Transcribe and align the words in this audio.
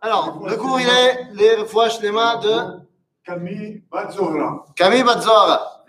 Alors, 0.00 0.46
le 0.48 0.56
cours, 0.56 0.80
il 0.80 0.88
est 0.88 1.28
les 1.34 1.56
refoua 1.56 1.88
shlema 1.88 2.36
de 2.36 2.80
Camille 3.24 3.82
Batzora. 3.90 4.66
Camille 4.76 5.02
Batzora. 5.02 5.84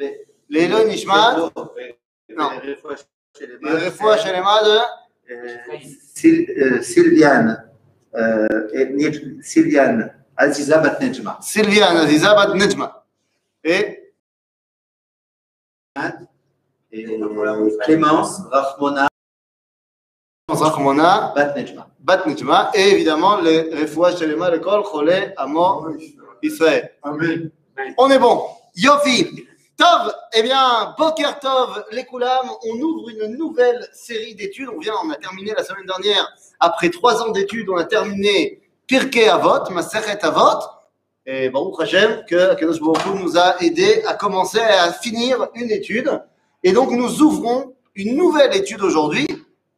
Lélo 0.50 0.84
Nishmat. 0.88 1.38
Non. 2.36 2.50
Les 2.62 2.76
refoua 3.86 4.18
shlema 4.18 4.64
de 4.64 4.80
Syl- 6.16 6.50
euh, 6.58 6.82
Sylviane, 6.82 7.70
euh, 8.16 8.48
Sylviane 9.42 10.14
Aziza 10.38 10.78
Batnejma. 10.80 11.38
Sylviane 11.42 11.98
Aziza 11.98 12.34
Bat 12.36 12.54
Nejma. 12.56 13.06
Et 13.64 14.14
Et 16.92 17.06
euh, 17.08 17.78
Clémence 17.84 18.42
Rachmona. 18.52 19.08
Bat 20.48 22.28
Nejma. 22.28 22.72
Et 22.76 22.92
évidemment, 22.92 23.42
les 23.42 23.62
refoua 23.74 24.16
shlema 24.16 24.52
de 24.52 24.58
Kol 24.58 24.84
Chole 24.84 25.34
Amo 25.38 25.88
Israël. 26.44 26.92
Amen. 27.02 27.50
On 27.98 28.10
est 28.12 28.20
bon. 28.20 28.44
Yofi. 28.76 29.48
Tov, 29.76 30.14
eh 30.34 30.44
bien, 30.44 30.94
Boker 30.98 31.40
Tov, 31.40 31.84
les 31.92 32.06
Koulam, 32.06 32.50
on 32.64 32.80
ouvre 32.80 33.10
une 33.10 33.36
nouvelle 33.36 33.86
série 33.92 34.36
d'études. 34.36 34.70
On 34.74 34.80
vient, 34.80 34.94
on 35.04 35.10
a 35.10 35.16
terminé 35.16 35.52
la 35.58 35.64
semaine 35.64 35.86
dernière, 35.86 36.32
après 36.62 36.90
trois 36.90 37.22
ans 37.22 37.32
d'études, 37.32 37.68
on 37.70 37.76
a 37.76 37.84
terminé 37.84 38.62
Pirkei 38.88 39.28
Avot, 39.28 39.70
Maseret 39.72 40.24
Avot. 40.24 40.62
Et 41.26 41.50
Baruch 41.50 41.82
Hashem, 41.82 42.24
que 42.30 42.52
Akadosh 42.52 42.80
Baruch 42.80 43.06
nous 43.20 43.38
a 43.38 43.62
aidé 43.62 44.04
à 44.08 44.14
commencer 44.14 44.60
à 44.60 44.94
finir 44.94 45.48
une 45.56 45.72
étude. 45.72 46.22
Et 46.64 46.72
donc, 46.72 46.92
nous 46.92 47.22
ouvrons 47.22 47.74
une 47.96 48.16
nouvelle 48.16 48.56
étude 48.56 48.82
aujourd'hui. 48.82 49.28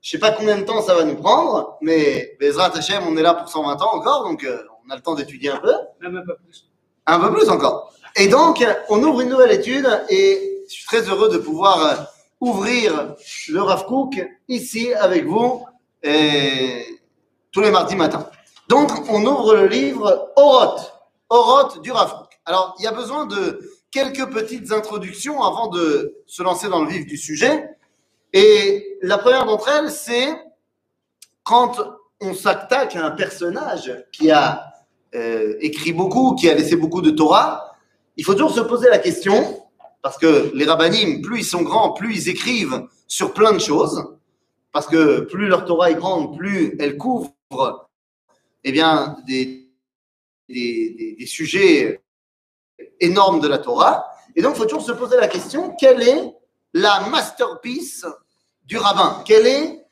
Je 0.01 0.11
sais 0.11 0.19
pas 0.19 0.31
combien 0.31 0.57
de 0.57 0.63
temps 0.63 0.81
ça 0.81 0.95
va 0.95 1.03
nous 1.03 1.15
prendre, 1.15 1.77
mais 1.81 2.37
Bezrat 2.39 2.75
Hashem, 2.77 3.03
on 3.07 3.17
est 3.17 3.21
là 3.21 3.33
pour 3.33 3.49
120 3.49 3.81
ans 3.81 3.95
encore, 3.95 4.23
donc 4.23 4.43
euh, 4.43 4.63
on 4.85 4.91
a 4.91 4.95
le 4.95 5.01
temps 5.01 5.15
d'étudier 5.15 5.49
un 5.49 5.57
peu. 5.57 5.73
Même 6.01 6.17
un 6.17 6.25
peu 6.25 6.35
plus. 6.35 6.69
Un 7.05 7.19
peu 7.19 7.33
plus 7.33 7.49
encore. 7.49 7.93
Et 8.15 8.27
donc, 8.27 8.65
on 8.89 9.03
ouvre 9.03 9.21
une 9.21 9.29
nouvelle 9.29 9.51
étude 9.51 9.87
et 10.09 10.63
je 10.67 10.73
suis 10.73 10.85
très 10.85 11.01
heureux 11.01 11.29
de 11.29 11.37
pouvoir 11.37 11.85
euh, 11.85 11.95
ouvrir 12.41 13.15
le 13.49 13.61
Rav 13.61 13.85
Kook 13.85 14.19
ici 14.47 14.93
avec 14.93 15.25
vous 15.25 15.65
et 16.03 16.85
tous 17.51 17.61
les 17.61 17.71
mardis 17.71 17.95
matins. 17.95 18.29
Donc, 18.69 18.91
on 19.09 19.25
ouvre 19.25 19.55
le 19.55 19.67
livre 19.67 20.31
Oroth, 20.35 20.93
Oroth 21.29 21.81
du 21.81 21.91
Rav 21.91 22.11
Kook. 22.11 22.39
Alors, 22.45 22.75
il 22.79 22.83
y 22.83 22.87
a 22.87 22.91
besoin 22.91 23.25
de 23.25 23.59
quelques 23.91 24.29
petites 24.31 24.71
introductions 24.71 25.41
avant 25.43 25.67
de 25.67 26.15
se 26.25 26.43
lancer 26.43 26.69
dans 26.69 26.83
le 26.83 26.89
vif 26.89 27.05
du 27.05 27.17
sujet. 27.17 27.69
Et 28.33 28.86
la 29.01 29.17
première 29.17 29.45
d'entre 29.45 29.69
elles, 29.69 29.91
c'est 29.91 30.27
quand 31.43 31.77
on 32.19 32.33
s'attaque 32.33 32.95
à 32.95 33.05
un 33.05 33.11
personnage 33.11 33.93
qui 34.11 34.31
a 34.31 34.73
euh, 35.15 35.55
écrit 35.61 35.93
beaucoup, 35.93 36.35
qui 36.35 36.49
a 36.49 36.53
laissé 36.53 36.75
beaucoup 36.75 37.01
de 37.01 37.11
Torah, 37.11 37.75
il 38.17 38.25
faut 38.25 38.33
toujours 38.33 38.53
se 38.53 38.61
poser 38.61 38.89
la 38.89 38.97
question, 38.97 39.63
parce 40.01 40.17
que 40.17 40.51
les 40.53 40.65
rabbinim, 40.65 41.21
plus 41.21 41.39
ils 41.39 41.45
sont 41.45 41.61
grands, 41.61 41.93
plus 41.93 42.15
ils 42.15 42.29
écrivent 42.29 42.87
sur 43.07 43.33
plein 43.33 43.53
de 43.53 43.59
choses, 43.59 44.03
parce 44.71 44.87
que 44.87 45.21
plus 45.21 45.47
leur 45.47 45.65
Torah 45.65 45.91
est 45.91 45.95
grande, 45.95 46.37
plus 46.37 46.75
elle 46.79 46.97
couvre 46.97 47.31
eh 48.63 48.71
bien, 48.71 49.17
des, 49.25 49.69
sujets 51.25 52.01
énormes 52.99 53.39
de 53.39 53.47
la 53.47 53.59
Torah. 53.59 54.05
Et 54.35 54.41
donc, 54.41 54.55
il 54.55 54.57
faut 54.59 54.65
toujours 54.65 54.85
se 54.85 54.91
poser 54.91 55.17
la 55.17 55.27
question, 55.27 55.75
quelle 55.79 56.01
est 56.01 56.33
la 56.73 57.07
masterpiece 57.09 58.05
du 58.67 58.77
rabbin 58.77 59.23
Quel 59.25 59.47
est 59.47 59.85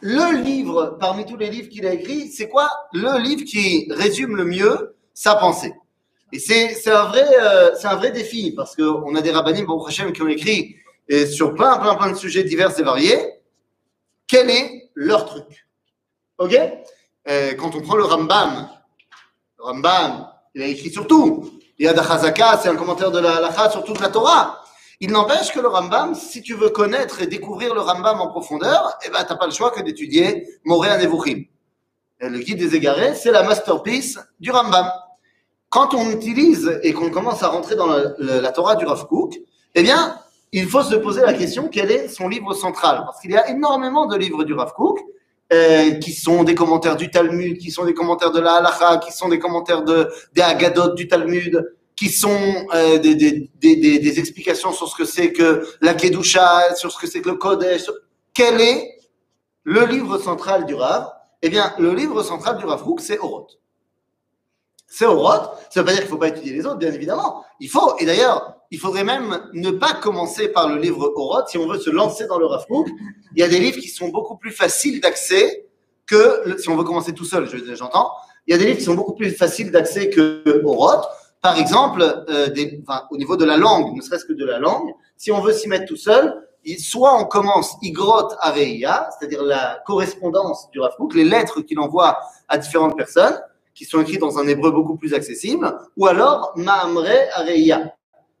le 0.00 0.42
livre, 0.42 0.96
parmi 0.98 1.24
tous 1.24 1.36
les 1.36 1.50
livres 1.50 1.68
qu'il 1.68 1.86
a 1.86 1.92
écrits, 1.92 2.30
c'est 2.30 2.48
quoi 2.48 2.68
le 2.92 3.18
livre 3.20 3.44
qui 3.44 3.86
résume 3.90 4.36
le 4.36 4.44
mieux 4.44 4.96
sa 5.14 5.34
pensée? 5.36 5.74
Et 6.32 6.38
c'est 6.38 6.90
un, 6.90 7.04
vrai, 7.06 7.26
euh, 7.40 7.74
un 7.82 7.96
vrai 7.96 8.12
défi, 8.12 8.52
parce 8.52 8.76
qu'on 8.76 9.14
a 9.14 9.20
des 9.20 9.30
rabbinim, 9.30 9.66
Baruch 9.66 9.88
Hashem, 9.88 10.12
qui 10.12 10.22
ont 10.22 10.28
écrit 10.28 10.76
euh, 11.10 11.26
sur 11.26 11.54
plein, 11.54 11.78
plein, 11.78 11.94
plein 11.96 12.10
de 12.10 12.16
sujets 12.16 12.44
divers 12.44 12.78
et 12.78 12.82
variés. 12.82 13.18
Quel 14.26 14.48
est 14.48 14.90
leur 14.94 15.26
truc? 15.26 15.66
Ok? 16.38 16.56
Euh, 17.28 17.54
Quand 17.54 17.74
on 17.74 17.80
prend 17.80 17.96
le 17.96 18.04
Rambam, 18.04 18.68
le 19.58 19.64
Rambam, 19.64 20.28
il 20.54 20.62
a 20.62 20.66
écrit 20.66 20.90
sur 20.90 21.06
tout. 21.06 21.50
Yad 21.78 21.98
HaChazaka, 21.98 22.60
c'est 22.62 22.68
un 22.68 22.76
commentaire 22.76 23.10
de 23.10 23.18
la 23.18 23.36
halakha 23.36 23.70
sur 23.70 23.82
toute 23.84 24.00
la 24.00 24.08
Torah. 24.08 24.59
Il 25.02 25.12
n'empêche 25.12 25.50
que 25.52 25.60
le 25.60 25.68
Rambam, 25.68 26.14
si 26.14 26.42
tu 26.42 26.54
veux 26.54 26.68
connaître 26.68 27.22
et 27.22 27.26
découvrir 27.26 27.74
le 27.74 27.80
Rambam 27.80 28.20
en 28.20 28.28
profondeur, 28.28 28.98
eh 29.06 29.10
ben, 29.10 29.24
t'as 29.26 29.36
pas 29.36 29.46
le 29.46 29.52
choix 29.52 29.70
que 29.70 29.80
d'étudier 29.80 30.46
Moré 30.64 30.90
Nevuchim. 30.98 31.44
Le 32.20 32.38
guide 32.38 32.58
des 32.58 32.74
égarés, 32.74 33.14
c'est 33.14 33.30
la 33.30 33.42
masterpiece 33.42 34.18
du 34.40 34.50
Rambam. 34.50 34.90
Quand 35.70 35.94
on 35.94 36.10
utilise 36.10 36.78
et 36.82 36.92
qu'on 36.92 37.10
commence 37.10 37.42
à 37.42 37.48
rentrer 37.48 37.76
dans 37.76 37.86
la, 37.86 38.52
Torah 38.52 38.76
du 38.76 38.84
Rav 38.84 39.06
Kook, 39.06 39.40
eh 39.74 39.82
bien, 39.82 40.16
il 40.52 40.68
faut 40.68 40.82
se 40.82 40.96
poser 40.96 41.22
la 41.22 41.32
question 41.32 41.68
quel 41.68 41.90
est 41.90 42.08
son 42.08 42.28
livre 42.28 42.52
central? 42.52 43.02
Parce 43.06 43.20
qu'il 43.20 43.30
y 43.30 43.36
a 43.36 43.48
énormément 43.48 44.04
de 44.04 44.16
livres 44.16 44.44
du 44.44 44.52
Rav 44.52 44.74
Kook 44.74 44.98
euh, 45.52 45.92
qui 45.92 46.12
sont 46.12 46.44
des 46.44 46.54
commentaires 46.54 46.96
du 46.96 47.10
Talmud, 47.10 47.56
qui 47.56 47.70
sont 47.70 47.86
des 47.86 47.94
commentaires 47.94 48.32
de 48.32 48.40
la 48.40 48.56
Halacha, 48.56 48.98
qui 48.98 49.12
sont 49.12 49.30
des 49.30 49.38
commentaires 49.38 49.82
de, 49.82 50.10
des 50.34 50.42
Haggadot 50.42 50.92
du 50.94 51.08
Talmud, 51.08 51.64
qui 52.00 52.08
sont 52.08 52.66
euh, 52.72 52.96
des, 52.96 53.14
des, 53.14 53.50
des, 53.60 53.98
des, 53.98 54.18
explications 54.18 54.72
sur 54.72 54.88
ce 54.88 54.96
que 54.96 55.04
c'est 55.04 55.34
que 55.34 55.66
la 55.82 55.92
Kedusha, 55.92 56.74
sur 56.74 56.90
ce 56.90 56.96
que 56.98 57.06
c'est 57.06 57.20
que 57.20 57.28
le 57.28 57.34
Kodesh. 57.34 57.90
Quel 58.32 58.58
est 58.58 58.96
le 59.64 59.84
livre 59.84 60.16
central 60.16 60.64
du 60.64 60.74
Rav? 60.74 61.12
Eh 61.42 61.50
bien, 61.50 61.74
le 61.78 61.92
livre 61.92 62.22
central 62.22 62.56
du 62.56 62.64
Rav 62.64 62.82
c'est 63.00 63.18
Oroth. 63.18 63.58
C'est 64.88 65.04
Oroth. 65.04 65.50
Ça 65.68 65.80
ne 65.80 65.82
veut 65.82 65.84
pas 65.84 65.92
dire 65.92 66.00
qu'il 66.00 66.04
ne 66.06 66.10
faut 66.10 66.16
pas 66.16 66.28
étudier 66.28 66.54
les 66.54 66.64
autres, 66.64 66.78
bien 66.78 66.90
évidemment. 66.90 67.44
Il 67.60 67.68
faut, 67.68 67.94
et 67.98 68.06
d'ailleurs, 68.06 68.54
il 68.70 68.78
faudrait 68.78 69.04
même 69.04 69.50
ne 69.52 69.70
pas 69.70 69.92
commencer 69.92 70.48
par 70.48 70.70
le 70.70 70.80
livre 70.80 71.12
Oroth 71.16 71.50
si 71.50 71.58
on 71.58 71.68
veut 71.68 71.78
se 71.78 71.90
lancer 71.90 72.26
dans 72.28 72.38
le 72.38 72.46
Rav. 72.46 72.64
Il 73.36 73.40
y 73.40 73.42
a 73.42 73.48
des 73.48 73.58
livres 73.58 73.78
qui 73.78 73.88
sont 73.88 74.08
beaucoup 74.08 74.38
plus 74.38 74.52
faciles 74.52 75.02
d'accès 75.02 75.66
que, 76.06 76.56
si 76.58 76.70
on 76.70 76.76
veut 76.78 76.84
commencer 76.84 77.12
tout 77.12 77.26
seul, 77.26 77.46
je- 77.46 77.74
j'entends, 77.74 78.10
il 78.46 78.52
y 78.52 78.54
a 78.54 78.58
des 78.58 78.64
livres 78.64 78.78
qui 78.78 78.84
sont 78.84 78.94
beaucoup 78.94 79.14
plus 79.14 79.32
faciles 79.32 79.70
d'accès 79.70 80.08
que 80.08 80.62
Oroth. 80.64 81.04
Par 81.42 81.58
exemple, 81.58 82.02
euh, 82.28 82.48
des- 82.48 82.82
enfin, 82.86 83.04
au 83.10 83.16
niveau 83.16 83.36
de 83.36 83.44
la 83.44 83.56
langue, 83.56 83.96
ne 83.96 84.02
serait-ce 84.02 84.24
que 84.24 84.34
de 84.34 84.44
la 84.44 84.58
langue, 84.58 84.90
si 85.16 85.32
on 85.32 85.40
veut 85.40 85.52
s'y 85.52 85.68
mettre 85.68 85.86
tout 85.86 85.96
seul, 85.96 86.46
soit 86.78 87.18
on 87.18 87.24
commence 87.24 87.76
Igrot 87.80 88.28
Areia, 88.40 89.08
c'est-à-dire 89.18 89.42
la 89.42 89.80
correspondance 89.86 90.70
du 90.70 90.80
Rav 90.80 90.94
Kook, 90.96 91.14
les 91.14 91.24
lettres 91.24 91.62
qu'il 91.62 91.78
envoie 91.78 92.18
à 92.48 92.58
différentes 92.58 92.96
personnes, 92.96 93.40
qui 93.74 93.86
sont 93.86 94.02
écrites 94.02 94.20
dans 94.20 94.38
un 94.38 94.46
hébreu 94.46 94.70
beaucoup 94.70 94.96
plus 94.96 95.14
accessible, 95.14 95.74
ou 95.96 96.06
alors 96.06 96.52
Maamre 96.56 97.06
Areia, 97.34 97.94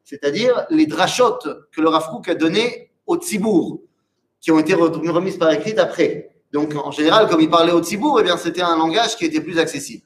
c'est-à-dire 0.04 0.66
les 0.68 0.84
drachot 0.86 1.38
que 1.72 1.80
le 1.80 1.88
Rav 1.88 2.10
Kook 2.10 2.28
a 2.28 2.34
donné 2.34 2.90
au 3.06 3.16
Tzibour, 3.16 3.80
qui 4.42 4.50
ont 4.52 4.58
été 4.58 4.74
re- 4.74 5.10
remises 5.10 5.38
par 5.38 5.50
écrit 5.52 5.78
après. 5.78 6.30
Donc, 6.52 6.74
en 6.74 6.90
général, 6.90 7.28
comme 7.28 7.40
il 7.40 7.48
parlait 7.48 7.72
au 7.72 7.82
Tzibour, 7.82 8.20
eh 8.20 8.24
bien, 8.24 8.36
c'était 8.36 8.60
un 8.60 8.76
langage 8.76 9.16
qui 9.16 9.24
était 9.24 9.40
plus 9.40 9.58
accessible. 9.58 10.04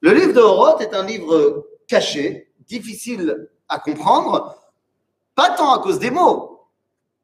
Le 0.00 0.12
livre 0.12 0.32
de 0.32 0.40
Horoth 0.40 0.80
est 0.80 0.94
un 0.94 1.04
livre 1.04 1.66
caché, 1.86 2.52
difficile 2.66 3.48
à 3.68 3.78
comprendre, 3.78 4.56
pas 5.34 5.50
tant 5.50 5.72
à 5.72 5.78
cause 5.80 5.98
des 5.98 6.10
mots, 6.10 6.68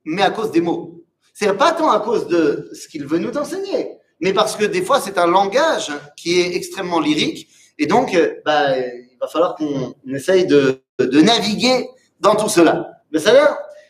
mais 0.04 0.22
à 0.22 0.30
cause 0.30 0.50
des 0.50 0.60
mots. 0.60 1.04
C'est 1.34 1.56
pas 1.56 1.72
tant 1.72 1.90
à 1.90 2.00
cause 2.00 2.26
de 2.28 2.70
ce 2.72 2.88
qu'il 2.88 3.06
veut 3.06 3.18
nous 3.18 3.36
enseigner, 3.36 3.96
mais 4.20 4.32
parce 4.32 4.56
que 4.56 4.64
des 4.64 4.82
fois, 4.82 5.00
c'est 5.00 5.18
un 5.18 5.26
langage 5.26 5.92
qui 6.16 6.40
est 6.40 6.54
extrêmement 6.54 7.00
lyrique, 7.00 7.48
et 7.78 7.86
donc, 7.86 8.14
euh, 8.14 8.34
bah, 8.44 8.78
il 8.78 9.16
va 9.20 9.26
falloir 9.26 9.56
qu'on 9.56 9.94
essaye 10.06 10.46
de, 10.46 10.82
naviguer 11.00 11.88
dans 12.20 12.36
tout 12.36 12.48
cela. 12.48 13.02
Mais 13.10 13.18
ça 13.18 13.32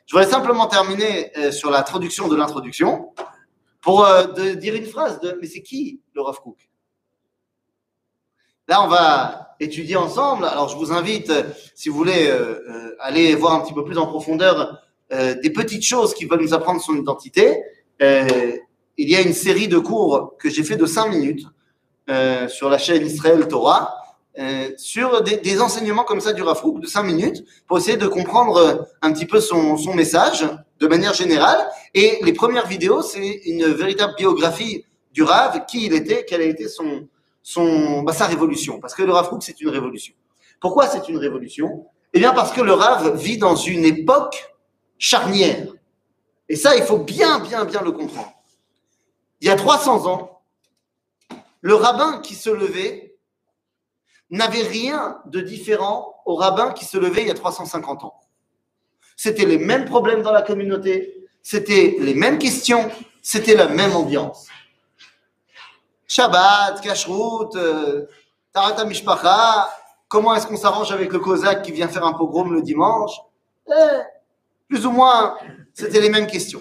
je 0.07 0.17
voudrais 0.17 0.31
simplement 0.31 0.67
terminer 0.67 1.31
euh, 1.39 1.53
sur 1.53 1.71
la 1.71 1.83
traduction 1.83 2.29
de 2.29 2.37
l'introduction 2.37 3.13
pour 3.81 4.05
euh, 4.05 4.55
dire 4.55 4.75
une 4.75 4.87
phrase 4.87 5.21
de 5.21 5.39
mais 5.41 5.47
c'est 5.47 5.63
qui 5.63 6.01
le 6.15 6.23
Rav 6.23 6.41
Kook? 6.41 6.57
Là, 8.73 8.83
on 8.83 8.89
va 8.89 9.55
étudier 9.61 9.97
ensemble. 9.97 10.47
Alors, 10.47 10.71
je 10.71 10.79
vous 10.79 10.93
invite, 10.93 11.29
euh, 11.29 11.43
si 11.75 11.91
vous 11.91 11.95
voulez, 11.95 12.27
euh, 12.29 12.59
euh, 12.71 12.97
aller 13.01 13.35
voir 13.35 13.53
un 13.53 13.61
petit 13.61 13.75
peu 13.75 13.85
plus 13.85 13.99
en 13.99 14.07
profondeur 14.07 14.81
euh, 15.13 15.35
des 15.43 15.51
petites 15.51 15.85
choses 15.85 16.15
qui 16.15 16.25
veulent 16.25 16.41
nous 16.41 16.55
apprendre 16.55 16.81
son 16.81 16.97
identité. 16.97 17.63
Il 18.01 19.11
y 19.11 19.15
a 19.15 19.21
une 19.21 19.35
série 19.35 19.69
de 19.69 19.77
cours 19.77 20.37
que 20.39 20.49
j'ai 20.49 20.65
fait 20.65 20.77
de 20.77 20.87
5 20.87 21.11
minutes 21.11 21.45
sur 22.49 22.71
la 22.71 22.79
chaîne 22.79 23.05
Israël 23.07 23.47
Torah, 23.47 23.95
sur 24.79 25.23
des, 25.23 25.61
enseignements 25.61 26.05
comme 26.05 26.23
ça 26.23 26.33
du 26.33 26.41
Rav 26.41 26.63
Kook 26.63 26.81
de 26.81 26.87
5 26.87 27.03
minutes 27.03 27.45
pour 27.67 27.77
essayer 27.77 27.99
de 27.99 28.07
comprendre 28.07 28.89
un 29.03 29.13
petit 29.13 29.27
peu 29.27 29.41
son, 29.41 29.77
son 29.77 29.93
message 29.93 30.47
de 30.81 30.87
manière 30.87 31.13
générale. 31.13 31.61
Et 31.93 32.21
les 32.23 32.33
premières 32.33 32.67
vidéos, 32.67 33.03
c'est 33.03 33.43
une 33.45 33.67
véritable 33.67 34.15
biographie 34.17 34.87
du 35.13 35.23
Rav, 35.23 35.67
qui 35.67 35.85
il 35.85 35.93
était, 35.93 36.25
quelle 36.25 36.41
a 36.41 36.47
été 36.47 36.69
son, 36.69 37.07
son, 37.43 38.03
bah, 38.03 38.13
sa 38.13 38.27
révolution. 38.27 38.81
Parce 38.81 38.95
que 38.95 39.03
le 39.03 39.13
Rav 39.13 39.29
Kook, 39.29 39.43
c'est 39.43 39.61
une 39.61 39.69
révolution. 39.69 40.15
Pourquoi 40.61 40.87
c'est 40.87 41.09
une 41.09 41.19
révolution? 41.19 41.87
Eh 42.13 42.19
bien, 42.19 42.33
parce 42.33 42.53
que 42.53 42.61
le 42.61 42.73
Rav 42.73 43.17
vit 43.17 43.39
dans 43.39 43.57
une 43.57 43.85
époque 43.85 44.55
charnière. 44.99 45.67
Et 46.49 46.57
ça, 46.57 46.77
il 46.77 46.83
faut 46.83 46.99
bien, 46.99 47.41
bien, 47.41 47.65
bien 47.65 47.83
le 47.83 47.93
comprendre. 47.93 48.33
Il 49.41 49.49
y 49.49 49.51
a 49.51 49.57
300 49.57 50.07
ans, 50.07 50.43
le 51.61 51.75
rabbin 51.75 52.21
qui 52.21 52.35
se 52.35 52.51
levait 52.51 53.17
n'avait 54.31 54.63
rien 54.63 55.19
de 55.27 55.41
différent 55.41 56.23
au 56.27 56.35
rabbin 56.37 56.73
qui 56.73 56.85
se 56.85 56.97
levait 56.97 57.23
il 57.23 57.29
y 57.29 57.31
a 57.31 57.35
350 57.35 58.05
ans. 58.05 58.15
C'était 59.17 59.45
les 59.45 59.59
mêmes 59.59 59.85
problèmes 59.85 60.23
dans 60.23 60.33
la 60.33 60.43
communauté, 60.43 61.27
c'était 61.43 61.97
les 61.99 62.15
mêmes 62.15 62.39
questions, 62.39 62.91
c'était 63.21 63.55
la 63.55 63.69
même 63.69 63.95
ambiance. 63.95 64.49
Shabbat, 66.13 66.83
Kashrut, 66.83 67.57
euh, 67.57 68.05
Tarata 68.53 68.85
Mishpacha, 68.85 69.71
comment 70.09 70.35
est-ce 70.35 70.47
qu'on 70.47 70.59
s'arrange 70.59 70.93
avec 70.93 71.11
le 71.11 71.19
Cosaque 71.19 71.63
qui 71.63 71.73
vient 71.73 71.89
faire 71.89 72.05
un 72.05 72.13
pogrom 72.13 72.53
le 72.53 72.61
dimanche? 72.61 73.13
Eh, 73.67 73.73
Plus 74.69 74.85
ou 74.85 74.91
moins, 74.91 75.39
c'était 75.73 76.03
les 76.03 76.11
mêmes 76.11 76.27
questions. 76.27 76.61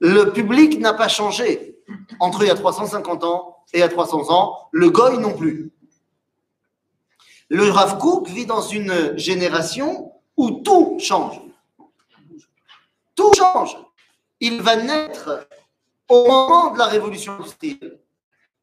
Le 0.00 0.32
public 0.32 0.80
n'a 0.80 0.94
pas 0.94 1.06
changé 1.06 1.78
entre 2.18 2.42
il 2.42 2.48
y 2.48 2.50
a 2.50 2.56
350 2.56 3.22
ans 3.22 3.56
et 3.72 3.78
il 3.78 3.80
y 3.80 3.84
a 3.84 3.88
300 3.88 4.32
ans, 4.32 4.68
le 4.72 4.90
goy 4.90 5.16
non 5.18 5.34
plus. 5.34 5.70
Le 7.48 7.70
Rav 7.70 7.98
Kook 7.98 8.26
vit 8.26 8.46
dans 8.46 8.62
une 8.62 9.16
génération 9.16 10.12
où 10.36 10.50
tout 10.50 10.96
change. 10.98 11.40
Tout 13.14 13.32
change. 13.32 13.76
Il 14.40 14.60
va 14.60 14.74
naître 14.74 15.46
au 16.08 16.26
moment 16.26 16.72
de 16.72 16.78
la 16.78 16.86
révolution 16.86 17.34
industrielle. 17.34 18.00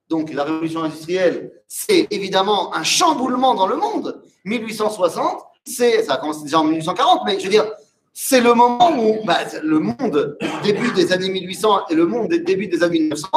Donc 0.10 0.32
la 0.34 0.44
révolution 0.44 0.84
industrielle, 0.84 1.52
c'est 1.68 2.08
évidemment 2.12 2.76
un 2.76 2.84
chamboulement 2.84 3.56
dans 3.56 3.68
le 3.68 3.78
monde. 3.78 4.22
1860, 4.46 5.42
c'est 5.66 6.04
ça 6.04 6.16
a 6.16 6.18
commencé 6.18 6.44
déjà 6.44 6.60
en 6.60 6.66
1840, 6.66 7.22
mais 7.26 7.40
je 7.40 7.46
veux 7.46 7.50
dire, 7.50 7.66
c'est 8.14 8.42
le 8.42 8.54
moment 8.54 8.92
où 8.98 9.26
bah, 9.26 9.40
le 9.64 9.80
monde 9.80 10.38
début 10.64 10.92
des 10.92 11.12
années 11.12 11.30
1800 11.30 11.88
et 11.90 11.96
le 11.96 12.06
monde 12.06 12.30
début 12.30 12.68
des 12.68 12.84
années 12.84 13.00
1900 13.00 13.28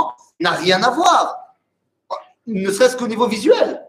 n'a 0.41 0.51
rien 0.51 0.83
à 0.83 0.91
voir, 0.91 1.37
ne 2.47 2.71
serait-ce 2.71 2.97
qu'au 2.97 3.09
niveau 3.09 3.27
visuel. 3.27 3.83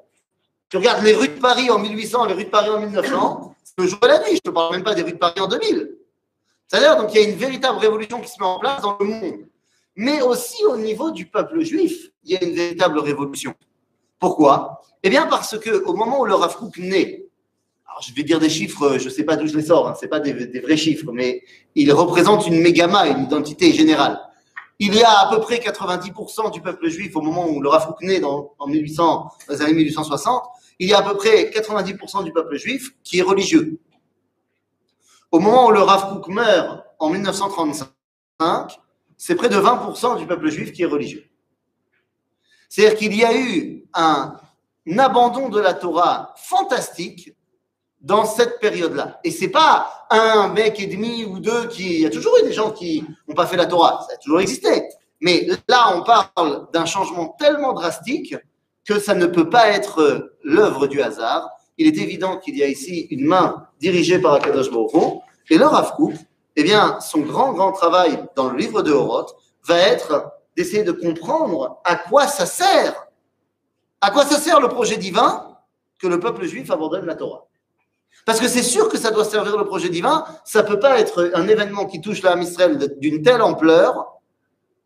Tu 0.69 0.77
regardes 0.77 1.03
les 1.03 1.13
rues 1.13 1.29
de 1.29 1.39
Paris 1.39 1.69
en 1.69 1.79
1800 1.79 2.25
et 2.25 2.27
les 2.29 2.33
rues 2.33 2.45
de 2.45 2.49
Paris 2.49 2.69
en 2.69 2.79
1900, 2.79 3.55
c'est 3.63 3.73
le 3.77 3.87
jour 3.87 3.99
et 4.03 4.07
la 4.07 4.19
nuit. 4.19 4.31
Je 4.31 4.35
ne 4.35 4.39
te 4.39 4.49
parle 4.49 4.75
même 4.75 4.83
pas 4.83 4.93
des 4.93 5.01
rues 5.01 5.13
de 5.13 5.17
Paris 5.17 5.39
en 5.39 5.47
2000. 5.47 5.97
C'est-à-dire, 6.67 6.97
donc, 6.97 7.13
il 7.13 7.21
y 7.21 7.25
a 7.25 7.29
une 7.29 7.37
véritable 7.37 7.77
révolution 7.79 8.19
qui 8.19 8.27
se 8.27 8.39
met 8.39 8.45
en 8.45 8.59
place 8.59 8.81
dans 8.81 8.97
le 8.99 9.05
monde. 9.05 9.35
Mais 9.97 10.21
aussi 10.21 10.63
au 10.65 10.77
niveau 10.77 11.09
du 11.09 11.25
peuple 11.25 11.61
juif, 11.61 12.11
il 12.23 12.31
y 12.31 12.37
a 12.37 12.43
une 12.43 12.53
véritable 12.53 12.99
révolution. 12.99 13.55
Pourquoi? 14.19 14.81
Eh 15.01 15.09
bien, 15.09 15.25
parce 15.25 15.57
que 15.57 15.83
au 15.85 15.93
moment 15.95 16.21
où 16.21 16.25
le 16.25 16.35
Rav 16.35 16.55
Kook 16.55 16.77
naît, 16.77 17.25
alors 17.87 18.03
je 18.03 18.13
vais 18.13 18.21
dire 18.21 18.39
des 18.39 18.49
chiffres, 18.49 18.99
je 18.99 19.05
ne 19.05 19.09
sais 19.09 19.23
pas 19.23 19.35
d'où 19.35 19.47
je 19.47 19.57
les 19.57 19.63
sors, 19.63 19.87
hein, 19.87 19.95
ce 19.95 20.05
n'est 20.05 20.09
pas 20.09 20.19
des, 20.19 20.33
des 20.33 20.59
vrais 20.59 20.77
chiffres, 20.77 21.11
mais 21.11 21.41
il 21.73 21.91
représente 21.91 22.45
une 22.45 22.61
mégama, 22.61 23.07
une 23.07 23.23
identité 23.23 23.73
générale. 23.73 24.19
Il 24.77 24.93
y 24.93 25.01
a 25.01 25.21
à 25.21 25.31
peu 25.31 25.39
près 25.39 25.57
90% 25.57 26.51
du 26.51 26.61
peuple 26.61 26.89
juif 26.89 27.15
au 27.15 27.21
moment 27.21 27.47
où 27.47 27.59
le 27.59 27.67
Rav 27.67 27.87
Kook 27.87 28.03
naît 28.03 28.19
dans, 28.19 28.53
en 28.59 28.67
1800, 28.67 29.31
dans 29.47 29.53
les 29.53 29.61
années 29.63 29.73
1860, 29.73 30.43
il 30.77 30.89
y 30.89 30.93
a 30.93 30.99
à 30.99 31.01
peu 31.01 31.17
près 31.17 31.45
90% 31.45 32.23
du 32.23 32.31
peuple 32.31 32.55
juif 32.57 32.91
qui 33.03 33.17
est 33.17 33.23
religieux. 33.23 33.79
Au 35.31 35.39
moment 35.39 35.67
où 35.67 35.71
le 35.71 35.81
Rav 35.81 36.13
Kook 36.13 36.27
meurt 36.27 36.83
en 36.99 37.09
1935, 37.09 38.79
c'est 39.17 39.35
près 39.35 39.49
de 39.49 39.57
20% 39.57 40.19
du 40.19 40.27
peuple 40.27 40.49
juif 40.49 40.71
qui 40.71 40.83
est 40.83 40.87
religieux. 40.87 41.25
C'est-à-dire 42.69 42.97
qu'il 42.97 43.15
y 43.15 43.23
a 43.23 43.35
eu 43.35 43.83
un, 43.93 44.35
abandon 44.97 45.49
de 45.49 45.59
la 45.59 45.73
Torah 45.73 46.33
fantastique 46.37 47.33
dans 47.99 48.25
cette 48.25 48.59
période-là. 48.59 49.19
Et 49.23 49.31
c'est 49.31 49.49
pas 49.49 50.05
un 50.09 50.49
mec 50.49 50.79
et 50.79 50.85
demi 50.85 51.25
ou 51.25 51.39
deux 51.39 51.67
qui. 51.67 51.95
Il 51.95 52.01
y 52.01 52.05
a 52.05 52.09
toujours 52.09 52.37
eu 52.39 52.43
des 52.43 52.53
gens 52.53 52.71
qui 52.71 53.03
n'ont 53.27 53.35
pas 53.35 53.47
fait 53.47 53.57
la 53.57 53.65
Torah, 53.65 54.05
ça 54.07 54.13
a 54.13 54.17
toujours 54.17 54.39
existé. 54.39 54.83
Mais 55.19 55.47
là, 55.67 55.95
on 55.95 56.03
parle 56.03 56.67
d'un 56.71 56.85
changement 56.85 57.35
tellement 57.39 57.73
drastique 57.73 58.35
que 58.85 58.99
ça 58.99 59.15
ne 59.15 59.25
peut 59.25 59.49
pas 59.49 59.69
être 59.69 60.31
l'œuvre 60.43 60.87
du 60.87 61.01
hasard. 61.01 61.49
Il 61.77 61.87
est 61.87 61.97
évident 61.97 62.37
qu'il 62.37 62.57
y 62.57 62.63
a 62.63 62.67
ici 62.67 63.07
une 63.09 63.25
main 63.25 63.67
dirigée 63.79 64.19
par 64.19 64.35
Akadosh 64.35 64.71
Baruch 64.71 64.93
Hu. 64.93 65.19
Et 65.49 65.57
le 65.57 65.65
Rav 65.65 65.93
eh 66.59 66.63
bien, 66.63 66.99
son 66.99 67.19
grand, 67.19 67.53
grand 67.53 67.71
travail 67.71 68.25
dans 68.35 68.49
le 68.49 68.57
livre 68.57 68.81
de 68.81 68.91
Horoth 68.91 69.35
va 69.63 69.77
être 69.77 70.31
d'essayer 70.55 70.83
de 70.83 70.91
comprendre 70.91 71.79
à 71.85 71.95
quoi 71.95 72.25
ça 72.25 72.47
sert. 72.47 73.07
À 74.01 74.09
quoi 74.09 74.25
ça 74.25 74.39
sert 74.39 74.59
le 74.59 74.67
projet 74.67 74.97
divin 74.97 75.55
que 75.99 76.07
le 76.07 76.19
peuple 76.19 76.45
juif 76.45 76.71
abandonne 76.71 77.05
la 77.05 77.13
Torah 77.13 77.45
Parce 78.25 78.39
que 78.39 78.47
c'est 78.47 78.63
sûr 78.63 78.89
que 78.89 78.97
ça 78.97 79.11
doit 79.11 79.23
servir 79.23 79.55
le 79.55 79.65
projet 79.65 79.89
divin, 79.89 80.25
ça 80.45 80.63
ne 80.63 80.67
peut 80.67 80.79
pas 80.79 80.99
être 80.99 81.29
un 81.35 81.47
événement 81.47 81.85
qui 81.85 82.01
touche 82.01 82.23
l'âme 82.23 82.41
Israël 82.41 82.79
d'une 82.97 83.21
telle 83.21 83.43
ampleur 83.43 84.19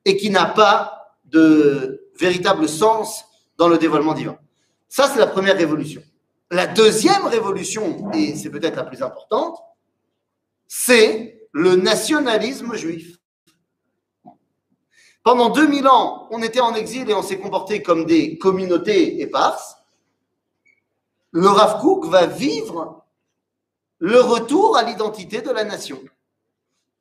et 0.03 0.17
qui 0.17 0.29
n'a 0.29 0.47
pas 0.47 1.15
de 1.24 2.09
véritable 2.19 2.67
sens 2.67 3.24
dans 3.57 3.69
le 3.69 3.77
dévoilement 3.77 4.13
divin. 4.13 4.38
Ça, 4.89 5.07
c'est 5.07 5.19
la 5.19 5.27
première 5.27 5.56
révolution. 5.56 6.03
La 6.50 6.67
deuxième 6.67 7.27
révolution, 7.27 8.12
et 8.12 8.35
c'est 8.35 8.50
peut-être 8.50 8.75
la 8.75 8.83
plus 8.83 9.01
importante, 9.01 9.57
c'est 10.67 11.40
le 11.51 11.75
nationalisme 11.75 12.75
juif. 12.75 13.18
Pendant 15.24 15.50
2000 15.50 15.88
ans, 15.88 16.27
on 16.31 16.42
était 16.42 16.62
en 16.62 16.74
exil 16.74 17.09
et 17.09 17.13
on 17.13 17.21
s'est 17.21 17.39
comporté 17.39 17.83
comme 17.83 18.06
des 18.06 18.38
communautés 18.38 19.21
éparses. 19.21 19.77
Le 21.31 21.48
Rav 21.48 21.80
Kook 21.80 22.07
va 22.07 22.25
vivre 22.25 23.06
le 24.00 24.19
retour 24.19 24.75
à 24.77 24.83
l'identité 24.83 25.42
de 25.42 25.51
la 25.51 25.63
nation. 25.63 26.00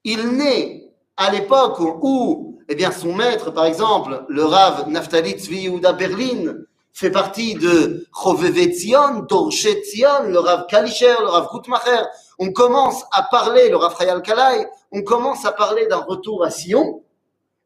Il 0.05 0.37
naît 0.37 0.93
à 1.17 1.31
l'époque 1.31 1.79
où 1.81 2.51
eh 2.73 2.77
bien, 2.77 2.93
son 2.93 3.15
maître, 3.15 3.51
par 3.51 3.65
exemple, 3.65 4.25
le 4.29 4.45
Rav 4.45 4.89
Naftali 4.89 5.33
Tzvi 5.33 5.69
Berlin, 5.81 6.55
fait 6.93 7.11
partie 7.11 7.55
de 7.55 8.07
Choveve 8.13 8.71
Tzion, 8.73 9.21
Dorche 9.29 9.67
Tzion, 9.67 10.29
le 10.29 10.39
Rav 10.39 10.67
Kalischer, 10.69 11.15
le 11.21 11.29
Rav 11.29 11.49
Gutmacher. 11.53 12.03
On 12.39 12.53
commence 12.53 13.05
à 13.13 13.23
parler, 13.23 13.69
le 13.69 13.77
Rav 13.77 13.97
Chayal 13.99 14.23
Kalai, 14.23 14.67
on 14.93 15.03
commence 15.03 15.45
à 15.45 15.53
parler 15.53 15.87
d'un 15.87 15.99
retour 15.99 16.45
à 16.45 16.51
Sion. 16.51 17.03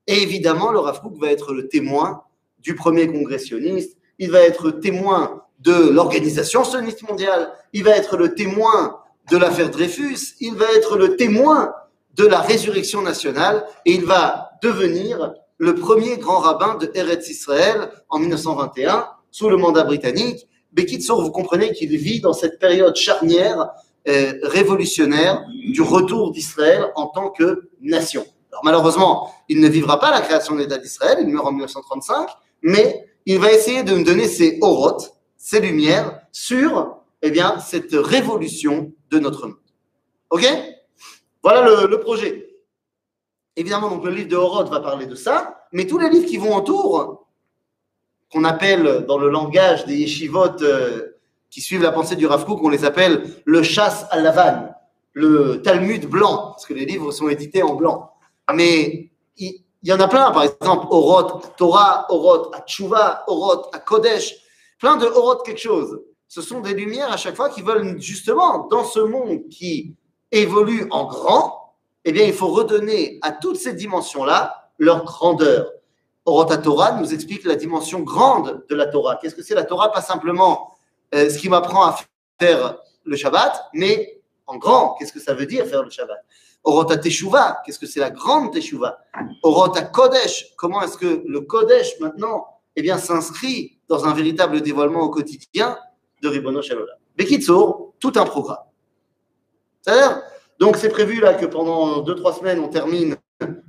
Et 0.07 0.23
évidemment, 0.23 0.71
le 0.71 0.79
Rav 0.79 1.01
Kook 1.01 1.19
va 1.19 1.31
être 1.31 1.55
le 1.55 1.69
témoin 1.69 2.25
du 2.59 2.75
premier 2.75 3.11
congrès 3.11 3.39
sioniste. 3.39 3.97
Il 4.19 4.31
va 4.31 4.41
être 4.41 4.71
témoin 4.71 5.43
de 5.61 5.73
l'organisation 5.73 6.65
sioniste 6.65 7.09
mondiale. 7.09 7.51
Il 7.73 7.85
va 7.85 7.97
être 7.97 8.17
le 8.17 8.35
témoin 8.35 9.01
de 9.31 9.37
l'affaire 9.37 9.71
Dreyfus. 9.71 10.35
Il 10.41 10.55
va 10.55 10.67
être 10.77 10.99
le 10.99 11.17
témoin 11.17 11.73
de 12.15 12.27
la 12.27 12.41
résurrection 12.41 13.01
nationale. 13.01 13.65
Et 13.87 13.93
il 13.93 14.05
va 14.05 14.51
devenir 14.63 15.33
le 15.59 15.75
premier 15.75 16.19
grand 16.19 16.39
rabbin 16.39 16.77
de 16.77 16.91
Eretz 16.95 17.29
Israël 17.29 17.91
en 18.09 18.19
1921 18.19 19.09
sous 19.31 19.49
le 19.49 19.57
mandat 19.57 19.85
britannique. 19.85 20.47
Bekitsour, 20.73 21.23
vous 21.23 21.31
comprenez 21.31 21.73
qu'il 21.73 21.97
vit 21.97 22.21
dans 22.21 22.33
cette 22.33 22.59
période 22.59 22.97
charnière 22.97 23.71
euh, 24.09 24.33
révolutionnaire 24.43 25.47
du 25.73 25.83
retour 25.83 26.33
d'Israël 26.33 26.87
en 26.97 27.07
tant 27.07 27.31
que 27.31 27.69
nation. 27.81 28.25
Alors 28.51 28.65
malheureusement, 28.65 29.33
il 29.49 29.61
ne 29.61 29.69
vivra 29.69 29.99
pas 29.99 30.11
la 30.11 30.21
création 30.21 30.55
de 30.55 30.61
l'État 30.61 30.79
d'Israël, 30.79 31.19
il 31.21 31.29
meurt 31.29 31.47
en 31.47 31.53
1935, 31.53 32.29
mais 32.63 33.07
il 33.27 33.39
va 33.39 33.53
essayer 33.53 33.83
de 33.83 33.93
nous 33.95 34.05
donner 34.05 34.29
ses 34.29 34.59
orotes, 34.61 35.15
ses 35.37 35.61
lumières 35.61 36.21
sur 36.33 36.99
eh 37.23 37.31
bien, 37.31 37.59
cette 37.59 37.95
révolution 37.95 38.93
de 39.11 39.19
notre 39.19 39.47
monde. 39.47 39.57
OK? 40.31 40.47
Voilà 41.43 41.87
le 41.87 42.01
projet. 42.01 42.54
Évidemment, 43.57 43.89
donc 43.89 44.05
le 44.05 44.11
livre 44.11 44.29
de 44.29 44.37
Horoth 44.37 44.69
va 44.69 44.81
parler 44.81 45.07
de 45.07 45.15
ça, 45.15 45.67
mais 45.73 45.87
tous 45.87 45.99
les 45.99 46.11
livres 46.11 46.27
qui 46.27 46.39
vont 46.39 46.57
autour, 46.57 47.27
qu'on 48.33 48.45
appelle 48.45 49.05
dans 49.07 49.19
le 49.19 49.29
langage 49.29 49.87
des 49.87 49.97
yeshivot 49.97 50.63
euh, 50.63 51.15
qui 51.51 51.61
suivent 51.61 51.83
la 51.83 51.93
pensée 51.93 52.17
du 52.17 52.27
Rav 52.27 52.45
Kook, 52.45 52.61
on 52.63 52.69
les 52.69 52.85
appelle 52.85 53.25
le 53.45 53.63
chasse 53.63 54.07
à 54.11 54.21
la 54.21 54.75
le 55.13 55.63
Talmud 55.63 56.07
blanc, 56.07 56.51
parce 56.51 56.67
que 56.67 56.75
les 56.75 56.85
livres 56.85 57.13
sont 57.13 57.29
édités 57.29 57.63
en 57.63 57.75
blanc. 57.75 58.11
Mais 58.53 59.11
il, 59.37 59.63
y 59.85 59.93
en 59.93 60.01
a 60.01 60.09
plein, 60.09 60.33
par 60.33 60.43
exemple, 60.43 60.87
Oroth 60.91 61.57
Torah, 61.57 62.07
Oroth 62.09 62.53
à 62.55 62.61
Tchouva, 62.63 63.23
Oroth 63.29 63.71
Kodesh, 63.87 64.35
plein 64.81 64.97
de 64.97 65.07
Oroth 65.07 65.47
quelque 65.47 65.61
chose. 65.61 66.01
Ce 66.27 66.43
sont 66.43 66.61
des 66.61 66.75
lumières 66.75 67.13
à 67.13 67.17
chaque 67.17 67.37
fois 67.37 67.49
qui 67.49 67.63
veulent 67.63 68.01
justement, 68.01 68.67
dans 68.67 68.83
ce 68.83 68.99
monde 68.99 69.49
qui 69.49 69.95
évolue 70.33 70.89
en 70.91 71.05
grand, 71.05 71.64
eh 72.05 72.13
bien, 72.13 72.25
il 72.25 72.33
faut 72.33 72.49
redonner 72.49 73.19
à 73.23 73.33
toutes 73.33 73.57
ces 73.57 73.73
dimensions-là 73.73 74.71
leur 74.79 75.05
grandeur. 75.05 75.71
Orota 76.27 76.59
Torah 76.59 76.93
nous 76.93 77.13
explique 77.13 77.45
la 77.45 77.55
dimension 77.55 78.01
grande 78.01 78.65
de 78.69 78.75
la 78.75 78.87
Torah. 78.87 79.17
Qu'est-ce 79.17 79.35
que 79.35 79.43
c'est 79.43 79.55
la 79.55 79.65
Torah? 79.65 79.93
Pas 79.93 80.01
simplement 80.01 80.75
euh, 81.15 81.29
ce 81.29 81.39
qui 81.39 81.49
m'apprend 81.49 81.85
à 81.85 81.97
faire 82.41 82.79
le 83.05 83.17
Shabbat, 83.17 83.69
mais 83.75 84.21
en 84.47 84.57
grand, 84.57 84.95
qu'est-ce 84.95 85.13
que 85.13 85.21
ça 85.21 85.35
veut 85.35 85.47
dire 85.47 85.67
faire 85.67 85.83
le 85.83 85.91
Shabbat? 85.91 86.19
Orota 86.63 86.97
Teshuvah, 86.97 87.63
qu'est-ce 87.65 87.79
que 87.79 87.87
c'est 87.87 88.01
la 88.01 88.11
grande 88.11 88.53
Teshuvah? 88.53 88.99
Orota 89.43 89.83
Kodesh, 89.83 90.55
comment 90.57 90.83
est-ce 90.83 90.97
que 90.97 91.23
le 91.27 91.41
Kodesh 91.43 92.01
maintenant 92.01 92.47
eh 92.77 92.83
bien, 92.83 92.99
s'inscrit 92.99 93.79
dans 93.89 94.05
un 94.05 94.15
véritable 94.15 94.61
dévoilement 94.61 95.03
au 95.03 95.11
quotidien 95.11 95.79
de 96.23 96.29
Ribono 96.29 96.63
Shalom. 96.63 96.87
Bekitsour, 97.17 97.95
tout 98.01 98.13
un 98.17 98.25
programme. 98.25 98.65
C'est-à-dire, 99.83 100.23
donc 100.61 100.77
c'est 100.77 100.89
prévu 100.89 101.21
là 101.21 101.35
que 101.35 101.47
pendant 101.47 102.03
2-3 102.03 102.39
semaines, 102.39 102.61
on 102.61 102.69
termine 102.69 103.17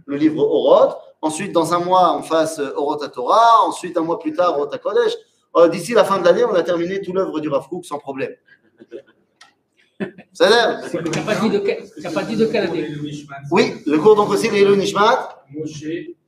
le 0.05 0.15
livre 0.15 0.43
Oroth. 0.43 0.97
ensuite 1.21 1.51
dans 1.51 1.73
un 1.73 1.79
mois 1.79 2.15
on 2.17 2.21
fasse 2.23 2.59
euh, 2.59 2.73
Orot 2.75 2.97
Torah, 3.07 3.63
ensuite 3.67 3.97
un 3.97 4.01
mois 4.01 4.19
plus 4.19 4.33
tard 4.33 4.57
Orot 4.59 4.69
Kodesh. 4.81 5.13
Euh, 5.57 5.67
D'ici 5.69 5.93
la 5.93 6.03
fin 6.03 6.19
de 6.19 6.25
l'année, 6.25 6.43
on 6.43 6.53
a 6.53 6.63
terminé 6.63 7.01
tout 7.01 7.13
l'œuvre 7.13 7.39
du 7.39 7.47
Rav 7.49 7.67
Kook 7.69 7.85
sans 7.85 7.97
problème. 7.97 8.33
Ça 10.33 10.47
a 10.47 10.49
l'air 10.49 10.89
Tu 10.91 10.97
n'as 10.97 11.21
pas 11.25 11.35
dit 11.35 11.49
de 11.49 11.59
quelle- 11.59 11.89
tu 11.95 12.01
n'as 12.01 12.11
pas 12.11 12.23
dit 12.23 12.35
de 12.35 12.45
quelle 12.45 12.65
année 12.65 12.89
Oui, 13.51 13.81
le 13.85 13.97
cours 13.99 14.15
donc 14.17 14.29
aussi 14.29 14.49
Leilou 14.49 14.75
Nishmat, 14.75 15.45
Moshe, 15.51 15.83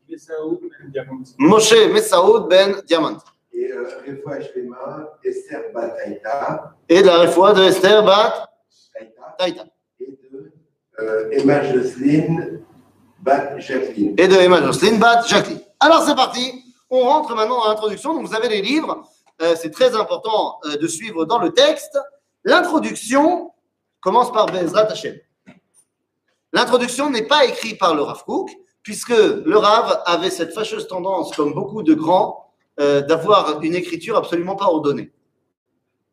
Esaou, 0.10 0.62
Ben 0.62 0.90
Diamant. 0.90 1.24
Moshe 1.38 1.74
Messaoud 1.92 2.48
Ben 2.48 2.82
Diamant. 2.88 3.18
Et 3.52 3.70
euh, 3.74 3.84
Refoua 4.08 4.40
Shlema, 4.40 5.18
Esther 5.24 5.64
Bataïta, 5.74 6.76
Et 6.88 7.02
de 7.02 7.08
la 7.08 7.18
réfoua 7.20 7.54
de 7.54 7.64
Esther 7.64 8.04
Bat 8.06 8.50
Taïta, 9.38 9.66
euh, 11.00 11.30
Emma 11.32 11.64
Jocelyne 11.64 12.62
Bat 13.20 13.60
Jacqueline. 13.60 14.16
et 14.18 14.28
de 14.28 14.36
Emma 14.36 14.62
Jocelyne 14.64 15.00
Bat 15.00 15.24
Jacqueline. 15.28 15.62
Alors 15.80 16.04
c'est 16.04 16.16
parti, 16.16 16.64
on 16.90 17.02
rentre 17.02 17.36
maintenant 17.36 17.60
dans 17.64 17.70
l'introduction. 17.70 18.14
Donc 18.14 18.28
vous 18.28 18.36
avez 18.36 18.50
les 18.50 18.62
livres, 18.62 19.04
Euh, 19.40 19.56
c'est 19.56 19.70
très 19.70 19.94
important 19.96 20.58
euh, 20.66 20.78
de 20.78 20.88
suivre 20.88 21.26
dans 21.26 21.38
le 21.38 21.52
texte. 21.54 21.96
L'introduction 22.44 23.52
commence 24.00 24.32
par 24.32 24.48
Bezrat 24.48 24.90
Hashem. 24.92 25.16
L'introduction 26.54 27.12
n'est 27.12 27.28
pas 27.28 27.46
écrite 27.46 27.78
par 27.78 27.94
le 27.94 28.02
Rav 28.02 28.24
Kook, 28.24 28.50
puisque 28.82 29.10
le 29.52 29.58
Rav 29.58 30.02
avait 30.08 30.32
cette 30.32 30.56
fâcheuse 30.56 30.88
tendance, 30.88 31.36
comme 31.36 31.54
beaucoup 31.54 31.84
de 31.84 31.94
grands, 31.94 32.50
d'avoir 32.80 33.62
une 33.62 33.76
écriture 33.76 34.18
absolument 34.18 34.56
pas 34.56 34.66
ordonnée. 34.66 35.12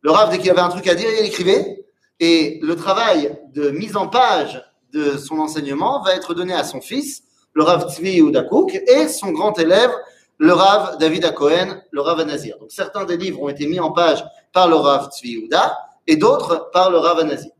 Le 0.03 0.11
Rav, 0.11 0.29
dès 0.31 0.39
qu'il 0.39 0.51
avait 0.51 0.61
un 0.61 0.69
truc 0.69 0.87
à 0.87 0.95
dire, 0.95 1.09
il 1.19 1.25
écrivait, 1.25 1.87
et 2.21 2.59
le 2.63 2.77
travail 2.77 3.39
de 3.55 3.71
mise 3.71 3.97
en 3.97 4.09
page 4.09 4.63
de 4.95 5.19
son 5.19 5.39
enseignement 5.39 6.03
va 6.03 6.15
être 6.15 6.35
donné 6.35 6.55
à 6.55 6.65
son 6.65 6.81
fils, 6.81 7.25
le 7.53 7.65
Rav 7.65 7.93
Tzvi 7.93 8.13
Yehuda 8.13 8.45
Kook, 8.45 8.75
et 8.75 9.09
son 9.09 9.33
grand 9.33 9.59
élève, 9.59 9.91
le 10.39 10.53
Rav 10.53 10.99
David 10.99 11.35
Cohen, 11.35 11.81
le 11.91 12.01
Rav 12.01 12.21
Anazir. 12.21 12.59
Donc 12.59 12.71
certains 12.71 13.05
des 13.05 13.17
livres 13.17 13.43
ont 13.43 13.49
été 13.49 13.67
mis 13.67 13.81
en 13.81 13.93
page 13.93 14.25
par 14.53 14.69
le 14.69 14.77
Rav 14.77 15.11
Tzvi 15.11 15.33
Yehuda, 15.33 15.77
et 16.07 16.17
d'autres 16.17 16.71
par 16.73 16.91
le 16.91 16.99
Rav 16.99 17.19
Anazir. 17.19 17.51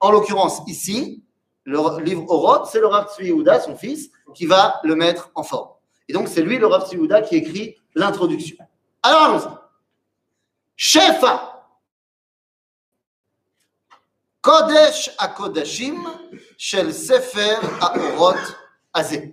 En 0.00 0.10
l'occurrence, 0.10 0.60
ici, 0.66 1.22
le 1.64 1.78
livre 2.02 2.24
Oroth, 2.28 2.68
c'est 2.70 2.80
le 2.80 2.86
Rav 2.86 3.12
Tzvi 3.14 3.26
Yehuda, 3.26 3.60
son 3.60 3.76
fils, 3.76 4.10
qui 4.34 4.46
va 4.46 4.80
le 4.84 4.94
mettre 4.94 5.30
en 5.34 5.42
forme. 5.42 5.70
Et 6.08 6.12
donc, 6.12 6.28
c'est 6.28 6.42
lui, 6.42 6.58
le 6.58 6.66
Rav 6.66 6.86
Tzvi 6.86 6.96
Yehuda, 6.96 7.22
qui 7.22 7.36
écrit 7.36 7.76
l'introduction. 7.94 8.56
Alors, 9.02 9.22
allons-y. 9.22 9.48
Kodesh 14.44 15.08
HaKodashim 15.16 16.04
shel 16.58 16.92
Sefer 16.92 17.56
Azeh. 18.92 19.32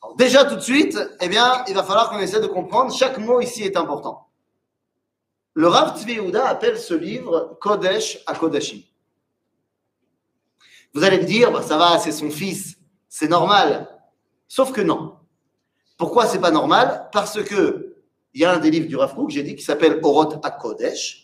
Alors, 0.00 0.14
Déjà, 0.16 0.44
tout 0.44 0.54
de 0.54 0.60
suite, 0.60 0.96
eh 1.20 1.28
bien, 1.28 1.64
il 1.66 1.74
va 1.74 1.82
falloir 1.82 2.08
qu'on 2.08 2.20
essaie 2.20 2.40
de 2.40 2.46
comprendre. 2.46 2.94
Chaque 2.94 3.18
mot 3.18 3.40
ici 3.40 3.64
est 3.64 3.76
important. 3.76 4.28
Le 5.54 5.66
Rav 5.66 5.98
Tzvi 5.98 6.14
Yehuda 6.14 6.46
appelle 6.46 6.78
ce 6.78 6.94
livre 6.94 7.58
Kodesh 7.60 8.20
HaKodashim. 8.28 8.82
Vous 10.94 11.02
allez 11.02 11.18
me 11.18 11.24
dire, 11.24 11.50
bah, 11.50 11.62
ça 11.62 11.76
va, 11.76 11.98
c'est 11.98 12.12
son 12.12 12.30
fils, 12.30 12.76
c'est 13.08 13.28
normal. 13.28 13.88
Sauf 14.46 14.70
que 14.70 14.80
non. 14.80 15.16
Pourquoi 15.98 16.26
c'est 16.26 16.40
pas 16.40 16.52
normal? 16.52 17.08
Parce 17.12 17.42
que 17.42 17.96
il 18.32 18.42
y 18.42 18.44
a 18.44 18.52
un 18.52 18.58
des 18.58 18.70
livres 18.70 18.86
du 18.86 18.94
Rav 18.94 19.14
Kook, 19.14 19.30
j'ai 19.30 19.42
dit, 19.42 19.56
qui 19.56 19.64
s'appelle 19.64 19.98
Orot 20.04 20.34
HaKodesh. 20.40 21.21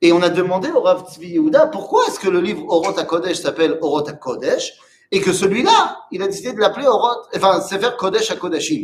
Et 0.00 0.12
on 0.12 0.22
a 0.22 0.30
demandé 0.30 0.70
au 0.70 0.80
Rav 0.80 1.10
Tzvi 1.10 1.30
Yehuda 1.30 1.66
pourquoi 1.66 2.06
est-ce 2.06 2.20
que 2.20 2.28
le 2.28 2.40
livre 2.40 2.64
Orot 2.68 2.96
HaKodesh 2.96 3.40
s'appelle 3.40 3.78
Orot 3.80 4.08
HaKodesh 4.08 4.74
et 5.10 5.20
que 5.20 5.32
celui-là, 5.32 6.04
il 6.12 6.22
a 6.22 6.26
décidé 6.26 6.52
de 6.52 6.60
l'appeler 6.60 6.86
Orot, 6.86 7.22
enfin, 7.34 7.60
Sefer 7.60 7.90
Kodesh 7.98 8.30
HaKodashim. 8.30 8.82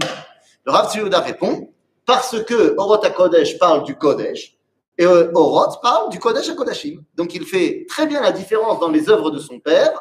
Le 0.65 0.73
Rav 0.73 0.91
Tzvi 0.91 1.01
Yehuda 1.01 1.21
répond 1.21 1.71
parce 2.05 2.43
que 2.43 2.75
Orot 2.77 3.05
HaKodesh 3.05 3.59
parle 3.59 3.85
du 3.85 3.97
Kodesh 3.97 4.57
et 4.99 5.07
euh, 5.07 5.31
Orot 5.35 5.79
parle 5.83 6.11
du 6.11 6.19
Kodesh 6.19 6.49
HaKodashim. 6.49 7.03
Donc 7.15 7.35
il 7.35 7.45
fait 7.45 7.87
très 7.89 8.07
bien 8.07 8.21
la 8.21 8.33
différence 8.33 8.81
dans 8.81 8.91
les 8.91 9.09
œuvres 9.09 9.31
de 9.31 9.39
son 9.39 9.61
père, 9.61 9.93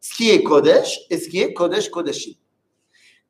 ce 0.00 0.14
qui 0.14 0.30
est 0.30 0.42
Kodesh 0.42 1.00
et 1.10 1.18
ce 1.18 1.28
qui 1.28 1.40
est 1.40 1.52
Kodesh 1.52 1.90
Kodashim. 1.90 2.34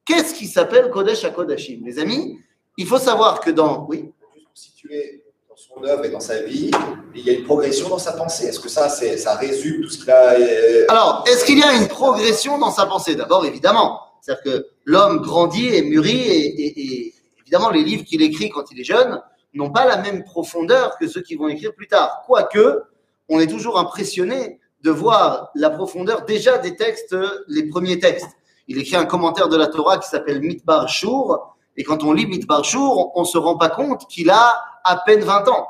Qu'est-ce 0.04 0.34
qui 0.34 0.46
s'appelle 0.46 0.90
Kodesh 0.90 1.24
HaKodashim 1.24 1.80
Les 1.84 1.98
amis, 1.98 2.38
il 2.76 2.86
faut 2.86 2.98
savoir 2.98 3.40
que 3.40 3.50
dans. 3.50 3.86
Oui? 3.88 4.12
Situer 4.52 5.19
œuvre 5.84 6.04
et 6.04 6.10
dans 6.10 6.20
sa 6.20 6.42
vie, 6.42 6.70
il 7.14 7.22
y 7.24 7.30
a 7.30 7.32
une 7.32 7.44
progression 7.44 7.88
dans 7.88 7.98
sa 7.98 8.12
pensée. 8.12 8.46
Est-ce 8.46 8.60
que 8.60 8.68
ça, 8.68 8.88
ça 8.88 9.34
résume 9.36 9.82
tout 9.82 9.90
ce 9.90 9.98
qu'il 9.98 10.10
a 10.10 10.34
euh, 10.34 10.86
Alors, 10.88 11.24
est-ce 11.26 11.44
qu'il 11.44 11.58
y 11.58 11.62
a 11.62 11.74
une 11.74 11.88
progression 11.88 12.58
dans 12.58 12.70
sa 12.70 12.86
pensée? 12.86 13.14
D'abord, 13.14 13.44
évidemment. 13.44 14.00
C'est-à-dire 14.20 14.42
que 14.42 14.66
l'homme 14.84 15.20
grandit 15.20 15.68
et 15.68 15.82
mûrit, 15.82 16.20
et, 16.20 17.14
évidemment, 17.42 17.70
les 17.70 17.82
livres 17.82 18.04
qu'il 18.04 18.22
écrit 18.22 18.50
quand 18.50 18.70
il 18.70 18.80
est 18.80 18.84
jeune 18.84 19.20
n'ont 19.54 19.70
pas 19.70 19.86
la 19.86 19.96
même 19.96 20.24
profondeur 20.24 20.96
que 20.98 21.08
ceux 21.08 21.22
qu'il 21.22 21.38
vont 21.38 21.48
écrire 21.48 21.74
plus 21.74 21.88
tard. 21.88 22.22
Quoique, 22.26 22.82
on 23.28 23.40
est 23.40 23.48
toujours 23.48 23.78
impressionné 23.78 24.60
de 24.82 24.90
voir 24.90 25.50
la 25.54 25.70
profondeur 25.70 26.24
déjà 26.24 26.58
des 26.58 26.76
textes, 26.76 27.16
les 27.48 27.64
premiers 27.68 27.98
textes. 27.98 28.30
Il 28.68 28.78
écrit 28.78 28.96
un 28.96 29.04
commentaire 29.04 29.48
de 29.48 29.56
la 29.56 29.66
Torah 29.66 29.98
qui 29.98 30.08
s'appelle 30.08 30.40
Mitbar 30.40 30.88
Shur, 30.88 31.56
et 31.76 31.84
quand 31.84 32.02
on 32.02 32.12
lit 32.12 32.26
Mitbar 32.26 32.64
Shur, 32.64 33.10
on 33.14 33.20
ne 33.20 33.26
se 33.26 33.38
rend 33.38 33.56
pas 33.56 33.68
compte 33.70 34.06
qu'il 34.08 34.30
a 34.30 34.62
à 34.84 34.96
peine 34.96 35.20
20 35.20 35.48
ans. 35.48 35.66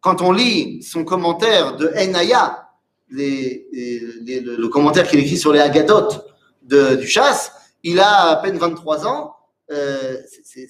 Quand 0.00 0.22
on 0.22 0.30
lit 0.32 0.82
son 0.82 1.04
commentaire 1.04 1.76
de 1.76 1.88
Enaya, 1.96 2.68
le, 3.10 4.66
commentaire 4.68 5.08
qu'il 5.08 5.18
écrit 5.20 5.36
sur 5.38 5.52
les 5.52 5.60
Agadotes 5.60 6.24
de- 6.62 6.96
du 6.96 7.06
chasse, 7.06 7.52
il 7.82 7.98
a 8.00 8.30
à 8.30 8.36
peine 8.36 8.58
23 8.58 9.06
ans. 9.06 9.34
euh, 9.70 10.16
c'est- 10.44 10.66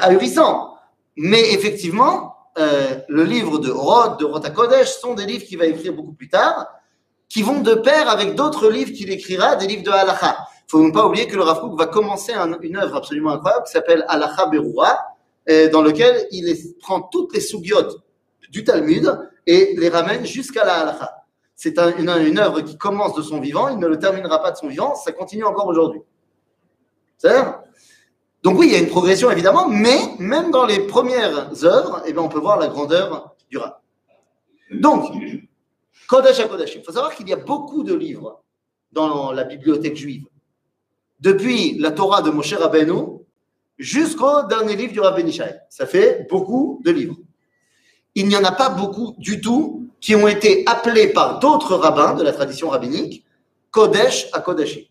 ahurissant. 0.00 0.74
Mais 1.16 1.52
effectivement, 1.52 2.34
euh, 2.58 2.98
le 3.08 3.22
livre 3.22 3.58
de 3.60 3.70
Rod, 3.70 4.18
de 4.18 4.24
Rota 4.24 4.50
Kodesh, 4.50 4.88
sont 4.98 5.14
des 5.14 5.24
livres 5.24 5.44
qu'il 5.44 5.56
va 5.58 5.66
écrire 5.66 5.92
beaucoup 5.92 6.12
plus 6.12 6.28
tard, 6.28 6.66
qui 7.28 7.42
vont 7.42 7.60
de 7.60 7.74
pair 7.74 8.08
avec 8.08 8.34
d'autres 8.34 8.68
livres 8.70 8.90
qu'il 8.92 9.08
écrira, 9.12 9.54
des 9.54 9.68
livres 9.68 9.84
de 9.84 9.90
Halacha. 9.90 10.36
Faut 10.68 10.90
pas 10.92 11.06
oublier 11.06 11.26
que 11.28 11.36
le 11.36 11.42
Rav 11.42 11.60
va 11.76 11.86
commencer 11.86 12.32
un- 12.32 12.58
une 12.60 12.76
œuvre 12.76 12.96
absolument 12.96 13.30
incroyable 13.30 13.64
qui 13.66 13.72
s'appelle 13.72 14.04
Halacha 14.08 14.46
Berura, 14.46 14.98
euh, 15.48 15.68
dans 15.70 15.82
lequel 15.82 16.26
il 16.32 16.52
prend 16.80 17.02
toutes 17.02 17.32
les 17.34 17.40
sougiotes 17.40 17.96
du 18.50 18.64
Talmud 18.64 19.16
et 19.46 19.74
les 19.76 19.88
ramène 19.88 20.24
jusqu'à 20.26 20.64
la 20.64 20.80
Halacha. 20.80 21.12
C'est 21.54 21.78
un- 21.78 21.96
une, 21.96 22.38
œuvre 22.38 22.60
qui 22.62 22.76
commence 22.76 23.14
de 23.14 23.22
son 23.22 23.40
vivant, 23.40 23.68
il 23.68 23.78
ne 23.78 23.86
le 23.86 23.98
terminera 23.98 24.42
pas 24.42 24.50
de 24.50 24.56
son 24.56 24.68
vivant, 24.68 24.94
ça 24.94 25.12
continue 25.12 25.44
encore 25.44 25.66
aujourd'hui. 25.68 26.00
C'est 27.16 27.28
ça 27.30 27.62
Donc 28.42 28.58
oui, 28.58 28.66
il 28.66 28.72
y 28.72 28.76
a 28.76 28.78
une 28.78 28.88
progression 28.88 29.30
évidemment, 29.30 29.68
mais 29.68 29.98
même 30.18 30.50
dans 30.50 30.66
les 30.66 30.80
premières 30.80 31.64
œuvres, 31.64 32.02
eh 32.06 32.12
bien, 32.12 32.22
on 32.22 32.28
peut 32.28 32.38
voir 32.38 32.58
la 32.58 32.68
grandeur 32.68 33.34
du 33.50 33.56
Rav. 33.58 33.74
Donc, 34.70 35.12
Kodesh 36.08 36.40
à 36.40 36.48
Kodashim. 36.48 36.80
Il 36.80 36.84
faut 36.84 36.92
savoir 36.92 37.14
qu'il 37.14 37.28
y 37.28 37.32
a 37.32 37.36
beaucoup 37.36 37.82
de 37.82 37.94
livres 37.94 38.42
dans 38.92 39.32
la 39.32 39.44
bibliothèque 39.44 39.96
juive. 39.96 40.26
Depuis 41.26 41.76
la 41.80 41.90
Torah 41.90 42.22
de 42.22 42.30
Moshe 42.30 42.54
Rabbeinu 42.54 43.18
jusqu'au 43.78 44.44
dernier 44.44 44.76
livre 44.76 44.92
du 44.92 45.00
Rabbi 45.00 45.22
Ishai. 45.22 45.56
Ça 45.68 45.84
fait 45.84 46.24
beaucoup 46.30 46.80
de 46.84 46.92
livres. 46.92 47.16
Il 48.14 48.28
n'y 48.28 48.36
en 48.36 48.44
a 48.44 48.52
pas 48.52 48.68
beaucoup 48.68 49.12
du 49.18 49.40
tout 49.40 49.90
qui 50.00 50.14
ont 50.14 50.28
été 50.28 50.62
appelés 50.66 51.08
par 51.08 51.40
d'autres 51.40 51.74
rabbins 51.74 52.14
de 52.14 52.22
la 52.22 52.32
tradition 52.32 52.68
rabbinique 52.68 53.24
Kodesh 53.72 54.28
à 54.32 54.38
Kodashim. 54.38 54.84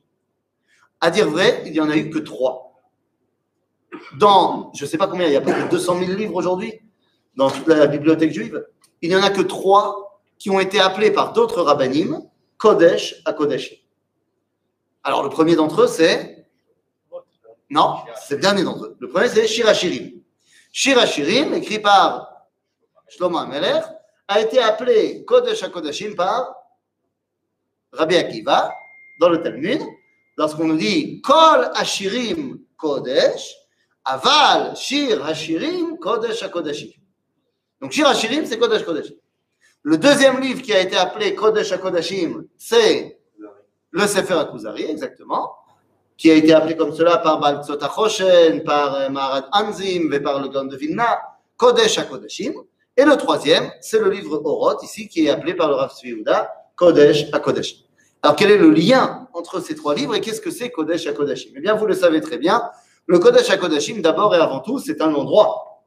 À 1.00 1.10
dire 1.10 1.30
vrai, 1.30 1.64
il 1.68 1.72
n'y 1.72 1.80
en 1.80 1.90
a 1.90 1.96
eu 1.96 2.10
que 2.10 2.20
trois. 2.20 2.82
Dans, 4.20 4.74
je 4.76 4.84
ne 4.84 4.90
sais 4.90 4.98
pas 4.98 5.08
combien, 5.08 5.28
il 5.28 5.34
y 5.34 5.38
a 5.38 5.40
de 5.40 5.70
200 5.70 6.00
000 6.00 6.12
livres 6.18 6.36
aujourd'hui 6.36 6.74
dans 7.38 7.50
toute 7.50 7.68
la 7.68 7.88
bibliothèque 7.88 8.34
juive. 8.34 8.62
Il 9.02 9.08
n'y 9.08 9.16
en 9.16 9.24
a 9.24 9.30
que 9.30 9.42
trois 9.42 10.20
qui 10.38 10.50
ont 10.50 10.60
été 10.60 10.82
appelés 10.82 11.12
par 11.12 11.32
d'autres 11.32 11.62
rabbinim 11.62 12.24
Kodesh 12.58 13.22
à 13.24 13.32
Kodashim. 13.32 13.78
Alors, 15.08 15.22
le 15.22 15.30
premier 15.30 15.56
d'entre 15.56 15.84
eux, 15.84 15.88
c'est? 15.88 16.48
Non, 17.70 17.98
c'est 18.28 18.36
le 18.36 18.42
dernier 18.42 18.64
d'entre 18.64 18.86
eux. 18.86 18.98
Le 19.00 19.08
premier, 19.08 19.30
c'est 19.30 19.46
Shirachirim. 19.46 20.20
Shirachirim, 20.72 21.54
écrit 21.54 21.78
par 21.78 22.48
Shlomo 23.08 23.38
Ameler, 23.38 23.82
a 24.28 24.42
été 24.42 24.60
appelé 24.60 25.24
Kodesh 25.24 25.62
à 25.62 25.70
Kodashim 25.70 26.16
par 26.16 26.56
Rabbi 27.92 28.16
Akiva 28.16 28.74
dans 29.20 29.30
le 29.30 29.44
Talmud. 29.44 29.80
Lorsqu'on 30.38 30.66
nous 30.66 30.78
dit 30.78 31.22
Kol 31.22 31.70
Ashirim 31.76 32.60
Kodesh, 32.76 33.56
Aval 34.04 34.76
Shir 34.76 35.24
Hashirim 35.24 36.00
Kodesh 36.00 36.42
à 36.42 36.50
Kodashim. 36.50 36.90
Donc, 37.80 37.92
Shir 37.92 38.08
Hashirim, 38.08 38.48
c'est 38.48 38.58
Kodesh 38.58 38.84
Kodashim. 38.84 39.16
Le 39.84 40.00
deuxième 40.00 40.42
livre 40.42 40.64
qui 40.64 40.74
a 40.74 40.80
été 40.80 40.98
appelé 40.98 41.36
Kodesh 41.36 41.72
HaKodashim, 41.72 42.48
c'est 42.58 43.15
le 43.96 44.08
Sefer 44.08 44.34
HaKuzari, 44.34 44.84
exactement, 44.84 45.54
qui 46.18 46.30
a 46.30 46.34
été 46.34 46.54
appelé 46.54 46.76
comme 46.76 46.94
cela 46.94 47.18
par 47.18 47.40
Baltzot 47.40 47.82
HaChoshen, 47.82 48.62
par 48.64 48.94
euh, 48.96 49.10
Maharad 49.10 49.46
Anzim 49.54 50.12
et 50.12 50.20
par 50.20 50.42
le 50.42 50.50
Gaon 50.50 50.66
de 50.66 50.76
Vilna, 50.76 51.22
Kodesh 51.56 51.98
HaKodashim. 51.98 52.54
Et 52.98 53.06
le 53.06 53.16
troisième, 53.16 53.72
c'est 53.80 54.00
le 54.00 54.10
livre 54.10 54.42
Oroth, 54.44 54.84
ici, 54.84 55.08
qui 55.08 55.26
est 55.26 55.30
appelé 55.30 55.54
par 55.54 55.70
le 55.70 55.76
Rav 55.76 55.94
Yehuda, 56.04 56.54
Kodesh 56.76 57.28
HaKodashim. 57.32 57.78
Alors, 58.22 58.36
quel 58.36 58.52
est 58.52 58.58
le 58.58 58.70
lien 58.70 59.30
entre 59.34 59.62
ces 59.62 59.76
trois 59.76 59.96
livres 59.96 60.14
et 60.14 60.20
qu'est-ce 60.20 60.42
que 60.42 60.52
c'est 60.52 60.72
Kodesh 60.72 61.08
HaKodashim 61.08 61.52
Eh 61.56 61.62
bien, 61.62 61.76
vous 61.76 61.86
le 61.86 61.94
savez 61.94 62.20
très 62.20 62.38
bien, 62.38 62.70
le 63.08 63.20
Kodesh 63.20 63.50
HaKodashim, 63.50 64.02
d'abord 64.02 64.36
et 64.36 64.40
avant 64.40 64.60
tout, 64.60 64.78
c'est 64.78 65.02
un 65.02 65.14
endroit. 65.14 65.84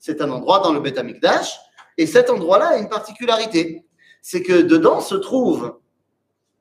C'est 0.00 0.20
un 0.20 0.30
endroit 0.30 0.58
dans 0.58 0.72
le 0.72 0.80
Beth 0.80 0.98
Amikdash, 0.98 1.60
et 1.96 2.06
cet 2.06 2.28
endroit-là 2.28 2.70
a 2.70 2.76
une 2.78 2.88
particularité. 2.88 3.86
C'est 4.20 4.42
que 4.42 4.62
dedans 4.62 5.00
se 5.00 5.14
trouve, 5.14 5.76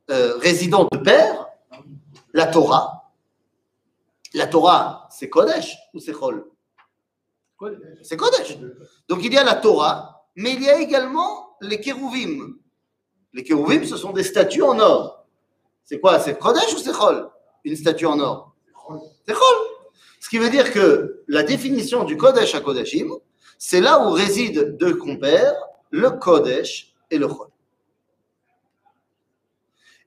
euh, 0.09 0.37
résident 0.37 0.87
de 0.91 0.97
père, 0.97 1.47
la 2.33 2.47
Torah. 2.47 3.11
La 4.33 4.47
Torah, 4.47 5.07
c'est 5.11 5.29
Kodesh 5.29 5.77
ou 5.93 5.99
c'est 5.99 6.13
Chol? 6.13 6.45
C'est 8.03 8.17
Kodesh. 8.17 8.57
Donc 9.07 9.23
il 9.23 9.33
y 9.33 9.37
a 9.37 9.43
la 9.43 9.55
Torah, 9.55 10.27
mais 10.35 10.53
il 10.53 10.63
y 10.63 10.69
a 10.69 10.79
également 10.79 11.55
les 11.61 11.79
Kérouvim. 11.79 12.57
Les 13.33 13.43
Kérouvim, 13.43 13.85
ce 13.85 13.97
sont 13.97 14.11
des 14.11 14.23
statues 14.23 14.63
en 14.63 14.77
or. 14.79 15.25
C'est 15.83 15.99
quoi? 15.99 16.19
C'est 16.19 16.37
Kodesh 16.37 16.73
ou 16.73 16.77
c'est 16.79 16.93
Chol? 16.93 17.29
Une 17.63 17.75
statue 17.75 18.05
en 18.05 18.19
or 18.19 18.55
C'est 19.25 19.33
Chol. 19.33 19.57
Ce 20.19 20.29
qui 20.29 20.37
veut 20.37 20.49
dire 20.49 20.71
que 20.73 21.23
la 21.27 21.43
définition 21.43 22.03
du 22.03 22.17
Kodesh 22.17 22.55
à 22.55 22.59
Kodashim, 22.59 23.11
c'est 23.57 23.79
là 23.79 24.05
où 24.05 24.11
résident 24.11 24.75
deux 24.77 24.95
compères, 24.95 25.55
le 25.91 26.09
Kodesh 26.09 26.95
et 27.11 27.17
le 27.17 27.27
Chol. 27.27 27.44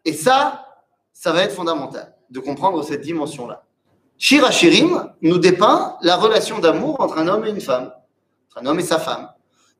Et 0.04 0.12
ça, 0.12 0.66
ça 1.12 1.32
va 1.32 1.42
être 1.42 1.52
fondamental 1.52 2.14
de 2.30 2.40
comprendre 2.40 2.82
cette 2.82 3.00
dimension-là. 3.00 3.64
Shir 4.18 4.44
Hashirim 4.44 5.12
nous 5.22 5.38
dépeint 5.38 5.96
la 6.02 6.16
relation 6.16 6.58
d'amour 6.58 7.00
entre 7.00 7.18
un 7.18 7.28
homme 7.28 7.44
et 7.44 7.50
une 7.50 7.60
femme, 7.60 7.92
entre 8.48 8.58
un 8.58 8.66
homme 8.66 8.80
et 8.80 8.84
sa 8.84 8.98
femme. 8.98 9.30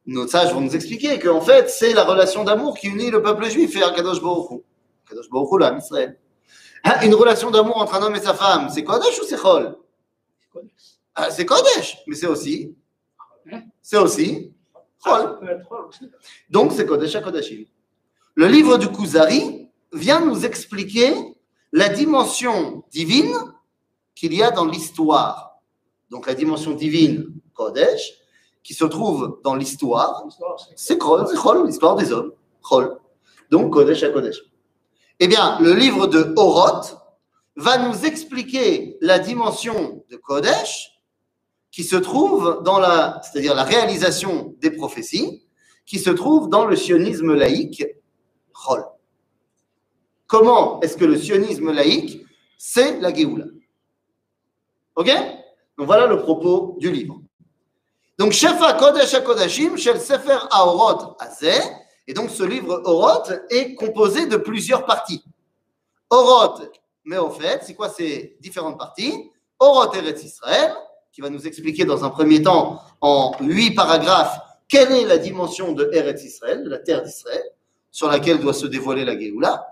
Nos 0.07 0.27
sages 0.27 0.55
vont 0.55 0.61
nous 0.61 0.75
expliquer 0.75 1.19
qu'en 1.19 1.41
fait, 1.41 1.69
c'est 1.69 1.93
la 1.93 2.05
relation 2.05 2.45
d'amour 2.45 2.79
qui 2.79 2.87
unit 2.87 3.11
le 3.11 3.21
peuple 3.21 3.51
juif 3.51 3.77
et 3.77 3.83
Akadosh 3.83 4.23
Baruch. 4.23 4.63
Akadosh 5.07 5.29
Baruch 5.29 5.61
l'âme 5.61 5.79
Israël. 5.79 6.19
Hein, 6.85 6.95
Une 7.03 7.15
relation 7.15 7.51
d'amour 7.51 7.77
entre 7.77 7.97
un 7.97 8.03
homme 8.03 8.15
et 8.15 8.21
sa 8.21 8.33
femme, 8.33 8.69
c'est 8.71 8.85
Kodesh 8.85 9.21
ou 9.21 9.25
c'est 9.25 9.37
Chol? 9.37 9.77
Ah, 11.15 11.31
C'est 11.31 11.45
Kodesh, 11.45 11.99
mais 12.07 12.15
c'est 12.15 12.29
aussi, 12.29 12.77
c'est 13.83 13.99
aussi 13.99 14.55
Chol. 15.05 15.39
Donc, 16.49 16.73
c'est 16.73 16.87
Kodesh 16.87 17.17
à 17.17 17.21
Kodashim. 17.21 17.65
Le 18.37 18.47
livre 18.47 18.79
du 18.79 18.89
Kuzari 18.89 19.58
vient 19.93 20.25
nous 20.25 20.45
expliquer 20.45 21.15
la 21.73 21.89
dimension 21.89 22.85
divine 22.91 23.35
qu'il 24.15 24.35
y 24.35 24.43
a 24.43 24.51
dans 24.51 24.67
l'histoire. 24.67 25.61
Donc, 26.11 26.27
la 26.27 26.35
dimension 26.35 26.73
divine, 26.73 27.27
Kodesh, 27.55 28.15
qui 28.63 28.75
se 28.75 28.85
trouve 28.85 29.41
dans 29.45 29.55
l'histoire, 29.55 30.25
c'est 30.77 30.99
l'histoire 31.65 31.97
des 31.97 32.13
hommes. 32.13 32.33
Donc, 33.51 33.73
Kodesh 33.73 34.03
à 34.03 34.11
Kodesh. 34.11 34.43
Eh 35.21 35.27
bien, 35.27 35.59
le 35.61 35.73
livre 35.75 36.07
de 36.07 36.33
Oroth 36.37 36.97
va 37.57 37.79
nous 37.79 38.05
expliquer 38.05 38.97
la 39.01 39.19
dimension 39.19 40.05
de 40.11 40.17
Kodesh 40.17 40.99
qui 41.71 41.85
se 41.85 41.97
trouve 41.97 42.63
dans 42.65 42.79
la, 42.79 43.21
c'est-à-dire 43.23 43.55
la 43.55 43.65
réalisation 43.65 44.55
des 44.59 44.71
prophéties, 44.71 45.45
qui 45.87 45.99
se 45.99 46.11
trouve 46.11 46.49
dans 46.49 46.67
le 46.67 46.77
sionisme 46.77 47.35
laïque, 47.35 47.85
Chol. 48.53 48.85
Comment 50.29 50.81
est-ce 50.81 50.97
que 50.97 51.05
le 51.05 51.17
sionisme 51.17 51.73
laïque, 51.73 52.25
c'est 52.57 53.01
la 53.01 53.13
Géoula? 53.13 53.47
Ok? 54.95 55.11
Donc 55.77 55.87
voilà 55.87 56.07
le 56.07 56.21
propos 56.21 56.77
du 56.79 56.93
livre. 56.93 57.21
Donc, 58.19 58.33
Shefa 58.33 58.73
Kodesh 58.75 59.15
HaKodashim, 59.15 59.77
Shel 59.77 60.01
Sefer 60.01 60.39
Aorot 60.51 61.17
Azeh, 61.21 61.63
et 62.09 62.13
donc 62.13 62.31
ce 62.31 62.43
livre 62.43 62.83
Oroth 62.85 63.33
est 63.49 63.75
composé 63.75 64.27
de 64.27 64.37
plusieurs 64.37 64.87
parties. 64.87 65.23
Oroth, 66.11 66.69
mais 67.05 67.17
au 67.19 67.31
fait, 67.31 67.63
c'est 67.63 67.75
quoi? 67.75 67.89
Ces 67.89 68.37
différentes 68.41 68.79
parties 68.79 69.31
Oroth 69.61 69.95
Eretz 69.95 70.25
Israël, 70.25 70.75
qui 71.13 71.21
va 71.21 71.31
nous 71.31 71.47
expliquer 71.47 71.85
dans 71.85 72.05
un 72.05 72.11
premier 72.11 72.43
temps, 72.43 72.81
en 73.01 73.33
huit 73.41 73.75
paragraphes, 73.75 74.39
quelle 74.69 74.91
est 74.93 75.05
la 75.05 75.19
dimension 75.19 75.73
de 75.73 75.89
Eretz 75.93 76.25
Israël, 76.25 76.65
de 76.65 76.71
la 76.71 76.79
terre 76.79 77.03
d'Israël, 77.03 77.43
sur 77.91 78.09
laquelle 78.09 78.41
doit 78.41 78.53
se 78.53 78.67
dévoiler 78.67 79.05
la 79.05 79.19
Géoula. 79.19 79.67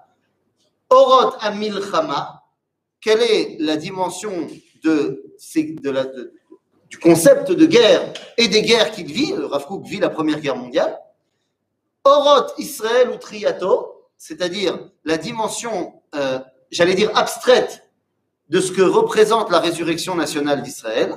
Oroth 0.90 1.36
Amilchama, 1.40 2.42
quelle 3.00 3.22
est 3.22 3.56
la 3.60 3.76
dimension 3.76 4.46
du 4.82 5.18
concept 7.02 7.50
de 7.50 7.66
guerre 7.66 8.12
et 8.36 8.48
des 8.48 8.62
guerres 8.62 8.92
qu'il 8.92 9.12
vit, 9.12 9.32
le 9.32 9.46
Rav 9.46 9.66
Kook 9.66 9.84
vit 9.84 9.98
la 9.98 10.10
Première 10.10 10.40
Guerre 10.40 10.56
mondiale. 10.56 10.98
Oroth 12.04 12.54
Israël 12.58 13.10
ou 13.10 13.16
Triato, 13.16 14.10
c'est-à-dire 14.16 14.78
la 15.04 15.18
dimension, 15.18 16.00
euh, 16.14 16.38
j'allais 16.70 16.94
dire 16.94 17.10
abstraite, 17.16 17.82
de 18.48 18.60
ce 18.60 18.70
que 18.70 18.82
représente 18.82 19.50
la 19.50 19.58
résurrection 19.58 20.14
nationale 20.14 20.62
d'Israël. 20.62 21.16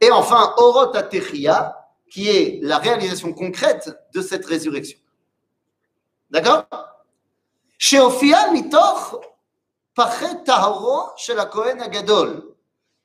Et 0.00 0.10
enfin, 0.10 0.52
Oroth 0.56 0.96
Atechia, 0.96 1.76
qui 2.10 2.28
est 2.28 2.58
la 2.62 2.78
réalisation 2.78 3.32
concrète 3.32 3.96
de 4.12 4.20
cette 4.20 4.44
résurrection. 4.44 4.98
D'accord? 6.30 6.66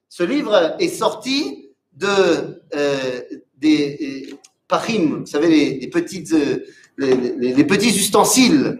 Ce 0.09 0.23
livre 0.23 0.75
est 0.79 0.89
sorti 0.89 1.69
de, 1.93 2.61
euh, 2.75 3.21
des 3.57 4.29
euh, 4.31 4.35
pachim, 4.67 5.19
vous 5.19 5.25
savez, 5.25 5.79
les, 5.79 5.87
petites, 5.87 6.33
euh, 6.33 6.65
les, 6.97 7.63
petits 7.63 7.95
ustensiles, 7.97 8.79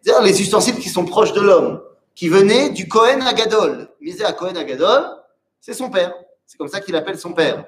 c'est-à-dire 0.00 0.22
les 0.22 0.40
ustensiles 0.40 0.76
qui 0.76 0.88
sont 0.88 1.04
proches 1.04 1.32
de 1.32 1.40
l'homme, 1.40 1.82
qui 2.14 2.28
venaient 2.28 2.70
du 2.70 2.88
Kohen 2.88 3.22
Agadol. 3.22 3.88
Misé 4.00 4.24
à 4.24 4.32
Kohen 4.32 4.56
Agadol, 4.56 5.04
c'est 5.60 5.74
son 5.74 5.90
père. 5.90 6.14
C'est 6.46 6.56
comme 6.56 6.68
ça 6.68 6.80
qu'il 6.80 6.96
appelle 6.96 7.18
son 7.18 7.32
père. 7.32 7.66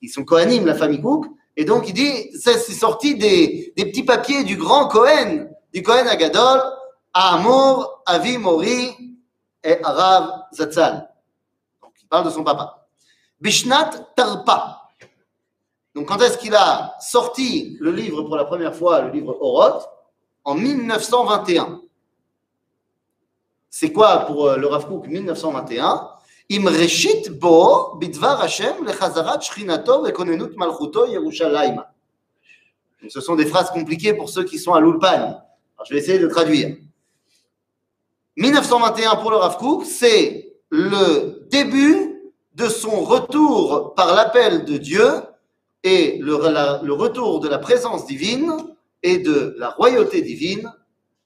Ils 0.00 0.08
sont 0.08 0.24
Kohanim, 0.24 0.66
la 0.66 0.74
famille 0.74 1.00
Cook, 1.00 1.26
et 1.56 1.64
donc 1.64 1.88
il 1.88 1.94
dit, 1.94 2.38
ça 2.38 2.58
c'est 2.58 2.72
sorti 2.72 3.14
des, 3.14 3.72
des 3.76 3.86
petits 3.86 4.02
papiers 4.02 4.44
du 4.44 4.56
grand 4.56 4.88
Kohen, 4.88 5.50
du 5.72 5.82
Kohen 5.82 6.06
Agadol, 6.08 6.60
Amour, 7.14 8.02
Avi 8.04 8.36
Mori 8.38 9.16
et 9.62 9.82
Arav 9.82 10.46
Zatzal. 10.52 11.08
Donc 11.80 11.92
il 12.02 12.08
parle 12.08 12.24
de 12.26 12.30
son 12.30 12.42
papa. 12.42 12.86
Bishnat 13.40 13.90
Tarpa. 14.16 14.84
Donc, 15.94 16.08
quand 16.08 16.20
est-ce 16.20 16.38
qu'il 16.38 16.54
a 16.54 16.96
sorti 17.00 17.76
le 17.78 17.92
livre 17.92 18.22
pour 18.24 18.36
la 18.36 18.44
première 18.44 18.74
fois, 18.74 19.02
le 19.02 19.10
livre 19.10 19.36
Oroth 19.40 19.88
En 20.42 20.54
1921. 20.54 21.82
C'est 23.70 23.92
quoi 23.92 24.20
pour 24.26 24.46
euh, 24.46 24.56
le 24.56 24.66
Rav 24.66 24.86
Kook 24.86 25.06
1921 25.06 26.10
Im 26.50 26.66
reshit 26.66 27.30
bo 27.30 27.96
bidvar 27.96 28.40
Hashem 28.42 28.84
lechazarat 28.84 29.40
shchinato 29.40 30.02
vekonenut 30.02 30.56
malchuto 30.56 31.06
Yerushalayma. 31.06 31.90
Donc, 33.00 33.10
Ce 33.10 33.20
sont 33.20 33.36
des 33.36 33.46
phrases 33.46 33.70
compliquées 33.70 34.14
pour 34.14 34.28
ceux 34.28 34.44
qui 34.44 34.58
sont 34.58 34.74
à 34.74 34.80
l'Ulpan. 34.80 35.40
Je 35.86 35.94
vais 35.94 36.00
essayer 36.00 36.18
de 36.18 36.28
traduire. 36.28 36.76
1921 38.36 39.16
pour 39.16 39.30
le 39.30 39.36
Rav 39.36 39.58
Kook, 39.58 39.84
c'est 39.84 40.56
le 40.70 41.46
début 41.50 42.32
de 42.54 42.68
son 42.68 43.04
retour 43.04 43.94
par 43.94 44.14
l'appel 44.14 44.64
de 44.64 44.76
Dieu 44.76 45.08
et 45.84 46.18
le, 46.18 46.34
retour 46.34 47.40
de 47.40 47.48
la 47.48 47.58
présence 47.58 48.06
divine 48.06 48.52
et 49.02 49.18
de 49.18 49.54
la 49.58 49.70
royauté 49.70 50.22
divine 50.22 50.72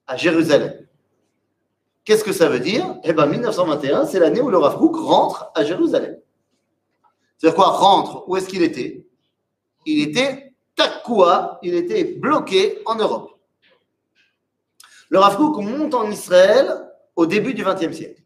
à 0.07 0.17
Jérusalem. 0.17 0.75
Qu'est-ce 2.05 2.25
que 2.25 2.33
ça 2.33 2.49
veut 2.49 2.61
dire? 2.61 2.97
Eh 3.05 3.13
bien, 3.13 3.27
1921, 3.27 4.07
c'est 4.07 4.19
l'année 4.19 4.41
où 4.41 4.51
le 4.51 4.59
Rav 4.59 4.79
Kook 4.79 4.97
rentre 4.97 5.51
à 5.55 5.65
Jérusalem. 5.65 6.19
C'est-à-dire 7.37 7.57
quoi? 7.57 7.69
Rentre, 7.69 8.29
où 8.29 8.37
est-ce 8.37 8.49
qu'il 8.49 8.63
était? 8.63 9.07
Il 9.87 10.03
était 10.03 10.53
takua, 10.75 11.59
il 11.63 11.75
était 11.75 12.05
bloqué 12.05 12.81
en 12.85 12.97
Europe. 12.97 13.31
Le 15.09 15.19
Rav 15.19 15.37
Kook 15.37 15.63
monte 15.63 15.95
en 15.95 16.11
Israël 16.11 16.88
au 17.19 17.27
début 17.27 17.53
du 17.53 17.65
XXe 17.65 17.97
siècle. 17.97 18.23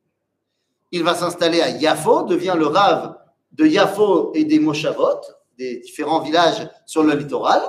Il 0.91 1.03
va 1.03 1.15
s'installer 1.15 1.63
à 1.63 1.71
Yafo, 1.71 2.25
devient 2.25 2.55
le 2.59 2.67
Rav 2.67 3.17
de 3.53 3.65
Yafo 3.65 4.33
et 4.35 4.45
des 4.45 4.59
Moshavot, 4.59 5.19
des 5.57 5.79
différents 5.79 6.21
villages 6.21 6.69
sur 6.85 7.03
le 7.03 7.15
littoral. 7.15 7.63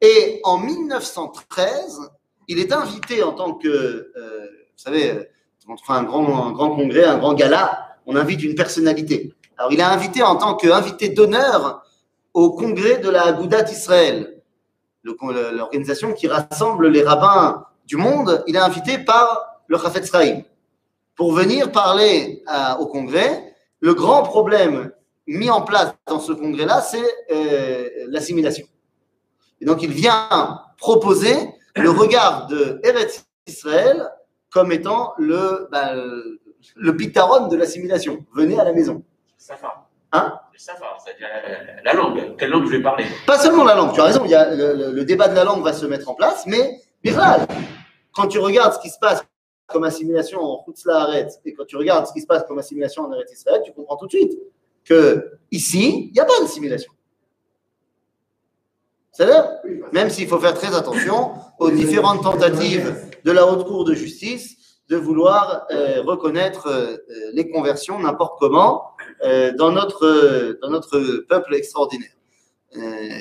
Et 0.00 0.40
en 0.44 0.58
1913, 0.58 2.12
il 2.46 2.60
est 2.60 2.72
invité 2.72 3.24
en 3.24 3.32
tant 3.32 3.54
que, 3.54 3.66
euh, 3.68 4.46
vous 4.46 4.78
savez, 4.78 5.10
euh, 5.10 5.24
on 5.68 5.76
fait 5.76 5.92
un 5.94 6.04
grand, 6.04 6.52
grand 6.52 6.76
congrès, 6.76 7.06
un 7.06 7.18
grand 7.18 7.34
gala, 7.34 7.96
on 8.06 8.14
invite 8.14 8.44
une 8.44 8.54
personnalité. 8.54 9.34
Alors, 9.58 9.72
il 9.72 9.80
est 9.80 9.82
invité 9.82 10.22
en 10.22 10.36
tant 10.36 10.54
qu'invité 10.54 11.08
d'honneur 11.08 11.82
au 12.34 12.52
congrès 12.52 12.98
de 12.98 13.10
la 13.10 13.24
Agudat 13.24 13.68
Israël, 13.68 14.40
l'organisation 15.02 16.12
qui 16.12 16.28
rassemble 16.28 16.86
les 16.86 17.02
rabbins 17.02 17.66
du 17.84 17.96
monde. 17.96 18.44
Il 18.46 18.54
est 18.54 18.60
invité 18.60 18.98
par 18.98 19.58
le 19.66 19.76
Chafetz 19.76 20.08
Chaim 20.08 20.42
pour 21.16 21.32
venir 21.32 21.70
parler 21.72 22.42
à- 22.46 22.80
au 22.80 22.86
congrès. 22.86 23.54
Le 23.80 23.94
grand 23.94 24.22
problème 24.22 24.92
mis 25.26 25.50
en 25.50 25.62
place 25.62 25.94
dans 26.06 26.20
ce 26.20 26.32
congrès-là, 26.32 26.80
c'est 26.80 27.02
euh, 27.30 27.88
l'assimilation. 28.08 28.66
Et 29.60 29.64
donc, 29.64 29.82
il 29.82 29.90
vient 29.92 30.60
proposer 30.78 31.34
le 31.76 31.90
regard 31.90 32.46
de 32.48 32.80
Eretz 32.82 33.24
Israël 33.46 34.08
comme 34.50 34.72
étant 34.72 35.12
le, 35.18 35.68
bah, 35.70 35.92
le- 35.94 36.96
pitaron 36.96 37.46
de 37.48 37.56
l'assimilation. 37.56 38.24
Venez 38.34 38.58
à 38.58 38.64
la 38.64 38.72
maison. 38.72 39.02
Safa. 39.38 39.88
Hein? 40.12 40.38
Le 40.52 40.58
Safa, 40.58 40.96
c'est-à-dire 41.04 41.28
la, 41.82 41.82
la 41.82 41.92
langue. 41.94 42.36
Quelle 42.36 42.50
langue 42.50 42.66
je 42.66 42.72
vais 42.72 42.82
parler? 42.82 43.06
Pas 43.26 43.38
seulement 43.38 43.64
la 43.64 43.74
langue, 43.74 43.92
tu 43.94 44.00
as 44.00 44.04
raison, 44.04 44.22
il 44.24 44.30
y 44.30 44.34
a, 44.34 44.54
le, 44.54 45.04
débat 45.04 45.28
de 45.28 45.34
la 45.34 45.44
langue 45.44 45.62
va 45.64 45.72
se 45.72 45.86
mettre 45.86 46.08
en 46.10 46.14
place, 46.14 46.44
mais 46.46 46.80
Birral, 47.02 47.46
quand 48.12 48.26
tu 48.28 48.38
regardes 48.38 48.74
ce 48.74 48.78
qui 48.80 48.90
se 48.90 48.98
passe 48.98 49.24
comme 49.66 49.84
assimilation 49.84 50.40
en 50.40 50.64
Haaretz 50.86 51.40
et 51.44 51.54
quand 51.54 51.64
tu 51.64 51.76
regardes 51.76 52.06
ce 52.06 52.12
qui 52.12 52.20
se 52.20 52.26
passe 52.26 52.44
comme 52.44 52.58
assimilation 52.58 53.04
en 53.04 53.12
Eretz 53.12 53.32
Israël, 53.32 53.62
tu 53.64 53.72
comprends 53.72 53.96
tout 53.96 54.06
de 54.06 54.10
suite 54.10 54.38
que 54.84 55.38
ici, 55.50 56.08
il 56.08 56.12
n'y 56.12 56.20
a 56.20 56.24
pas 56.24 56.38
d'assimilation. 56.40 56.92
C'est-à-dire, 59.12 59.46
même 59.92 60.10
s'il 60.10 60.26
faut 60.26 60.38
faire 60.38 60.54
très 60.54 60.74
attention 60.74 61.32
aux 61.58 61.70
différentes 61.70 62.22
tentatives 62.22 62.94
de 63.24 63.30
la 63.30 63.46
Haute 63.46 63.66
Cour 63.66 63.84
de 63.84 63.94
justice 63.94 64.56
de 64.88 64.96
vouloir 64.96 65.66
euh, 65.70 66.02
reconnaître 66.02 66.66
euh, 66.66 66.96
euh, 66.96 67.30
les 67.32 67.50
conversions 67.50 67.98
n'importe 67.98 68.38
comment 68.38 68.90
dans, 69.56 69.70
notre, 69.70 70.58
dans 70.60 70.68
notre 70.68 71.24
peuple 71.28 71.54
extraordinaire. 71.54 72.10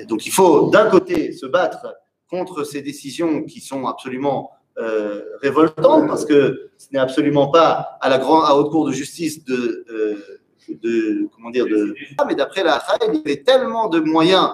Donc 0.08 0.26
il 0.26 0.32
faut 0.32 0.72
d'un 0.72 0.90
côté 0.90 1.32
se 1.32 1.46
battre 1.46 1.96
contre 2.28 2.64
ces 2.64 2.82
décisions 2.82 3.44
qui 3.44 3.62
sont 3.62 3.86
absolument 3.86 4.50
euh, 4.78 5.22
révoltantes 5.42 6.08
parce 6.08 6.26
que 6.26 6.72
ce 6.78 6.88
n'est 6.92 7.00
absolument 7.00 7.52
pas 7.52 7.98
à 8.02 8.10
la 8.10 8.18
grande 8.18 8.46
à 8.46 8.56
haute 8.56 8.72
cour 8.72 8.88
de 8.88 8.92
justice 8.92 9.44
de, 9.44 9.86
euh, 9.90 11.30
comment 11.34 11.50
dire 11.50 11.66
de 11.66 11.96
mais 12.28 12.36
d'après 12.36 12.64
la 12.64 12.76
Haï, 12.76 13.00
il 13.10 13.16
y 13.16 13.20
avait 13.20 13.44
tellement 13.44 13.90
de 13.90 14.00
moyens 14.00 14.50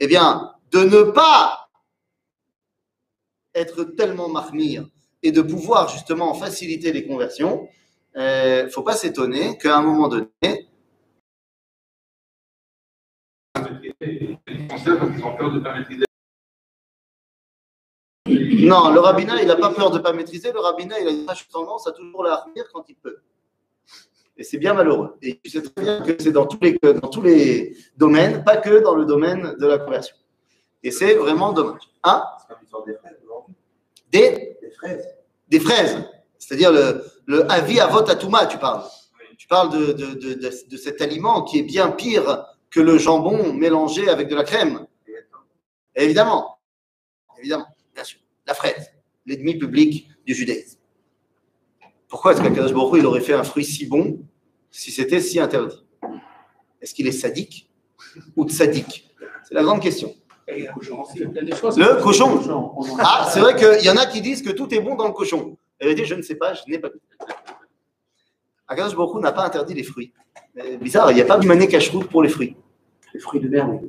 eh 0.00 0.06
bien 0.06 0.52
de 0.72 0.80
ne 0.80 1.02
pas 1.02 1.68
être 3.54 3.84
tellement 3.84 4.28
marmire 4.28 4.86
et 5.22 5.32
de 5.32 5.42
pouvoir 5.42 5.88
justement 5.88 6.34
faciliter 6.34 6.92
les 6.92 7.06
conversions. 7.06 7.68
Ne 8.14 8.68
faut 8.68 8.82
pas 8.82 8.94
s'étonner 8.94 9.58
qu'à 9.58 9.76
un 9.76 9.82
moment 9.82 10.08
donné, 10.08 10.68
qu'ils 14.00 15.24
ont 15.24 15.36
peur 15.36 15.52
de. 15.52 16.07
Non, 18.58 18.90
le 18.90 19.00
rabbinat, 19.00 19.40
il 19.42 19.48
n'a 19.48 19.56
pas 19.56 19.70
peur 19.70 19.90
de 19.90 19.98
ne 19.98 20.02
pas 20.02 20.12
maîtriser. 20.12 20.52
Le 20.52 20.60
rabbinat, 20.60 21.00
il 21.00 21.08
a 21.08 21.10
une 21.10 21.26
tendance 21.50 21.86
à 21.86 21.92
toujours 21.92 22.24
la 22.24 22.34
harmir 22.34 22.64
quand 22.72 22.84
il 22.88 22.96
peut. 22.96 23.18
Et 24.36 24.44
c'est 24.44 24.58
bien 24.58 24.72
malheureux. 24.72 25.16
Et 25.20 25.38
tu 25.40 25.50
sais 25.50 25.62
très 25.62 25.82
bien 25.82 26.00
que 26.00 26.16
c'est 26.18 26.30
dans 26.30 26.46
tous 26.46 26.58
les, 26.60 26.78
dans 26.80 27.08
tous 27.08 27.22
les 27.22 27.76
domaines, 27.96 28.44
pas 28.44 28.56
que 28.56 28.78
dans 28.80 28.94
le 28.94 29.04
domaine 29.04 29.56
de 29.58 29.66
la 29.66 29.78
conversion. 29.78 30.16
Et 30.82 30.92
c'est 30.92 31.14
vraiment 31.14 31.52
dommage. 31.52 31.82
Hein 32.04 32.22
des. 34.12 34.56
Des, 34.60 34.70
fraises. 34.70 35.08
des 35.48 35.60
fraises, 35.60 36.04
c'est-à-dire 36.38 36.72
le, 36.72 37.04
le 37.26 37.50
avis 37.50 37.80
à 37.80 37.88
vote 37.88 38.08
à 38.08 38.14
tu 38.14 38.28
parles. 38.58 38.84
Tu 39.36 39.46
parles 39.46 39.70
de, 39.70 39.92
de, 39.92 40.14
de, 40.14 40.34
de, 40.34 40.76
cet 40.76 41.00
aliment 41.00 41.42
qui 41.42 41.58
est 41.58 41.62
bien 41.62 41.90
pire 41.90 42.44
que 42.70 42.80
le 42.80 42.98
jambon 42.98 43.52
mélangé 43.52 44.08
avec 44.08 44.28
de 44.28 44.34
la 44.34 44.44
crème. 44.44 44.86
Évidemment. 45.94 46.58
Évidemment. 47.38 47.66
La 48.48 48.54
fraise, 48.54 48.90
l'ennemi 49.26 49.56
public 49.56 50.08
du 50.26 50.34
judaïsme. 50.34 50.78
Pourquoi 52.08 52.32
est-ce 52.32 52.40
qu'Akadosh 52.40 52.72
Baruch 52.72 52.98
il 52.98 53.06
aurait 53.06 53.20
fait 53.20 53.34
un 53.34 53.44
fruit 53.44 53.64
si 53.64 53.84
bon 53.86 54.20
si 54.70 54.90
c'était 54.90 55.20
si 55.20 55.38
interdit? 55.38 55.84
Est-ce 56.80 56.94
qu'il 56.94 57.06
est 57.06 57.12
sadique 57.12 57.70
ou 58.34 58.48
tzadique 58.48 59.14
C'est 59.46 59.54
la 59.54 59.62
grande 59.62 59.82
question. 59.82 60.14
Le 60.46 62.02
cochon. 62.02 62.40
Ah, 62.98 63.28
c'est 63.30 63.40
vrai 63.40 63.54
qu'il 63.54 63.84
y 63.84 63.90
en 63.90 63.96
a 63.96 64.06
qui 64.06 64.22
disent 64.22 64.40
que 64.40 64.50
tout 64.50 64.72
est 64.74 64.80
bon 64.80 64.94
dans 64.94 65.06
le 65.06 65.12
cochon. 65.12 65.58
Elle 65.78 65.90
a 65.90 65.94
dit, 65.94 66.06
je 66.06 66.14
ne 66.14 66.22
sais 66.22 66.36
pas, 66.36 66.54
je 66.54 66.62
n'ai 66.68 66.78
pas 66.78 66.88
vu. 66.88 66.98
Akadosh 68.66 68.96
Baruch 68.96 69.22
n'a 69.22 69.32
pas 69.32 69.44
interdit 69.44 69.74
les 69.74 69.82
fruits. 69.82 70.14
Mais 70.54 70.78
bizarre, 70.78 71.10
il 71.12 71.16
n'y 71.16 71.20
a 71.20 71.26
pas 71.26 71.36
de 71.36 71.46
mané 71.46 71.68
cacheroute 71.68 72.08
pour 72.08 72.22
les 72.22 72.30
fruits. 72.30 72.56
Les 73.12 73.20
fruits 73.20 73.40
de 73.40 73.48
mer, 73.48 73.68
oui. 73.68 73.80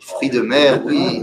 Les 0.00 0.06
fruits 0.06 0.30
de 0.30 0.40
mer, 0.40 0.82
oui. 0.84 1.22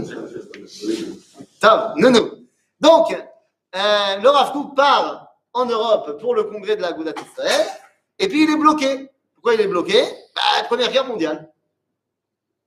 Top, 1.60 1.92
non, 1.96 2.10
non. 2.10 2.35
Donc, 2.80 3.12
euh, 3.12 4.16
le 4.22 4.28
Rav 4.28 4.52
Kook 4.52 4.74
part 4.74 5.28
en 5.52 5.66
Europe 5.66 6.20
pour 6.20 6.34
le 6.34 6.44
congrès 6.44 6.76
de 6.76 6.82
la 6.82 6.92
Gouda 6.92 7.12
Israël, 7.12 7.66
et 8.18 8.28
puis 8.28 8.44
il 8.44 8.50
est 8.50 8.56
bloqué. 8.56 9.10
Pourquoi 9.34 9.54
il 9.54 9.60
est 9.60 9.66
bloqué? 9.66 10.02
Bah, 10.34 10.64
Première 10.66 10.90
guerre 10.90 11.06
mondiale. 11.06 11.50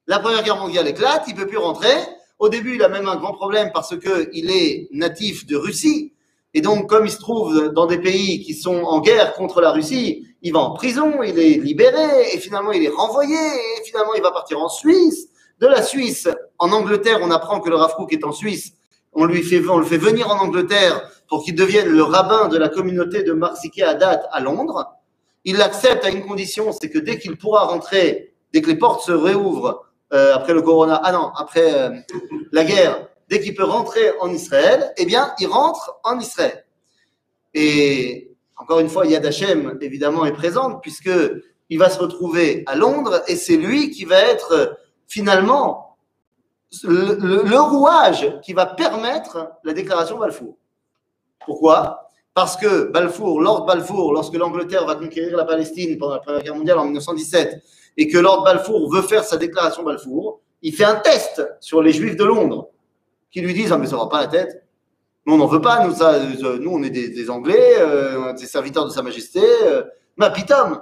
La 0.07 0.19
Première 0.19 0.41
Guerre 0.41 0.57
mondiale 0.57 0.87
éclate, 0.87 1.25
il 1.27 1.35
ne 1.35 1.41
peut 1.41 1.47
plus 1.47 1.57
rentrer. 1.57 1.93
Au 2.39 2.49
début, 2.49 2.75
il 2.75 2.83
a 2.83 2.89
même 2.89 3.07
un 3.07 3.17
grand 3.17 3.33
problème 3.33 3.69
parce 3.71 3.95
qu'il 3.99 4.49
est 4.49 4.87
natif 4.91 5.45
de 5.45 5.55
Russie. 5.55 6.13
Et 6.55 6.61
donc, 6.61 6.89
comme 6.89 7.05
il 7.05 7.11
se 7.11 7.19
trouve 7.19 7.69
dans 7.69 7.85
des 7.85 7.99
pays 7.99 8.43
qui 8.43 8.55
sont 8.55 8.83
en 8.83 9.01
guerre 9.01 9.35
contre 9.35 9.61
la 9.61 9.71
Russie, 9.71 10.25
il 10.41 10.53
va 10.53 10.59
en 10.59 10.71
prison, 10.71 11.21
il 11.21 11.37
est 11.37 11.59
libéré, 11.59 12.33
et 12.33 12.39
finalement, 12.39 12.71
il 12.71 12.83
est 12.83 12.89
renvoyé, 12.89 13.35
et 13.35 13.83
finalement, 13.83 14.15
il 14.15 14.23
va 14.23 14.31
partir 14.31 14.59
en 14.59 14.69
Suisse. 14.69 15.27
De 15.59 15.67
la 15.67 15.83
Suisse, 15.83 16.27
en 16.57 16.71
Angleterre, 16.71 17.19
on 17.21 17.29
apprend 17.29 17.59
que 17.59 17.69
le 17.69 17.75
Rav 17.75 17.93
est 18.09 18.23
en 18.23 18.31
Suisse. 18.31 18.71
On, 19.13 19.25
lui 19.25 19.43
fait, 19.43 19.65
on 19.67 19.77
le 19.77 19.85
fait 19.85 19.97
venir 19.97 20.29
en 20.29 20.39
Angleterre 20.39 21.09
pour 21.27 21.43
qu'il 21.43 21.55
devienne 21.55 21.87
le 21.87 22.03
rabbin 22.03 22.47
de 22.47 22.57
la 22.57 22.69
communauté 22.69 23.23
de 23.23 23.33
Marsiké 23.33 23.83
Haddad 23.83 24.27
à 24.31 24.39
Londres. 24.39 24.95
Il 25.45 25.57
l'accepte 25.57 26.03
à 26.05 26.09
une 26.09 26.25
condition, 26.25 26.71
c'est 26.71 26.89
que 26.89 26.99
dès 26.99 27.17
qu'il 27.17 27.37
pourra 27.37 27.65
rentrer, 27.65 28.33
dès 28.53 28.61
que 28.61 28.67
les 28.67 28.77
portes 28.77 29.03
se 29.03 29.11
réouvrent 29.11 29.85
euh, 30.13 30.33
après 30.33 30.53
le 30.53 30.61
corona, 30.61 30.99
ah 31.03 31.11
non, 31.11 31.31
après 31.37 31.73
euh, 31.73 31.91
la 32.51 32.63
guerre, 32.63 33.07
dès 33.29 33.39
qu'il 33.39 33.55
peut 33.55 33.63
rentrer 33.63 34.11
en 34.19 34.29
Israël, 34.33 34.91
eh 34.97 35.05
bien, 35.05 35.33
il 35.39 35.47
rentre 35.47 35.99
en 36.03 36.19
Israël. 36.19 36.65
Et 37.53 38.31
encore 38.57 38.79
une 38.79 38.89
fois, 38.89 39.05
Yad 39.05 39.25
Hashem, 39.25 39.77
évidemment, 39.81 40.25
est 40.25 40.33
présente, 40.33 40.81
puisque 40.81 41.11
il 41.69 41.77
va 41.77 41.89
se 41.89 41.99
retrouver 41.99 42.63
à 42.65 42.75
Londres, 42.75 43.21
et 43.27 43.35
c'est 43.35 43.57
lui 43.57 43.91
qui 43.91 44.05
va 44.05 44.19
être 44.19 44.51
euh, 44.51 44.65
finalement 45.07 45.88
le, 46.83 47.59
rouage 47.59 48.39
qui 48.41 48.53
va 48.53 48.65
permettre 48.65 49.51
la 49.63 49.73
déclaration 49.73 50.17
Balfour. 50.17 50.55
Pourquoi? 51.45 52.11
Parce 52.33 52.55
que 52.55 52.91
Balfour, 52.91 53.41
Lord 53.41 53.65
Balfour, 53.65 54.13
lorsque 54.13 54.35
l'Angleterre 54.35 54.85
va 54.85 54.95
conquérir 54.95 55.35
la 55.35 55.45
Palestine 55.45 55.97
pendant 55.97 56.13
la 56.13 56.19
Première 56.19 56.43
Guerre 56.43 56.55
mondiale 56.55 56.79
en 56.79 56.85
1917, 56.85 57.61
et 57.97 58.07
que 58.07 58.17
Lord 58.17 58.43
Balfour 58.43 58.91
veut 58.93 59.01
faire 59.01 59.23
sa 59.23 59.37
déclaration 59.37 59.83
Balfour, 59.83 60.39
il 60.61 60.73
fait 60.73 60.85
un 60.85 60.95
test 60.95 61.41
sur 61.59 61.81
les 61.81 61.91
Juifs 61.91 62.15
de 62.15 62.23
Londres, 62.23 62.69
qui 63.31 63.41
lui 63.41 63.53
disent 63.53 63.71
ah 63.71 63.77
mais 63.77 63.87
ça 63.87 63.97
va 63.97 64.07
pas 64.07 64.21
la 64.21 64.27
tête. 64.27 64.63
Nous 65.25 65.33
on 65.33 65.37
n'en 65.37 65.47
veut 65.47 65.61
pas, 65.61 65.85
nous 65.85 65.95
ça, 65.95 66.19
nous 66.59 66.71
on 66.71 66.83
est 66.83 66.89
des, 66.89 67.29
Anglais, 67.29 67.75
euh, 67.79 68.33
des 68.33 68.45
serviteurs 68.45 68.85
de 68.85 68.89
Sa 68.89 69.01
Majesté, 69.01 69.41
euh, 69.63 69.83
ma 70.17 70.29
pitam. 70.29 70.81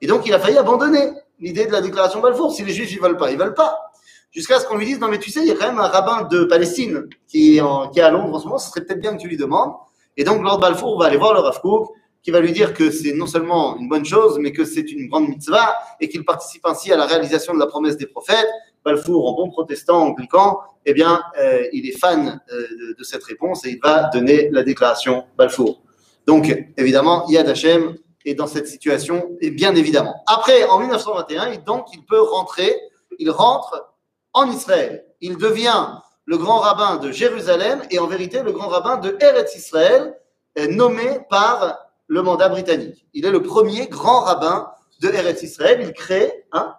Et 0.00 0.06
donc 0.06 0.26
il 0.26 0.34
a 0.34 0.38
failli 0.38 0.58
abandonner 0.58 1.12
l'idée 1.38 1.66
de 1.66 1.72
la 1.72 1.80
déclaration 1.80 2.20
Balfour. 2.20 2.52
Si 2.52 2.64
les 2.64 2.72
Juifs 2.72 2.92
ils 2.92 3.00
veulent 3.00 3.16
pas, 3.16 3.30
ils 3.30 3.38
veulent 3.38 3.54
pas. 3.54 3.91
Jusqu'à 4.32 4.58
ce 4.60 4.66
qu'on 4.66 4.76
lui 4.76 4.86
dise 4.86 4.98
non 4.98 5.08
mais 5.08 5.18
tu 5.18 5.30
sais 5.30 5.40
il 5.40 5.46
y 5.46 5.50
a 5.50 5.54
quand 5.54 5.66
même 5.66 5.78
un 5.78 5.88
rabbin 5.88 6.22
de 6.22 6.44
Palestine 6.44 7.06
qui 7.28 7.56
est, 7.56 7.60
en- 7.60 7.88
qui 7.90 8.00
est 8.00 8.02
à 8.02 8.10
Londres 8.10 8.34
en 8.34 8.38
ce 8.40 8.44
moment, 8.46 8.58
ce 8.58 8.70
serait 8.70 8.80
peut-être 8.84 9.00
bien 9.00 9.14
que 9.16 9.20
tu 9.22 9.28
lui 9.28 9.36
demandes. 9.36 9.72
Et 10.16 10.24
donc 10.24 10.42
Lord 10.42 10.58
Balfour 10.58 10.98
va 10.98 11.06
aller 11.06 11.16
voir 11.18 11.34
le 11.34 11.40
Rav 11.40 11.60
Kook, 11.60 11.90
qui 12.22 12.30
va 12.30 12.40
lui 12.40 12.52
dire 12.52 12.72
que 12.72 12.90
c'est 12.90 13.12
non 13.12 13.26
seulement 13.26 13.76
une 13.78 13.88
bonne 13.88 14.04
chose, 14.04 14.38
mais 14.40 14.52
que 14.52 14.64
c'est 14.64 14.90
une 14.92 15.08
grande 15.08 15.28
mitzvah 15.28 15.74
et 16.00 16.08
qu'il 16.08 16.24
participe 16.24 16.64
ainsi 16.66 16.92
à 16.92 16.96
la 16.96 17.04
réalisation 17.06 17.52
de 17.54 17.58
la 17.58 17.66
promesse 17.66 17.96
des 17.96 18.06
prophètes. 18.06 18.48
Balfour, 18.84 19.28
en 19.28 19.34
bon 19.34 19.50
protestant 19.50 20.02
anglican, 20.02 20.58
eh 20.86 20.92
bien, 20.94 21.22
euh, 21.40 21.64
il 21.72 21.88
est 21.88 21.96
fan 21.98 22.40
euh, 22.52 22.60
de, 22.90 22.96
de 22.98 23.04
cette 23.04 23.22
réponse 23.24 23.64
et 23.66 23.70
il 23.70 23.80
va 23.82 24.04
donner 24.12 24.48
la 24.50 24.62
déclaration 24.64 25.24
Balfour. 25.36 25.82
Donc, 26.26 26.52
évidemment, 26.76 27.24
Yad 27.28 27.48
Hashem 27.48 27.94
est 28.24 28.34
dans 28.34 28.46
cette 28.48 28.66
situation, 28.68 29.30
et 29.40 29.50
bien 29.50 29.74
évidemment. 29.74 30.14
Après, 30.26 30.64
en 30.64 30.78
1921, 30.80 31.52
il- 31.52 31.64
donc, 31.64 31.86
il 31.92 32.04
peut 32.04 32.20
rentrer, 32.20 32.72
il 33.18 33.30
rentre 33.30 33.91
en 34.32 34.50
Israël. 34.50 35.04
Il 35.20 35.36
devient 35.36 35.98
le 36.24 36.38
grand 36.38 36.58
rabbin 36.58 36.96
de 36.96 37.10
Jérusalem 37.10 37.82
et 37.90 37.98
en 37.98 38.06
vérité 38.06 38.42
le 38.42 38.52
grand 38.52 38.68
rabbin 38.68 38.96
de 38.96 39.16
Eretz 39.20 39.54
Israël, 39.54 40.16
euh, 40.58 40.66
nommé 40.68 41.20
par 41.30 41.78
le 42.06 42.22
mandat 42.22 42.48
britannique. 42.48 43.06
Il 43.14 43.24
est 43.26 43.30
le 43.30 43.42
premier 43.42 43.86
grand 43.88 44.20
rabbin 44.20 44.70
de 45.00 45.08
Eretz 45.08 45.42
Israël. 45.42 45.80
Il 45.82 45.92
crée, 45.92 46.44
hein 46.52 46.74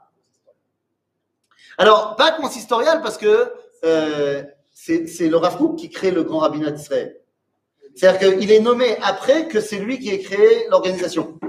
Alors, 1.78 2.16
pas 2.16 2.32
consistorial 2.32 3.02
parce 3.02 3.18
que 3.18 3.52
euh, 3.86 4.44
c'est 4.74 5.30
le 5.30 5.38
Rav 5.38 5.58
qui 5.76 5.90
crée 5.90 6.12
le 6.12 6.24
grand 6.24 6.40
rabbinat 6.40 6.72
d'Israël. 6.72 7.20
C'est-à-dire 7.96 8.38
qu'il 8.38 8.52
est 8.52 8.60
nommé 8.60 8.98
après 9.02 9.48
que 9.48 9.62
c'est 9.62 9.78
lui 9.78 10.00
qui 10.00 10.10
ait 10.10 10.20
créé 10.20 10.68
l'organisation. 10.70 11.40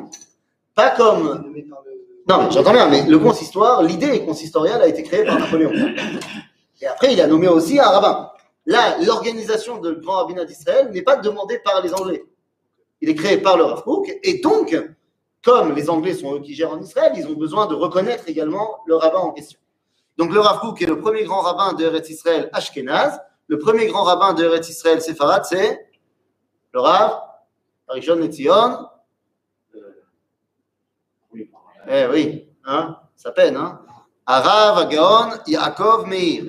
Pas 0.74 0.90
comme. 0.90 1.54
Non, 2.26 2.42
mais 2.42 2.50
j'entends 2.50 2.72
bien, 2.72 2.88
mais 2.88 3.02
le 3.02 3.18
consistoire, 3.18 3.82
l'idée 3.82 4.24
consistoriale 4.24 4.80
a 4.80 4.86
été 4.86 5.02
créée 5.02 5.24
par 5.24 5.38
Napoléon. 5.38 5.72
Et 6.80 6.86
après, 6.86 7.12
il 7.12 7.20
a 7.20 7.26
nommé 7.26 7.48
aussi 7.48 7.78
un 7.78 7.88
rabbin. 7.88 8.30
Là, 8.66 8.96
l'organisation 9.04 9.78
de 9.78 9.92
grand 9.92 10.16
rabbinat 10.16 10.46
d'Israël 10.46 10.90
n'est 10.90 11.02
pas 11.02 11.16
demandée 11.16 11.58
par 11.58 11.82
les 11.82 11.92
Anglais. 11.92 12.24
Il 13.02 13.10
est 13.10 13.14
créé 13.14 13.36
par 13.36 13.58
le 13.58 13.64
Rav 13.64 13.82
Kook. 13.82 14.10
Et 14.22 14.40
donc, 14.40 14.74
comme 15.44 15.74
les 15.74 15.90
Anglais 15.90 16.14
sont 16.14 16.34
eux 16.34 16.40
qui 16.40 16.54
gèrent 16.54 16.72
en 16.72 16.80
Israël, 16.80 17.12
ils 17.14 17.26
ont 17.26 17.34
besoin 17.34 17.66
de 17.66 17.74
reconnaître 17.74 18.24
également 18.26 18.78
le 18.86 18.96
rabbin 18.96 19.18
en 19.18 19.32
question. 19.32 19.58
Donc, 20.16 20.32
le 20.32 20.40
Rav 20.40 20.60
Kook 20.60 20.80
est 20.80 20.86
le 20.86 20.98
premier 20.98 21.24
grand 21.24 21.40
rabbin 21.40 21.74
de 21.74 21.84
Eretz 21.84 22.08
Israël 22.08 22.48
Ashkenaz. 22.54 23.20
Le 23.48 23.58
premier 23.58 23.86
grand 23.86 24.04
rabbin 24.04 24.32
de 24.32 24.44
Eretz 24.44 24.70
Israël 24.70 25.02
Séfarad, 25.02 25.44
c'est 25.44 25.86
le 26.72 26.80
Rav 26.80 27.20
Rishon 27.88 28.16
LeZion, 28.16 28.78
Oui. 28.78 28.93
Eh 31.88 32.06
oui, 32.10 32.48
hein, 32.64 32.96
ça 33.16 33.32
peine, 33.32 33.56
hein. 33.56 33.80
Arav 34.26 34.78
Agaon 34.78 35.38
Yaakov 35.46 36.06
Meir. 36.06 36.44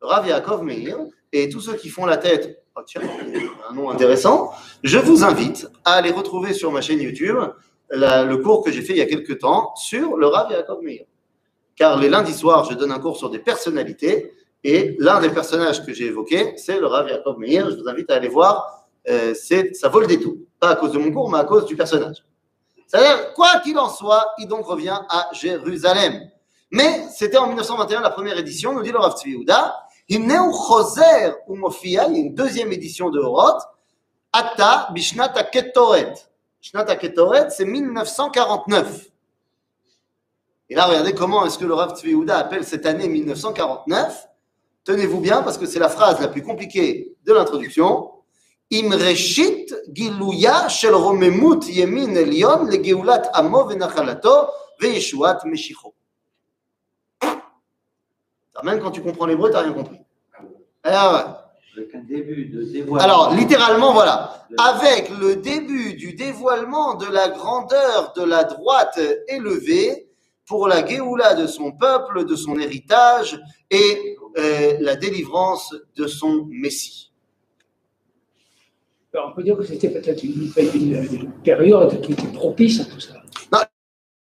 Rav 0.00 0.26
Yaakov 0.26 0.62
Meir, 0.62 0.98
et 1.32 1.48
tous 1.48 1.60
ceux 1.60 1.74
qui 1.74 1.88
font 1.88 2.06
la 2.06 2.18
tête, 2.18 2.62
oh 2.76 2.82
tiens, 2.86 3.02
un 3.68 3.74
nom 3.74 3.90
intéressant, 3.90 4.52
je 4.82 4.98
vous 4.98 5.24
invite 5.24 5.68
à 5.84 5.94
aller 5.94 6.10
retrouver 6.10 6.52
sur 6.52 6.70
ma 6.70 6.80
chaîne 6.80 7.00
YouTube 7.00 7.38
le 7.90 8.36
cours 8.36 8.64
que 8.64 8.70
j'ai 8.70 8.82
fait 8.82 8.92
il 8.92 8.98
y 8.98 9.02
a 9.02 9.06
quelques 9.06 9.38
temps 9.38 9.74
sur 9.76 10.16
le 10.16 10.26
Rav 10.26 10.50
Yaakov 10.50 10.82
Meir. 10.82 11.04
Car 11.76 11.98
les 11.98 12.08
lundis 12.08 12.34
soirs, 12.34 12.64
je 12.64 12.74
donne 12.74 12.92
un 12.92 12.98
cours 12.98 13.16
sur 13.16 13.30
des 13.30 13.38
personnalités, 13.38 14.32
et 14.64 14.96
l'un 14.98 15.20
des 15.20 15.30
personnages 15.30 15.84
que 15.84 15.92
j'ai 15.92 16.06
évoqué, 16.06 16.54
c'est 16.56 16.78
le 16.78 16.86
Rav 16.86 17.08
Yaakov 17.08 17.38
Meir. 17.38 17.70
Je 17.70 17.76
vous 17.76 17.88
invite 17.88 18.10
à 18.10 18.16
aller 18.16 18.28
voir, 18.28 18.86
euh, 19.08 19.34
ça 19.34 19.88
vaut 19.88 20.00
le 20.00 20.06
détour. 20.06 20.34
Pas 20.58 20.70
à 20.70 20.76
cause 20.76 20.92
de 20.92 20.98
mon 20.98 21.10
cours, 21.12 21.30
mais 21.30 21.38
à 21.38 21.44
cause 21.44 21.66
du 21.66 21.76
personnage. 21.76 22.24
C'est-à-dire, 22.86 23.32
quoi 23.34 23.60
qu'il 23.60 23.78
en 23.78 23.88
soit, 23.88 24.32
il 24.38 24.46
donc 24.46 24.66
revient 24.66 24.98
à 25.08 25.28
Jérusalem. 25.32 26.30
Mais 26.70 27.06
c'était 27.14 27.36
en 27.36 27.46
1921 27.46 28.00
la 28.00 28.10
première 28.10 28.38
édition, 28.38 28.72
nous 28.72 28.82
dit 28.82 28.92
le 28.92 28.98
Rav 28.98 29.16
Tzvi. 29.16 29.44
Himneu 30.08 30.52
Choser 30.52 31.32
Umofia, 31.48 32.06
il 32.08 32.16
y 32.16 32.16
a 32.16 32.20
une 32.20 32.34
deuxième 32.34 32.72
édition 32.72 33.10
de 33.10 33.18
Horot. 33.18 33.58
Ata 34.32 34.88
Bishnat 34.92 35.30
Ketoret. 35.52 36.14
Bishnat 36.60 36.96
Ketoret, 36.96 37.50
c'est 37.50 37.64
1949. 37.64 39.06
Et 40.68 40.74
là, 40.74 40.86
regardez 40.86 41.12
comment 41.12 41.44
est-ce 41.46 41.58
que 41.58 41.64
le 41.64 41.74
Rav 41.74 41.96
Tzvi 41.96 42.14
appelle 42.30 42.64
cette 42.64 42.86
année 42.86 43.08
1949. 43.08 44.28
Tenez-vous 44.84 45.20
bien, 45.20 45.42
parce 45.42 45.58
que 45.58 45.66
c'est 45.66 45.78
la 45.80 45.88
phrase 45.88 46.20
la 46.20 46.28
plus 46.28 46.42
compliquée 46.42 47.16
de 47.24 47.32
l'introduction. 47.32 48.10
Imreshit 48.70 49.74
Giluya 49.92 50.68
Shel 50.68 50.94
Romemut 50.94 51.68
Yemin 51.68 52.14
Elion 52.14 52.64
Legeulat 52.64 53.30
Amo 53.32 53.64
Venachalato 53.64 54.48
Veyeshuat 54.80 55.44
Meshicho. 55.44 55.94
Même 58.62 58.80
quand 58.80 58.90
tu 58.90 59.02
comprends 59.02 59.26
l'hébreu, 59.26 59.50
tu 59.50 59.54
n'as 59.54 59.62
rien 59.62 59.72
compris. 59.72 60.00
Alors, 60.82 61.46
de 61.76 62.62
dévoilement. 62.72 63.04
Alors, 63.04 63.34
littéralement, 63.34 63.92
voilà. 63.92 64.46
Avec 64.58 65.10
le 65.20 65.36
début 65.36 65.94
du 65.94 66.14
dévoilement 66.14 66.94
de 66.94 67.06
la 67.06 67.28
grandeur 67.28 68.12
de 68.16 68.22
la 68.22 68.44
droite 68.44 68.98
élevée 69.28 70.08
pour 70.46 70.68
la 70.68 70.86
Géoula 70.86 71.34
de 71.34 71.46
son 71.46 71.72
peuple, 71.72 72.24
de 72.24 72.36
son 72.36 72.58
héritage 72.58 73.40
et 73.70 74.16
euh, 74.38 74.76
la 74.80 74.96
délivrance 74.96 75.74
de 75.96 76.06
son 76.06 76.46
Messie. 76.50 77.12
Alors, 79.16 79.30
on 79.30 79.34
peut 79.34 79.42
dire 79.42 79.56
que 79.56 79.64
c'était 79.64 79.88
peut-être 79.88 80.22
une, 80.22 80.52
une- 80.56 81.08
une 81.14 81.32
période 81.42 82.00
qui 82.02 82.12
était 82.12 82.26
propice 82.28 82.80
à 82.80 82.84
tout 82.84 83.00
ça. 83.00 83.14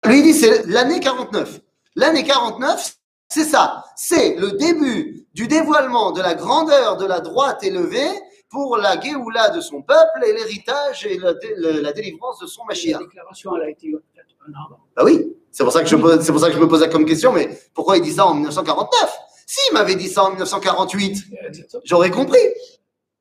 Lui, 0.06 0.18
il 0.18 0.22
dit 0.22 0.34
c'est 0.34 0.66
l'année 0.66 1.00
49. 1.00 1.60
L'année 1.96 2.22
49, 2.24 2.96
c'est 3.28 3.44
ça. 3.44 3.84
C'est 3.96 4.36
le 4.36 4.52
début 4.52 5.26
du 5.32 5.48
dévoilement 5.48 6.12
de 6.12 6.20
la 6.20 6.34
grandeur 6.34 6.96
de 6.98 7.06
la 7.06 7.20
droite 7.20 7.64
élevée 7.64 8.06
pour 8.50 8.76
la 8.76 9.00
Géoula 9.00 9.48
de 9.50 9.60
son 9.62 9.80
peuple 9.82 10.24
et 10.26 10.32
l'héritage 10.34 11.06
et 11.06 11.18
la, 11.18 11.32
dé- 11.34 11.54
la 11.56 11.92
délivrance 11.92 12.38
de 12.38 12.46
son 12.46 12.62
La 12.64 12.68
Mashiach. 12.68 12.98
déclaration, 13.00 13.56
elle 13.56 13.62
a 13.62 13.70
été 13.70 13.90
peut-être 13.90 14.34
un 14.46 14.52
an. 14.52 14.76
Bah 14.94 15.02
oui, 15.04 15.34
c'est 15.50 15.64
pour 15.64 15.72
ça 15.72 15.82
que 15.82 15.88
je 15.88 15.96
pose, 15.96 16.20
c'est 16.20 16.32
pour 16.32 16.40
ça 16.40 16.48
que 16.48 16.54
je 16.54 16.60
me 16.60 16.68
posais 16.68 16.88
comme 16.90 17.06
question, 17.06 17.32
mais 17.32 17.58
pourquoi 17.72 17.96
il 17.96 18.02
dit 18.02 18.12
ça 18.12 18.26
en 18.26 18.34
1949 18.34 19.18
S'il 19.46 19.72
m'avait 19.72 19.96
dit 19.96 20.08
ça 20.08 20.24
en 20.24 20.28
1948, 20.30 21.24
Exactement. 21.48 21.82
j'aurais 21.86 22.10
compris. 22.10 22.38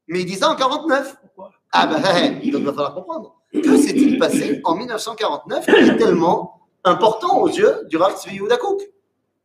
Mais 0.07 0.19
il 0.19 0.25
dit 0.25 0.35
ça 0.35 0.49
en 0.51 0.55
49. 0.55 1.15
Pourquoi? 1.21 1.51
Ah 1.73 1.87
ben, 1.87 2.01
donc 2.01 2.39
il 2.43 2.53
va 2.65 2.71
falloir 2.73 2.93
comprendre. 2.93 3.35
Que 3.51 3.77
s'est-il 3.77 4.17
passé 4.19 4.61
en 4.63 4.75
1949 4.75 5.65
qui 5.65 5.71
est 5.71 5.97
tellement 5.97 6.61
important 6.83 7.39
aux 7.41 7.47
yeux 7.49 7.85
du 7.89 7.97
Rav 7.97 8.15
Tzvi 8.17 8.35
Yehuda 8.35 8.57
Kook 8.57 8.81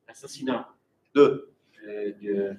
L'assassinat 0.06 0.68
De. 1.14 1.48
euh, 1.86 2.12
de- 2.22 2.56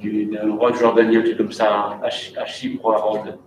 du 0.00 0.26
d'un 0.26 0.50
roi 0.56 0.70
de 0.70 0.76
Jordanie, 0.76 1.16
un 1.18 1.22
truc 1.22 1.36
comme 1.36 1.52
ça, 1.52 1.98
à, 2.02 2.06
à 2.06 2.46
Chypre, 2.46 2.90
à 2.92 2.96
Rhodes. 2.96 3.38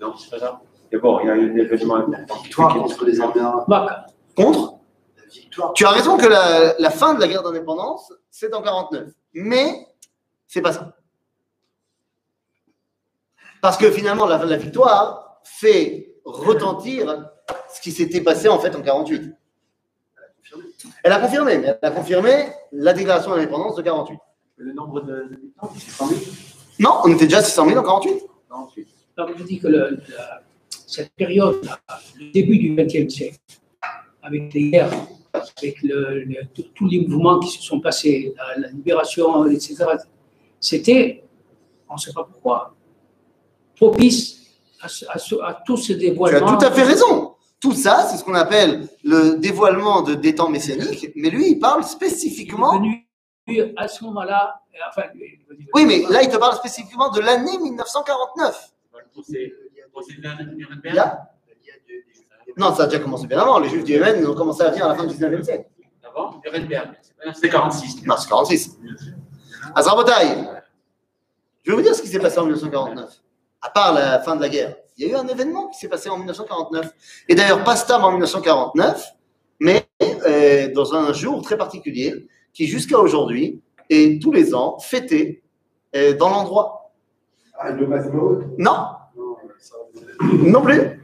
Non, 0.00 0.14
c'est 0.16 0.30
pas 0.30 0.38
ça? 0.38 0.60
Mais 0.90 0.98
bon, 0.98 1.20
il 1.20 1.26
y 1.26 1.30
a 1.30 1.34
eu 1.36 1.52
un 1.52 1.56
événement 1.56 1.96
important. 1.96 2.34
Victoire 2.42 2.74
contre 2.74 3.04
les 3.04 3.20
arabes. 3.20 3.64
Marc, 3.68 4.08
Contre? 4.34 4.74
La 5.18 5.24
victoire. 5.30 5.72
Tu 5.74 5.84
as 5.84 5.90
raison 5.90 6.16
que 6.16 6.26
la, 6.26 6.74
la 6.78 6.90
fin 6.90 7.12
de 7.14 7.20
la 7.20 7.28
guerre 7.28 7.42
d'indépendance, 7.42 8.10
c'est 8.30 8.54
en 8.54 8.62
49. 8.62 9.08
Mais 9.34 9.86
c'est 10.46 10.62
pas 10.62 10.72
ça. 10.72 10.94
Parce 13.60 13.76
que 13.76 13.90
finalement, 13.90 14.26
la, 14.26 14.44
la 14.44 14.56
victoire 14.56 15.40
fait 15.44 16.14
retentir 16.24 17.30
ce 17.74 17.80
qui 17.80 17.90
s'était 17.92 18.20
passé 18.20 18.48
en 18.48 18.58
fait 18.58 18.74
en 18.74 18.82
48. 18.82 19.32
Elle 21.02 21.12
a 21.12 21.20
confirmé, 21.20 21.52
elle 21.54 21.78
a 21.82 21.90
confirmé 21.90 22.48
la 22.72 22.92
déclaration 22.92 23.32
d'indépendance 23.34 23.76
de 23.76 23.82
48. 23.82 24.18
Le 24.56 24.72
nombre 24.72 25.00
de- 25.02 25.28
d'habitants, 25.30 25.70
c'est 25.76 25.90
100 25.90 26.06
000 26.08 26.20
Non, 26.80 27.00
on 27.04 27.12
était 27.14 27.24
déjà 27.26 27.38
à 27.38 27.42
600 27.42 27.66
000 27.68 27.78
en 27.78 27.82
48. 27.82 28.22
Non, 28.50 28.68
c'est- 28.74 28.86
alors 29.16 29.30
je 29.36 29.42
dis 29.44 29.58
que 29.58 29.68
le- 29.68 30.00
la- 30.16 30.42
cette 30.86 31.12
période, 31.14 31.60
le 32.18 32.30
début 32.32 32.58
du 32.58 32.74
XXe 32.74 33.12
siècle, 33.12 33.38
avec 34.22 34.52
les 34.54 34.70
guerres, 34.70 34.90
avec 35.32 35.82
le- 35.82 36.20
le- 36.24 36.46
tous- 36.54 36.70
tous 36.74 36.88
les 36.88 37.00
mouvements 37.06 37.38
qui 37.40 37.50
se 37.50 37.62
sont 37.62 37.80
passés, 37.80 38.34
la, 38.36 38.58
la 38.62 38.68
libération, 38.68 39.46
etc., 39.46 39.84
c'était, 40.60 41.24
on 41.88 41.94
ne 41.94 41.98
sait 41.98 42.12
pas 42.12 42.24
pourquoi, 42.24 42.74
propice 43.78 44.36
à, 44.80 44.86
à 44.86 45.18
ce- 45.18 45.34
à 45.42 45.62
tout 45.66 45.76
ce 45.76 45.92
Tu 45.92 45.94
as 45.94 45.96
dévoilement. 46.10 46.56
tout 46.58 46.64
à 46.64 46.70
fait 46.70 46.82
raison. 46.82 47.34
Tout 47.60 47.72
ça, 47.72 48.06
c'est 48.08 48.16
ce 48.18 48.24
qu'on 48.24 48.34
appelle 48.34 48.86
le 49.02 49.36
dévoilement 49.38 50.02
de, 50.02 50.14
des 50.14 50.34
temps 50.34 50.48
messianiques, 50.48 51.10
mais 51.16 51.30
lui, 51.30 51.50
il 51.52 51.58
parle 51.58 51.80
Il 51.82 51.86
est 51.86 51.88
spécifiquement. 51.88 52.78
venu 52.78 53.04
à 53.76 53.88
ce 53.88 54.04
moment-là, 54.04 54.60
enfin, 54.90 55.02
Oui, 55.74 55.84
mais 55.86 56.02
là, 56.10 56.22
il 56.22 56.28
te 56.28 56.36
parle 56.36 56.54
spécifiquement 56.54 57.08
de 57.10 57.20
l'année 57.20 57.58
1949. 57.58 58.72
Le 58.92 58.98
procès, 59.12 59.52
le 59.76 59.90
procès 59.90 60.12
de 60.14 60.54
Nuremberg. 60.54 60.82
Il 60.84 60.94
y 60.94 60.98
a- 60.98 61.28
Non, 62.56 62.74
ça 62.74 62.84
a 62.84 62.86
déjà 62.86 62.98
commencé 63.00 63.26
bien 63.26 63.38
avant. 63.40 63.58
Les 63.58 63.68
Juifs 63.68 63.84
du 63.84 63.92
Yémen 63.92 64.24
ont 64.26 64.34
commencé 64.34 64.62
à 64.62 64.70
venir 64.70 64.84
à 64.84 64.88
la 64.88 64.94
fin 64.94 65.04
du 65.04 65.14
19e 65.14 65.42
siècle. 65.42 65.68
Avant, 66.04 66.40
Nuremberg. 66.44 66.90
C'était 67.34 67.48
46. 67.48 68.04
Non, 68.06 68.16
c'est 68.18 68.28
46. 68.28 68.78
Azrabotaï, 69.74 70.48
je 71.64 71.70
vais 71.70 71.76
vous 71.76 71.82
dire 71.82 71.94
ce 71.94 72.02
qui 72.02 72.08
s'est 72.08 72.20
passé 72.20 72.38
en 72.38 72.44
1949. 72.44 73.20
À 73.62 73.70
part 73.70 73.92
la 73.92 74.20
fin 74.20 74.36
de 74.36 74.40
la 74.40 74.48
guerre, 74.48 74.76
il 74.96 75.06
y 75.06 75.10
a 75.10 75.12
eu 75.12 75.16
un 75.16 75.26
événement 75.28 75.68
qui 75.68 75.78
s'est 75.78 75.88
passé 75.88 76.08
en 76.08 76.16
1949. 76.18 76.90
Et 77.28 77.34
d'ailleurs, 77.34 77.64
pas 77.64 77.76
Stam 77.76 78.04
en 78.04 78.10
1949, 78.12 79.04
mais 79.60 79.86
euh, 80.02 80.72
dans 80.72 80.94
un 80.94 81.12
jour 81.12 81.42
très 81.42 81.56
particulier 81.56 82.28
qui, 82.54 82.66
jusqu'à 82.66 82.98
aujourd'hui, 82.98 83.60
est 83.90 84.20
tous 84.22 84.32
les 84.32 84.54
ans 84.54 84.78
fêté 84.78 85.42
euh, 85.96 86.14
dans 86.16 86.30
l'endroit. 86.30 86.92
Ah, 87.58 87.70
le 87.70 87.86
Non, 88.58 88.86
Non, 90.22 90.62
plus. 90.62 91.00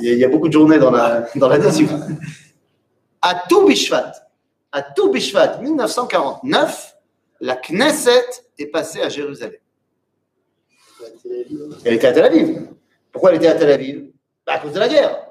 Il 0.00 0.04
y, 0.04 0.08
a- 0.10 0.12
il 0.14 0.18
y 0.18 0.24
a 0.24 0.28
beaucoup 0.28 0.48
de 0.48 0.52
journées 0.52 0.78
dans 0.78 0.90
la, 0.90 1.26
dans 1.36 1.48
la 1.48 1.58
nation. 1.58 1.86
À 3.22 3.34
tout 3.48 3.66
Bishvat, 3.66 4.12
à 4.72 4.82
tout 4.82 5.10
Bishvat 5.12 5.58
1949, 5.58 6.96
la 7.40 7.56
Knesset 7.56 8.24
est 8.58 8.66
passée 8.66 9.02
à 9.02 9.08
Jérusalem. 9.08 9.58
Elle 11.84 11.94
était 11.94 12.06
à 12.06 12.12
Tel 12.12 12.24
Aviv. 12.24 12.68
Pourquoi 13.12 13.30
elle 13.30 13.36
était 13.36 13.48
à 13.48 13.54
Tel 13.54 13.70
Aviv? 13.70 14.10
Bah, 14.46 14.54
À 14.54 14.58
cause 14.58 14.72
de 14.72 14.78
la 14.78 14.88
guerre. 14.88 15.24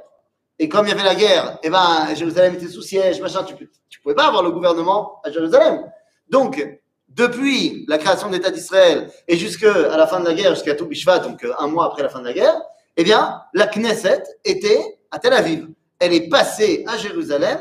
Et 0.59 0.67
comme 0.69 0.87
il 0.87 0.89
y 0.89 0.93
avait 0.93 1.03
la 1.03 1.15
guerre, 1.15 1.59
eh 1.61 1.69
ben, 1.69 2.07
Jérusalem 2.15 2.55
était 2.55 2.67
sous 2.67 2.81
siège, 2.81 3.21
machin, 3.21 3.43
tu 3.43 3.53
ne 3.53 4.01
pouvais 4.01 4.15
pas 4.15 4.27
avoir 4.27 4.41
le 4.41 4.51
gouvernement 4.51 5.21
à 5.23 5.31
Jérusalem. 5.31 5.83
Donc, 6.29 6.65
depuis 7.09 7.85
la 7.87 7.97
création 7.97 8.27
de 8.29 8.33
l'État 8.33 8.49
d'Israël 8.49 9.09
et 9.27 9.37
jusqu'à 9.37 9.95
la 9.95 10.07
fin 10.07 10.19
de 10.19 10.25
la 10.25 10.33
guerre, 10.33 10.55
jusqu'à 10.55 10.75
tout 10.75 10.87
Bishvat, 10.87 11.19
donc 11.19 11.43
euh, 11.43 11.53
un 11.59 11.67
mois 11.67 11.85
après 11.85 12.03
la 12.03 12.09
fin 12.09 12.19
de 12.19 12.25
la 12.25 12.33
guerre, 12.33 12.59
eh 12.95 13.03
bien, 13.03 13.41
la 13.53 13.67
Knesset 13.67 14.23
était 14.43 14.99
à 15.11 15.19
Tel 15.19 15.33
Aviv. 15.33 15.67
Elle 15.99 16.13
est 16.13 16.27
passée 16.29 16.83
à 16.87 16.97
Jérusalem 16.97 17.59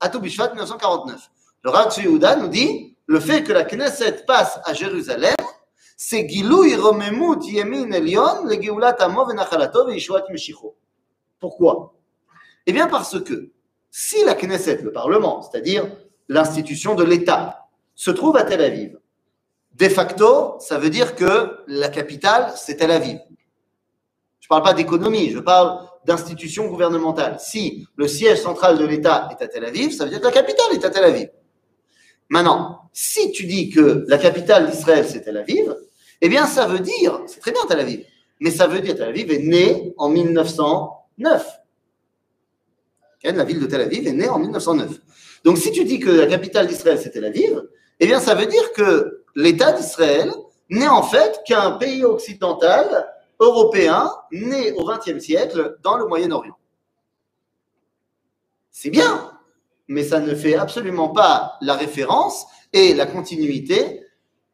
à 0.00 0.08
tout 0.08 0.20
Bishvat 0.20 0.48
1949. 0.50 1.20
Le 1.62 1.70
Rav 1.70 1.92
Yehuda 1.98 2.36
nous 2.36 2.48
dit 2.48 2.96
le 3.06 3.20
fait 3.20 3.42
que 3.42 3.52
la 3.52 3.64
Knesset 3.64 4.24
passe 4.26 4.60
à 4.64 4.72
Jérusalem, 4.72 5.34
c'est 5.96 6.28
Gilui 6.28 6.76
Romemut 6.76 7.42
Yemin 7.46 7.90
Elion 7.90 8.44
le 8.44 8.56
Geulat 8.56 8.96
Amo 9.00 9.24
Venachalato 9.24 9.86
Veishuat 9.86 10.24
Meshicho. 10.30 10.76
Pourquoi? 11.40 11.94
Eh 12.66 12.72
bien, 12.72 12.86
parce 12.86 13.22
que 13.22 13.50
si 13.90 14.22
la 14.24 14.34
Knesset, 14.34 14.82
le 14.82 14.92
Parlement, 14.92 15.40
c'est-à-dire 15.40 15.90
l'institution 16.28 16.94
de 16.94 17.02
l'État, 17.02 17.68
se 17.94 18.10
trouve 18.10 18.36
à 18.36 18.44
Tel 18.44 18.60
Aviv, 18.60 18.98
de 19.74 19.88
facto, 19.88 20.56
ça 20.60 20.78
veut 20.78 20.90
dire 20.90 21.14
que 21.14 21.64
la 21.66 21.88
capitale, 21.88 22.52
c'est 22.56 22.76
Tel 22.76 22.90
Aviv. 22.90 23.18
Je 24.40 24.46
ne 24.46 24.48
parle 24.48 24.62
pas 24.62 24.74
d'économie, 24.74 25.30
je 25.30 25.38
parle 25.38 25.86
d'institution 26.04 26.66
gouvernementale. 26.66 27.38
Si 27.40 27.86
le 27.96 28.06
siège 28.06 28.42
central 28.42 28.78
de 28.78 28.84
l'État 28.84 29.28
est 29.30 29.42
à 29.42 29.48
Tel 29.48 29.64
Aviv, 29.64 29.92
ça 29.92 30.04
veut 30.04 30.10
dire 30.10 30.20
que 30.20 30.26
la 30.26 30.32
capitale 30.32 30.72
est 30.72 30.84
à 30.84 30.90
Tel 30.90 31.04
Aviv. 31.04 31.30
Maintenant, 32.28 32.90
si 32.92 33.30
tu 33.32 33.46
dis 33.46 33.70
que 33.70 34.04
la 34.08 34.18
capitale 34.18 34.70
d'Israël, 34.70 35.06
c'est 35.08 35.22
Tel 35.22 35.36
Aviv, 35.36 35.76
eh 36.20 36.28
bien, 36.28 36.46
ça 36.46 36.66
veut 36.66 36.80
dire, 36.80 37.20
c'est 37.26 37.40
très 37.40 37.52
bien 37.52 37.60
Tel 37.68 37.80
Aviv, 37.80 38.04
mais 38.40 38.50
ça 38.50 38.66
veut 38.66 38.80
dire 38.80 38.96
Tel 38.96 39.08
Aviv 39.08 39.30
est 39.30 39.38
née 39.38 39.94
en 39.96 40.08
1909. 40.08 41.60
La 43.24 43.44
ville 43.44 43.60
de 43.60 43.66
Tel 43.66 43.80
Aviv 43.80 44.06
est 44.06 44.12
née 44.12 44.28
en 44.28 44.38
1909. 44.38 45.00
Donc 45.44 45.58
si 45.58 45.72
tu 45.72 45.84
dis 45.84 45.98
que 45.98 46.10
la 46.10 46.26
capitale 46.26 46.66
d'Israël 46.66 46.98
c'est 47.00 47.10
Tel 47.10 47.24
Aviv, 47.24 47.62
eh 47.98 48.06
bien 48.06 48.20
ça 48.20 48.34
veut 48.34 48.46
dire 48.46 48.72
que 48.72 49.24
l'État 49.34 49.72
d'Israël 49.72 50.32
n'est 50.70 50.88
en 50.88 51.02
fait 51.02 51.40
qu'un 51.46 51.72
pays 51.72 52.04
occidental 52.04 53.08
européen 53.40 54.10
né 54.32 54.72
au 54.72 54.84
XXe 54.84 55.18
siècle 55.18 55.76
dans 55.82 55.96
le 55.96 56.06
Moyen-Orient. 56.06 56.56
C'est 58.70 58.90
bien, 58.90 59.35
mais 59.88 60.04
ça 60.04 60.20
ne 60.20 60.34
fait 60.34 60.54
absolument 60.54 61.10
pas 61.10 61.56
la 61.60 61.74
référence 61.74 62.46
et 62.72 62.94
la 62.94 63.06
continuité 63.06 64.02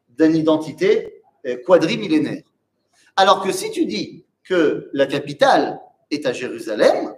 d'une 0.08 0.36
identité 0.36 1.22
euh, 1.46 1.56
quadrimillénaire. 1.66 2.42
Alors 3.16 3.42
que 3.42 3.52
si 3.52 3.70
tu 3.70 3.86
dis 3.86 4.24
que 4.44 4.90
la 4.92 5.06
capitale 5.06 5.80
est 6.10 6.26
à 6.26 6.32
Jérusalem, 6.32 7.14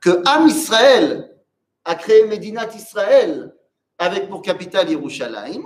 que 0.00 0.22
Am 0.26 0.46
Israël 0.46 1.30
a 1.84 1.94
créé 1.94 2.24
Médinat 2.26 2.68
Israël 2.74 3.52
avec 3.98 4.28
pour 4.28 4.42
capitale 4.42 4.90
Yerushalayim, 4.90 5.62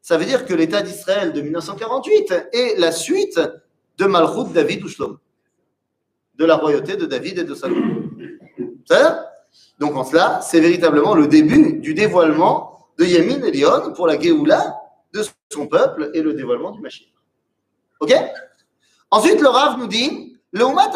ça 0.00 0.16
veut 0.16 0.24
dire 0.24 0.44
que 0.44 0.54
l'État 0.54 0.82
d'Israël 0.82 1.32
de 1.32 1.40
1948 1.40 2.48
est 2.52 2.78
la 2.78 2.92
suite 2.92 3.40
de 3.98 4.04
Malchut 4.04 4.52
David 4.52 4.84
ou 4.84 4.88
de 6.34 6.44
la 6.44 6.56
royauté 6.56 6.96
de 6.96 7.06
David 7.06 7.38
et 7.38 7.44
de 7.44 7.54
Salomon. 7.54 8.10
Ça 8.86 9.31
Donc 9.79 9.95
en 9.95 10.03
cela, 10.03 10.39
c'est 10.41 10.59
véritablement 10.59 11.13
le 11.13 11.27
début 11.27 11.79
du 11.79 11.93
dévoilement 11.93 12.87
de 12.97 13.05
Yemin 13.05 13.43
et 13.43 13.51
Lyon 13.51 13.93
pour 13.95 14.07
la 14.07 14.19
Géoula 14.19 14.75
de 15.13 15.23
son 15.51 15.67
peuple 15.67 16.11
et 16.13 16.21
le 16.21 16.33
dévoilement 16.33 16.71
du 16.71 16.81
Mashiach. 16.81 17.13
Ok 17.99 18.13
Ensuite, 19.09 19.39
le 19.39 19.47
Rav 19.47 19.77
nous 19.77 19.87
dit, 19.87 20.37
le 20.51 20.65
Umat 20.65 20.91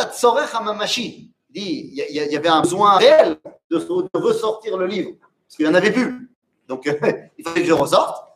Hamamashi, 0.54 1.32
dit, 1.50 1.94
il 1.94 2.06
y, 2.10 2.34
y, 2.34 2.36
avait 2.36 2.50
un 2.50 2.62
besoin 2.62 2.98
réel 2.98 3.38
de, 3.70 3.78
de 3.78 4.20
ressortir 4.20 4.78
le 4.78 4.86
livre, 4.86 5.12
parce 5.20 5.56
qu'il 5.56 5.66
n'y 5.66 5.72
en 5.72 5.76
avait 5.76 5.92
plus. 5.92 6.30
Donc, 6.68 6.86
il 7.38 7.44
fallait 7.44 7.62
que 7.62 7.68
je 7.68 7.74
ressorte. 7.74 8.28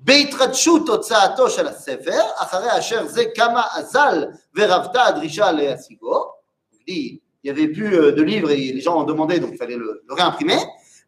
בהתחדשות 0.00 0.88
הוצאתו 0.88 1.50
של 1.50 1.66
הספר, 1.66 2.20
אחרי 2.36 2.78
אשר 2.78 3.06
זה 3.06 3.24
כמה 3.34 3.62
אזל 3.74 4.24
ורבתה 4.54 5.04
הדרישה 5.04 5.52
להשיגו, 5.52 6.24
dit, 6.88 7.18
il 7.42 7.52
n'y 7.52 7.58
avait 7.58 7.68
plus 7.68 7.90
de 7.90 8.22
livres 8.22 8.50
et 8.50 8.56
les 8.56 8.80
gens 8.80 8.96
en 8.96 9.04
demandaient, 9.04 9.38
donc 9.38 9.50
il 9.52 9.58
fallait 9.58 9.76
le, 9.76 10.02
le 10.06 10.14
réimprimer. 10.14 10.58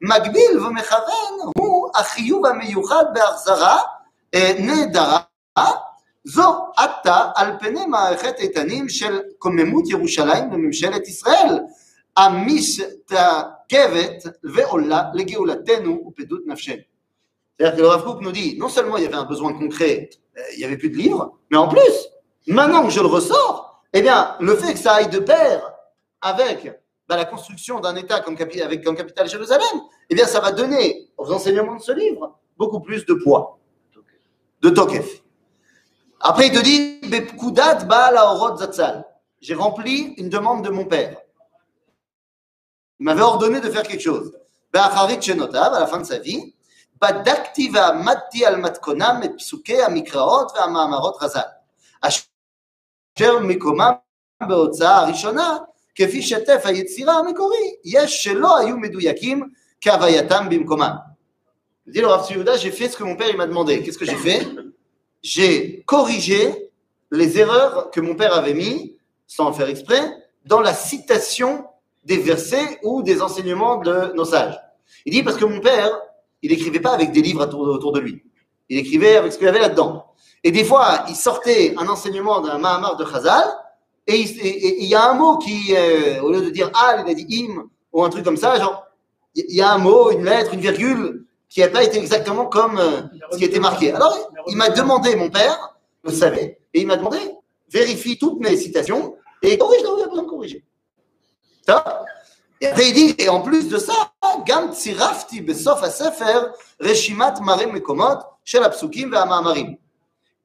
מקביל 0.03 0.61
ומכוון 0.67 1.53
הוא 1.59 1.91
החיוב 1.95 2.47
המיוחד 2.47 3.05
בהחזרה 3.15 3.79
נהדרה, 4.59 5.21
זו 6.25 6.67
עתה 6.77 7.31
על 7.37 7.53
פני 7.61 7.87
מערכת 7.87 8.35
איתנים 8.39 8.89
של 8.89 9.21
קוממות 9.39 9.89
ירושלים 9.89 10.51
בממשלת 10.51 11.09
ישראל, 11.09 11.59
המשתקבת 12.17 14.27
ועולה 14.45 15.03
לגאולתנו 15.15 16.03
ופדות 16.07 16.41
נפשנו. 16.47 16.83
C'est-à-dire 17.59 17.77
que 17.77 17.83
le 17.83 17.89
Rav 17.89 18.05
Kook 18.05 18.23
nous 18.23 18.33
dit, 18.33 18.57
non 18.59 18.71
seulement 18.71 18.97
il 18.97 19.05
y 19.05 19.07
avait 19.07 19.17
un 19.17 19.27
besoin 19.27 19.53
concret, 19.53 20.09
il 20.55 20.59
n'y 20.59 20.65
avait 20.65 20.79
plus 20.79 20.89
de 20.89 20.97
livres, 20.97 21.37
mais 21.51 21.59
en 21.59 21.69
plus, 21.69 22.09
maintenant 22.47 22.85
que 22.85 22.91
je 22.91 23.01
le 23.01 23.07
ressors, 23.07 23.83
eh 23.93 24.01
bien, 24.01 24.35
le 24.41 24.57
fait 24.57 24.73
que 24.73 24.79
ça 24.79 24.95
aille 24.95 25.11
de 25.11 25.19
pair 25.19 25.61
avec 26.25 26.71
bah, 27.09 27.17
la 27.17 27.25
construction 27.25 27.81
d'un 27.81 27.97
État 27.97 28.21
comme, 28.21 28.37
capi 28.37 28.63
avec 28.63 28.85
comme 28.85 28.97
capitale 28.97 29.29
Jérusalem, 29.29 29.81
eh 30.09 30.15
bien, 30.15 30.27
ça 30.27 30.41
va 30.41 30.53
donner 30.53 31.11
aux 31.17 31.33
enseignements 31.33 31.77
de 31.77 31.83
ce 31.83 31.93
livre 31.93 32.39
beaucoup 32.57 32.81
plus 32.81 33.07
de 33.07 33.15
poids, 33.15 33.59
de 34.61 34.71
tokef. 34.71 35.23
Après, 36.21 36.49
il 36.49 36.53
te 36.53 36.63
dit, 36.63 37.01
Bepkudat 37.09 37.85
Baal 37.85 38.17
Aorot 38.17 38.59
Zatzal. 38.59 39.07
J'ai 39.41 39.55
rempli 39.55 40.15
une 40.19 40.29
demande 40.29 40.63
de 40.65 40.71
mon 40.71 40.85
père. 40.85 41.17
Il 42.99 43.05
m'avait 43.05 43.23
ordonné 43.23 43.61
de 43.61 43.71
faire 43.71 43.83
quelque 43.83 44.03
chose. 44.03 44.37
Be'acharit 44.73 45.23
Shenotav, 45.23 45.73
à 45.73 45.81
la 45.81 45.87
fin 45.87 45.99
de 45.99 46.05
sa 46.05 46.19
vie, 46.19 46.53
בדקתי 47.03 47.71
ועמדתי 47.75 48.47
על 48.47 48.57
מתכונם 48.57 49.21
את 49.25 49.31
פסוקי 49.39 49.83
המקראות 49.83 50.53
והמאמרות 50.55 51.17
חז"ל, 51.17 51.41
אשר 52.01 53.39
מקומם 53.43 53.93
בהוצאה 54.49 54.97
הראשונה, 54.99 55.59
כפי 55.95 56.23
שטף 56.23 56.63
היצירה 56.65 57.19
המקורי, 57.19 57.75
יש 57.85 58.25
שלא 58.25 58.59
היו 58.59 58.77
מדויקים 58.77 59.49
כהווייתם 59.81 60.47
במקומם. 60.51 60.95
Dit 61.87 62.03
le 62.03 62.07
Rav 62.07 62.31
Yehuda, 62.31 62.57
j'ai 62.57 62.71
fait 62.71 62.89
ce 62.89 62.97
que 62.97 63.03
mon 63.03 63.17
père 63.17 63.29
il 63.31 63.37
m'a 63.37 63.47
demandé. 63.47 63.83
Qu'est-ce 63.83 63.99
que 63.99 64.05
j'ai 64.05 64.15
fait 64.15 64.47
J'ai 65.23 65.83
corrigé 65.87 66.71
les 67.11 67.39
erreurs 67.39 67.91
que 67.91 68.01
mon 68.01 68.15
père 68.15 68.33
avait 68.33 68.55
mis, 68.55 68.97
sans 69.27 69.49
le 69.49 69.55
faire 69.55 69.69
exprès, 69.69 70.03
dans 70.45 70.61
la 70.61 70.73
citation 70.73 71.65
des 72.05 72.19
versets 72.19 72.79
ou 72.85 73.03
des 73.03 73.21
enseignements 73.21 73.79
de 73.79 74.13
nos 74.15 74.25
sages. 74.25 74.59
Il 75.05 75.13
dit 75.13 75.23
parce 75.23 75.37
que 75.37 75.45
mon 75.45 75.61
père, 75.61 75.91
il 76.43 76.51
n'écrivait 76.51 76.81
pas 76.81 76.93
avec 76.93 77.13
des 77.13 77.23
livres 77.23 77.43
autour, 77.45 77.93
de 77.93 78.01
lui. 78.01 78.23
Il 78.69 78.79
écrivait 78.79 79.17
avec 79.17 79.33
ce 79.33 79.39
qu'il 79.39 79.47
y 79.47 79.51
avait 79.51 79.59
là-dedans. 79.59 80.07
Et 80.45 80.53
des 80.53 80.65
fois, 80.65 81.05
il 81.09 81.17
sortait 81.17 81.75
un 81.77 81.89
enseignement 81.89 82.41
d'un 82.41 82.59
Mahamar 82.59 82.97
de 82.97 83.05
Chazal, 83.05 83.45
et 84.08 84.84
il 84.84 84.88
y 84.88 84.96
a 84.96 85.10
un 85.10 85.14
mot 85.16 85.38
qui, 85.38 85.76
euh, 85.76 86.22
au 86.22 86.32
lieu 86.32 86.42
de 86.42 86.50
dire 86.50 86.72
al, 86.76 87.04
il 87.06 87.12
a 87.12 87.14
dit 87.14 87.48
im, 87.50 87.68
ou 87.92 88.04
un 88.04 88.10
truc 88.10 88.24
comme 88.24 88.38
ça, 88.38 88.60
genre, 88.60 88.86
il 89.34 89.56
y 89.56 89.62
a 89.62 89.72
un 89.72 89.78
mot, 89.78 90.12
une 90.12 90.26
lettre, 90.26 90.54
une 90.54 90.60
virgule, 90.60 91.26
qui 91.50 91.62
n'a 91.62 91.70
pas 91.70 91.84
été 91.84 91.98
exactement 91.98 92.46
comme 92.46 92.78
euh, 92.78 93.02
ce 93.32 93.38
qui 93.38 93.46
était 93.46 93.60
marqué. 93.60 93.92
Alors, 93.92 94.16
il 94.48 94.56
m'a 94.58 94.70
demandé, 94.70 95.16
mon 95.16 95.30
père, 95.30 95.76
le 96.04 96.12
savait, 96.12 96.60
et 96.74 96.82
il 96.82 96.88
m'a 96.88 96.98
demandé, 96.98 97.18
vérifie 97.70 98.18
toutes 98.18 98.40
mes 98.40 98.56
citations, 98.58 99.16
et 99.42 99.58
corrige 99.58 99.82
là 99.84 99.94
où 99.94 99.98
il 99.98 100.02
y 100.02 100.04
a 100.04 100.08
besoin 100.08 100.24
de 100.24 100.30
corriger. 100.30 100.64
Ça 101.66 102.06
et 102.62 102.68
après, 102.68 102.90
il 102.90 102.94
dit, 102.94 103.16
et 103.18 103.28
en 103.28 103.42
plus 103.42 103.68
de 103.68 103.78
ça, 103.78 104.14
Gam 104.46 104.72
tsirafti 104.72 105.42
besof 105.42 105.82
reshimat 106.80 107.40
mare 107.42 107.68
mekomot 107.68 108.20
shel 108.44 108.64
apsukim 108.64 109.12
ve'amamarim. 109.12 109.78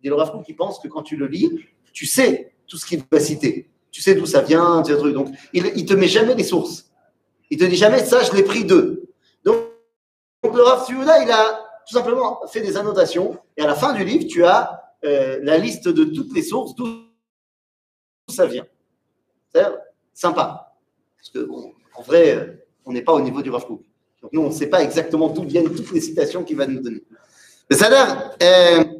Il 0.00 0.02
dit 0.02 0.08
le 0.08 0.14
Rav 0.14 0.42
qui 0.44 0.54
pense 0.54 0.78
que 0.80 0.88
quand 0.88 1.02
tu 1.02 1.16
le 1.16 1.26
lis, 1.26 1.50
tu 1.92 2.06
sais 2.06 2.49
tout 2.70 2.78
ce 2.78 2.86
qu'il 2.86 3.02
va 3.10 3.20
citer. 3.20 3.68
Tu 3.90 4.00
sais 4.00 4.14
d'où 4.14 4.24
ça 4.24 4.40
vient, 4.40 4.82
tu 4.82 4.96
truc. 4.96 5.12
Donc, 5.12 5.28
il 5.52 5.64
ne 5.64 5.86
te 5.86 5.94
met 5.94 6.06
jamais 6.06 6.34
les 6.34 6.44
sources. 6.44 6.90
Il 7.50 7.58
ne 7.58 7.64
te 7.64 7.68
dit 7.68 7.76
jamais, 7.76 7.98
ça, 8.04 8.22
je 8.22 8.32
l'ai 8.32 8.44
pris 8.44 8.64
d'eux. 8.64 9.10
Donc, 9.44 9.58
le 10.44 10.62
Rav 10.62 10.86
Souda, 10.86 11.22
il 11.22 11.30
a 11.30 11.68
tout 11.86 11.94
simplement 11.94 12.40
fait 12.46 12.60
des 12.60 12.76
annotations. 12.76 13.36
Et 13.56 13.62
à 13.62 13.66
la 13.66 13.74
fin 13.74 13.92
du 13.92 14.04
livre, 14.04 14.26
tu 14.28 14.44
as 14.44 14.94
euh, 15.04 15.40
la 15.42 15.58
liste 15.58 15.88
de 15.88 16.04
toutes 16.04 16.32
les 16.32 16.42
sources, 16.42 16.76
d'où 16.76 16.86
ça 18.28 18.46
vient. 18.46 18.66
C'est 19.52 19.64
sympa. 20.14 20.76
Parce 21.18 21.30
que, 21.30 21.50
en 21.96 22.02
vrai, 22.02 22.36
euh, 22.36 22.64
on 22.86 22.92
n'est 22.92 23.02
pas 23.02 23.12
au 23.12 23.20
niveau 23.20 23.42
du 23.42 23.50
Rav 23.50 23.66
Kook. 23.66 23.82
Donc, 24.22 24.32
nous, 24.32 24.42
on 24.42 24.48
ne 24.48 24.54
sait 24.54 24.68
pas 24.68 24.82
exactement 24.82 25.28
d'où 25.28 25.42
viennent 25.42 25.74
toutes 25.74 25.90
les 25.90 26.00
citations 26.00 26.44
qu'il 26.44 26.56
va 26.56 26.68
nous 26.68 26.80
donner. 26.80 27.02
Mais 27.68 27.76
ça 27.76 27.86
a 27.86 27.90
l'air. 27.90 28.36
Euh, 28.42 28.99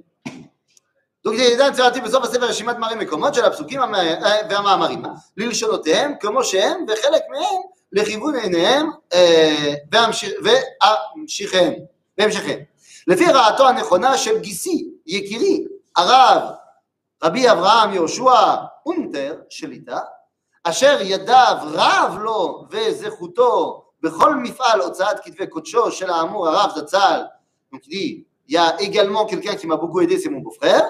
donc 1.27 1.33
ידע 1.33 1.71
צירתי 1.71 2.01
בסוף 2.01 2.23
הספר 2.23 2.45
רשימת 2.45 2.77
מראה 2.77 2.95
מקומות 2.95 3.33
של 3.33 3.45
הפסוקים 3.45 3.81
והמאמרים 4.49 5.03
ללשונותיהם 5.37 6.13
כמו 6.19 6.43
שהם 6.43 6.85
וחלק 6.87 7.21
מהם 7.31 7.61
לכיוון 7.91 8.35
עיניהם 8.35 8.89
והמשיכיהם 9.91 11.73
והמשכיהם. 12.17 12.59
לפי 13.07 13.25
רעתו 13.25 13.67
הנכונה 13.67 14.17
של 14.17 14.39
גיסי, 14.39 14.89
יקירי, 15.05 15.65
הרב 15.95 16.41
רבי 17.23 17.51
אברהם 17.51 17.93
יהושע 17.93 18.55
אונטר 18.85 19.35
שליטה 19.49 19.99
אשר 20.63 20.97
ידיו 21.01 21.57
רב 21.63 22.17
לו 22.19 22.65
וזכותו 22.71 23.83
בכל 24.01 24.35
מפעל 24.35 24.81
הוצאת 24.81 25.19
כתבי 25.23 25.47
קודשו 25.47 25.91
של 25.91 26.09
האמור 26.09 26.47
הרב 26.47 26.71
זצ"ל, 26.75 27.21
donc 27.71 27.81
il 27.87 27.89
dit, 27.89 28.27
il 28.47 28.53
y 28.53 28.57
a 28.57 28.81
également 28.81 29.25
quelqu'un 29.25 29.55
qui 29.55 29.67
m'a 29.67 29.75
beaucoup 29.75 30.01
aidé, 30.01 30.19
c'est 30.19 30.29
mon 30.29 30.39
beau-frère, 30.39 30.83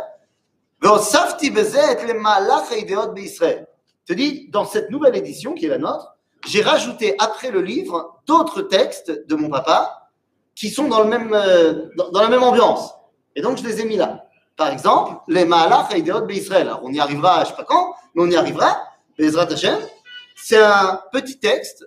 je 4.08 4.14
dis, 4.14 4.48
dans 4.50 4.64
cette 4.64 4.90
nouvelle 4.90 5.16
édition 5.16 5.54
qui 5.54 5.66
est 5.66 5.68
la 5.68 5.78
nôtre, 5.78 6.16
j'ai 6.46 6.62
rajouté 6.62 7.14
après 7.18 7.50
le 7.50 7.60
livre 7.60 8.22
d'autres 8.26 8.62
textes 8.62 9.26
de 9.26 9.34
mon 9.34 9.50
papa 9.50 10.08
qui 10.54 10.70
sont 10.70 10.88
dans, 10.88 11.02
le 11.02 11.08
même, 11.08 11.32
euh, 11.34 11.90
dans, 11.96 12.20
la 12.20 12.28
même 12.28 12.42
ambiance. 12.42 12.94
Et 13.36 13.42
donc, 13.42 13.58
je 13.58 13.64
les 13.64 13.80
ai 13.80 13.84
mis 13.84 13.96
là. 13.96 14.26
Par 14.56 14.68
exemple, 14.68 15.16
les 15.28 15.44
Maalach 15.44 15.92
Haïdeot 15.92 16.26
Israël. 16.28 16.68
Alors, 16.68 16.80
on 16.82 16.92
y 16.92 17.00
arrivera, 17.00 17.36
je 17.36 17.40
ne 17.40 17.46
sais 17.46 17.56
pas 17.56 17.64
quand, 17.64 17.94
mais 18.14 18.22
on 18.22 18.30
y 18.30 18.36
arrivera. 18.36 18.76
Bezrat 19.18 19.52
Hashem. 19.52 19.78
C'est 20.34 20.62
un 20.62 21.00
petit 21.12 21.38
texte 21.38 21.86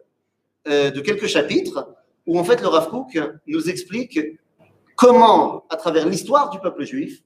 euh, 0.68 0.92
de 0.92 1.02
quelques 1.02 1.28
chapitres 1.28 1.94
où, 2.28 2.40
en 2.40 2.44
fait, 2.44 2.62
le 2.62 2.68
Rav 2.68 2.90
nous 3.48 3.70
explique 3.70 4.20
comment, 4.96 5.66
à 5.70 5.78
travers 5.78 6.08
l'histoire 6.08 6.52
du 6.52 6.60
peuple 6.60 6.84
juif, 6.84 7.22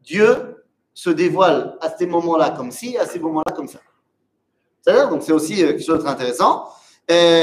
Dieu 0.00 0.59
se 0.93 1.09
dévoile 1.09 1.77
à 1.81 1.89
ces 1.89 2.07
moments-là 2.07 2.51
comme 2.51 2.71
ci, 2.71 2.97
à 2.97 3.05
ces 3.05 3.19
moments-là 3.19 3.51
comme 3.55 3.67
ça. 3.67 3.79
C'est-à-dire, 4.81 5.09
donc 5.09 5.23
c'est 5.23 5.33
aussi 5.33 5.55
quelque 5.55 5.81
chose 5.81 5.97
de 5.97 6.03
très 6.03 6.11
intéressant. 6.11 6.69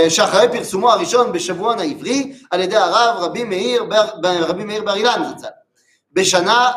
שאחרי 0.08 0.48
פרסומו 0.52 0.90
הראשון 0.90 1.32
בשבועון 1.32 1.78
העברי 1.78 2.32
על 2.50 2.60
ידי 2.60 2.76
הרב 2.76 3.16
רבי 3.18 3.44
מאיר, 3.44 3.84
רבי 4.22 4.64
מאיר 4.64 4.82
בר 4.84 4.94
אילן 4.94 5.22
זצ"ל. 5.38 5.48
בשנה 6.12 6.72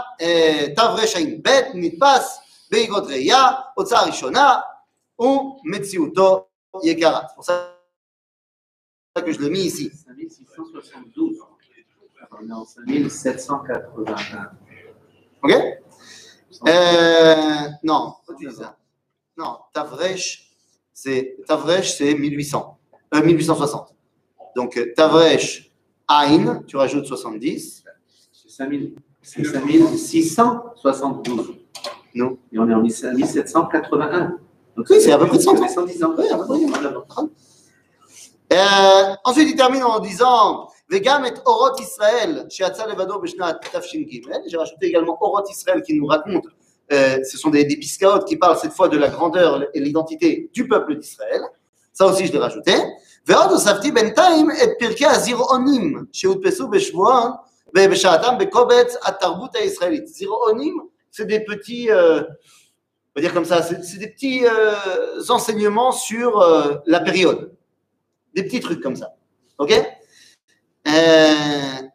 תרע"ב 0.75 1.49
נדפס 1.73 2.39
באגרות 2.71 3.03
ראייה, 3.03 3.47
הוצאה 3.73 4.03
ראשונה, 4.05 4.59
ומציאותו 5.19 6.45
יקרה. 6.83 7.21
C'est 7.27 7.35
pour 7.35 7.45
ça 7.45 7.71
que 9.25 9.31
je 9.31 9.39
l'ai 9.39 9.49
mis 9.49 9.65
ici. 9.65 9.89
5672. 10.05 11.39
On 12.31 12.49
est 12.49 12.53
en 12.53 12.65
5781. 12.65 14.49
Ok 15.43 15.51
Euh, 16.66 17.68
Non. 17.82 18.14
Non, 19.36 19.58
Tavresh, 19.72 20.50
c'est 20.92 21.36
Tavresh, 21.46 21.96
c'est 21.96 22.14
1800, 22.14 22.78
euh, 23.14 23.22
1860. 23.22 23.94
Donc 24.56 24.76
euh, 24.76 24.92
Tavresh 24.94 25.70
Ain, 26.08 26.62
tu 26.66 26.76
rajoutes 26.76 27.06
70. 27.06 27.84
C'est 28.32 28.50
5000 28.50 28.96
c'est 29.22 29.44
5672. 29.44 31.54
Non. 32.14 32.38
Et 32.52 32.58
on 32.58 32.68
est 32.68 32.74
en 32.74 32.82
1781. 32.82 34.38
Donc 34.76 34.86
Oui, 34.90 35.00
c'est 35.00 35.12
à 35.12 35.18
peu 35.18 35.26
près 35.26 35.38
de 35.38 35.42
100 35.42 35.62
ans. 35.62 35.68
110 35.68 36.04
ans. 36.04 36.14
Oui, 36.18 36.24
à 36.30 36.36
peu 36.38 36.46
près, 36.46 36.64
voilà. 36.66 36.92
Euh, 38.52 39.14
ensuite, 39.24 39.48
il 39.48 39.56
termine 39.56 39.84
en 39.84 40.00
disant 40.00 40.68
Vegam 40.89 41.25
et 41.25 41.33
Orot 41.45 41.75
Israël, 41.79 42.45
Sheatza 42.49 42.87
Levado 42.87 43.19
Beshnat 43.19 43.59
Tafshin 43.71 44.03
Gimel. 44.07 44.41
J'ai 44.47 44.57
rajouté 44.57 44.87
également 44.87 45.17
Orot 45.21 45.43
Israël 45.49 45.81
qui 45.81 45.93
nous 45.93 46.05
raconte, 46.05 46.45
euh, 46.91 47.19
ce 47.23 47.37
sont 47.37 47.49
des, 47.49 47.65
des 47.65 47.77
piscaotes 47.77 48.25
qui 48.25 48.37
parlent 48.37 48.57
cette 48.57 48.73
fois 48.73 48.89
de 48.89 48.97
la 48.97 49.09
grandeur 49.09 49.65
et 49.73 49.79
l'identité 49.79 50.49
du 50.53 50.67
peuple 50.67 50.97
d'Israël. 50.97 51.41
Ça 51.93 52.05
aussi, 52.05 52.27
je 52.27 52.33
l'ai 52.33 52.39
rajouté. 52.39 52.73
ועוד 53.27 53.51
הוספתי 53.51 53.91
בינתיים 53.91 54.51
את 54.51 54.69
פרקי 54.79 55.05
הזירעונים 55.05 56.05
שהודפסו 56.13 56.67
בשבועון 56.67 57.31
ובשעתם 57.77 58.35
בקובץ 58.39 58.95
התרבות 59.05 59.55
הישראלית. 59.55 60.07
זירעונים, 60.07 60.77
c'est 61.11 61.25
des 61.25 61.39
petits, 61.39 61.89
euh, 61.89 62.21
on 62.21 63.15
va 63.15 63.21
dire 63.21 63.33
comme 63.33 63.45
ça, 63.45 63.61
c'est 63.63 63.83
c'est 63.83 63.97
des 63.97 64.09
petits 64.09 64.45
euh, 64.45 65.21
enseignements 65.29 65.91
sur 65.91 66.39
euh, 66.39 66.75
la 66.85 66.99
période. 66.99 67.51
Des 68.35 68.43
petits 68.43 68.59
trucs 68.59 68.81
comme 68.81 68.95
ça. 68.95 69.15
Ok 69.57 69.71
Euh, 69.71 69.81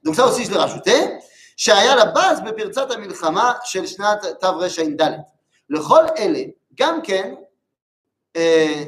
Donc 0.04 0.14
ça 0.16 0.24
aussi, 0.26 0.44
je 0.44 0.50
l'ai 0.50 0.56
rajouté. 0.58 1.20
שהיה 1.56 1.96
לבאז 1.96 2.40
בפרצת 2.40 2.90
המלחמה 2.90 3.52
של 3.64 3.86
שנת 3.86 4.18
תרע"ד. 4.40 5.02
לכל 5.70 6.02
אלה, 6.18 6.38
גם 6.74 7.02
כן, 7.02 7.34
אה, 8.36 8.84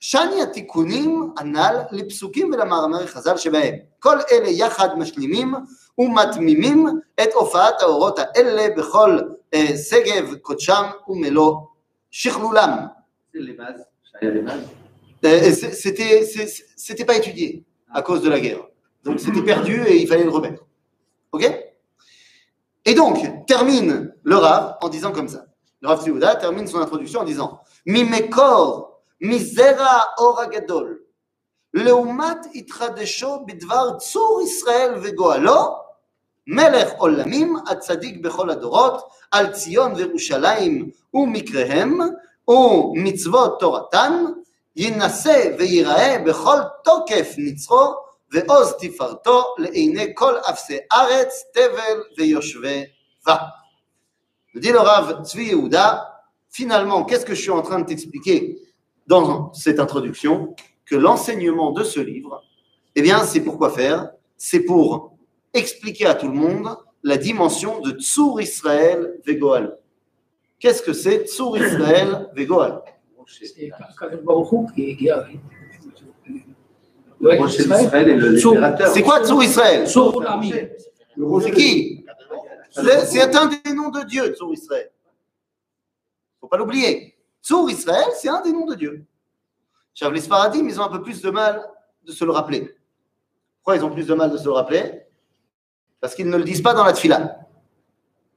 שני 0.00 0.42
התיקונים 0.42 1.32
הנ"ל 1.38 1.76
לפסוקים 1.90 2.50
ולמאמרי 2.52 3.06
חז"ל 3.06 3.36
שבהם. 3.36 3.74
כל 3.98 4.16
אלה 4.32 4.48
יחד 4.48 4.98
משלימים 4.98 5.54
ומתמימים 5.98 6.86
את 7.22 7.32
הופעת 7.34 7.82
האורות 7.82 8.18
האלה 8.18 8.74
בכל 8.76 9.18
אה, 9.54 9.66
שגב 9.90 10.34
קודשם 10.34 10.82
ומלוא 11.08 11.56
שכלולם. 12.10 12.70
C'est 13.34 13.38
les 13.38 13.56
bases. 13.56 13.84
Chaya 14.12 14.30
les 14.30 14.42
bases. 14.42 14.66
Euh, 15.24 15.52
c'est- 15.60 15.72
C'était 15.82 16.24
c'est- 16.32 16.64
c'était 16.76 17.04
pas 17.10 17.16
étudié 17.22 17.62
à 17.94 18.00
cause 18.02 18.22
de 18.22 18.28
la 18.34 18.40
guerre. 18.40 18.62
Donc 19.07 19.21
c'était 19.21 19.41
perdu 19.41 19.81
et 19.87 20.01
il 20.01 20.07
fallait 20.07 20.25
le 20.25 20.29
remettre. 20.29 20.65
Ok? 21.31 21.49
Et 22.83 22.93
donc, 22.93 23.17
termine 23.47 24.13
le 24.21 24.35
Rav 24.35 24.75
en 24.81 24.89
disant 24.89 25.13
comme 25.13 25.29
ça. 25.29 25.45
Le 25.79 25.87
Rav 25.87 26.03
Tzouda 26.03 26.35
termine 26.35 26.67
son 26.67 26.79
introduction 26.79 27.21
en 27.21 27.23
disant 27.23 27.61
Mimekor, 27.85 28.99
Mizera 29.21 30.09
Oragadol, 30.17 31.05
Leumat 31.71 32.41
Itradesho 32.53 33.45
Bidvar 33.45 33.97
Tsur 34.01 34.41
Israël 34.41 34.95
Vegoalo, 34.99 35.77
Melech 36.45 36.89
Olamim, 36.99 37.61
Atzadik 37.65 38.21
Bechol 38.21 38.51
Adorot, 38.51 38.99
Al 39.31 39.53
Tzion 39.53 39.93
Verushalayim, 39.93 40.91
Umikrehem, 41.13 42.13
U 42.45 42.93
Mitzvot 42.93 43.57
Toratan, 43.59 44.35
Yinase 44.75 45.55
Veirae 45.57 46.19
Bechol 46.25 46.69
Tokef 46.83 47.37
Nitzro, 47.37 48.06
ועוז 48.32 48.74
תפארתו 48.80 49.54
לעיני 49.58 50.12
כל 50.14 50.34
אפסי 50.50 50.78
ארץ, 50.92 51.44
תבל 51.52 52.02
ויושבי 52.18 52.84
בה. 53.26 53.36
Dit 54.54 54.72
le 54.72 54.80
Rav 54.80 55.22
Tzvi 55.24 55.46
Yehuda, 55.46 56.22
finalement, 56.50 57.04
qu'est-ce 57.04 57.24
que 57.24 57.34
je 57.34 57.40
suis 57.40 57.50
en 57.50 57.62
train 57.62 57.80
de 57.80 57.86
t'expliquer 57.86 58.58
dans 59.06 59.52
cette 59.54 59.80
introduction 59.80 60.54
Que 60.84 60.94
l'enseignement 60.94 61.72
de 61.72 61.82
ce 61.84 62.00
livre, 62.00 62.42
eh 62.94 63.00
bien, 63.00 63.24
c'est 63.24 63.40
pour 63.40 63.56
quoi 63.56 63.70
faire 63.70 64.10
C'est 64.36 64.60
pour 64.60 65.16
expliquer 65.54 66.06
à 66.06 66.14
tout 66.14 66.28
le 66.28 66.34
monde 66.34 66.76
la 67.02 67.16
dimension 67.16 67.80
de 67.80 67.92
Tsur 67.92 68.40
Israël 68.40 69.18
Vegoal. 69.26 69.78
Qu'est-ce 70.58 70.82
que 70.82 70.92
c'est 70.92 71.24
Tsur 71.26 71.56
Israël 71.56 72.28
Vegoal 72.36 72.82
C'est 73.26 73.70
Ouais, 77.19 77.39
Israël. 77.41 78.17
le 78.17 78.29
libérateur. 78.29 78.93
C'est 78.93 79.01
quoi 79.01 79.21
Israël. 79.43 79.87
C'est 79.87 81.51
qui 81.51 82.05
C'est 82.75 83.35
un 83.35 83.45
des 83.47 83.73
noms 83.73 83.89
de 83.89 84.03
Dieu, 84.03 84.33
Tsur 84.33 84.53
Israël. 84.53 84.91
faut 86.39 86.47
pas 86.47 86.57
l'oublier. 86.57 87.17
Tsur 87.41 87.69
Israël, 87.69 88.07
c'est 88.15 88.29
un 88.29 88.41
des 88.41 88.51
noms 88.51 88.65
de 88.65 88.75
Dieu. 88.75 89.05
Chav, 89.93 90.13
les 90.13 90.21
Sparadim, 90.21 90.67
ils 90.67 90.79
ont 90.79 90.83
un 90.83 90.89
peu 90.89 91.01
plus 91.01 91.21
de 91.21 91.29
mal 91.31 91.67
de 92.05 92.11
se 92.11 92.23
le 92.23 92.31
rappeler. 92.31 92.75
Pourquoi 93.57 93.77
ils 93.77 93.83
ont 93.83 93.89
plus 93.89 94.05
de 94.05 94.13
mal 94.13 94.31
de 94.31 94.37
se 94.37 94.45
le 94.45 94.51
rappeler? 94.51 95.01
Parce 95.99 96.13
qu'ils 96.13 96.29
ne 96.29 96.37
le 96.37 96.43
disent 96.43 96.61
pas 96.61 96.75
dans 96.75 96.83
la 96.83 96.93
tfila. 96.93 97.39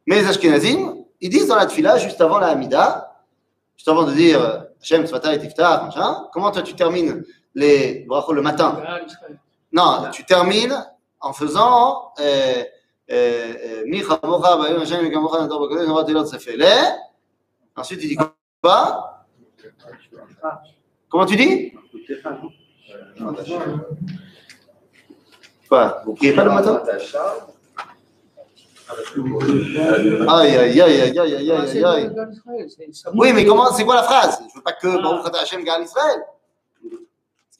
Mais 0.06 0.22
les 0.22 0.26
Ashkenazim, 0.26 1.04
ils 1.20 1.28
disent 1.28 1.48
dans 1.48 1.56
la 1.56 1.66
tfila, 1.66 1.98
juste 1.98 2.20
avant 2.22 2.38
la 2.38 2.48
Hamida, 2.48 3.24
juste 3.76 3.88
avant 3.88 4.04
de 4.04 4.12
dire 4.12 4.42
euh, 4.42 4.60
Hashem, 4.80 5.06
Tzvata 5.06 5.34
et 5.34 5.38
Tiftar, 5.38 5.90
comment 6.32 6.50
toi 6.50 6.62
tu 6.62 6.74
termines 6.74 7.22
les 7.54 8.06
le 8.32 8.42
matin 8.42 8.80
Israël. 9.06 9.38
non, 9.72 10.10
tu 10.12 10.24
termines 10.24 10.86
en 11.20 11.32
faisant. 11.32 12.12
Ensuite, 17.76 18.00
tu 18.00 18.06
dis 18.08 18.16
quoi? 18.62 19.24
Comment 21.08 21.26
tu 21.26 21.36
dis? 21.36 21.72
Quoi? 25.68 26.02
Vous 26.04 26.14
priez 26.14 26.32
pas 26.32 26.44
le 26.44 26.50
matin? 26.50 26.82
Aïe, 30.28 30.56
aïe, 30.56 30.80
aïe, 30.80 31.00
aïe, 31.00 31.18
aïe, 31.18 31.34
aïe, 31.36 31.52
Ah, 31.52 31.60
aïe, 31.60 31.68
c'est 31.68 31.84
aïe. 31.84 32.10
dans 32.14 32.28
Israël, 32.30 32.66
c'est- 32.68 32.92
ça 32.92 33.10
Oui, 33.14 33.32
mais 33.32 33.44
comment 33.44 33.70
C'est 33.72 33.84
quoi 33.84 33.94
la 33.94 34.02
phrase? 34.02 34.40
Je 34.50 34.56
veux 34.56 34.62
pas 34.62 34.72
que 34.72 34.88
Ah. 34.88 35.00
Baruch 35.02 35.26
Ata 35.26 35.40
Hashem 35.40 35.62
Gal 35.64 35.82
Israël. 35.82 36.22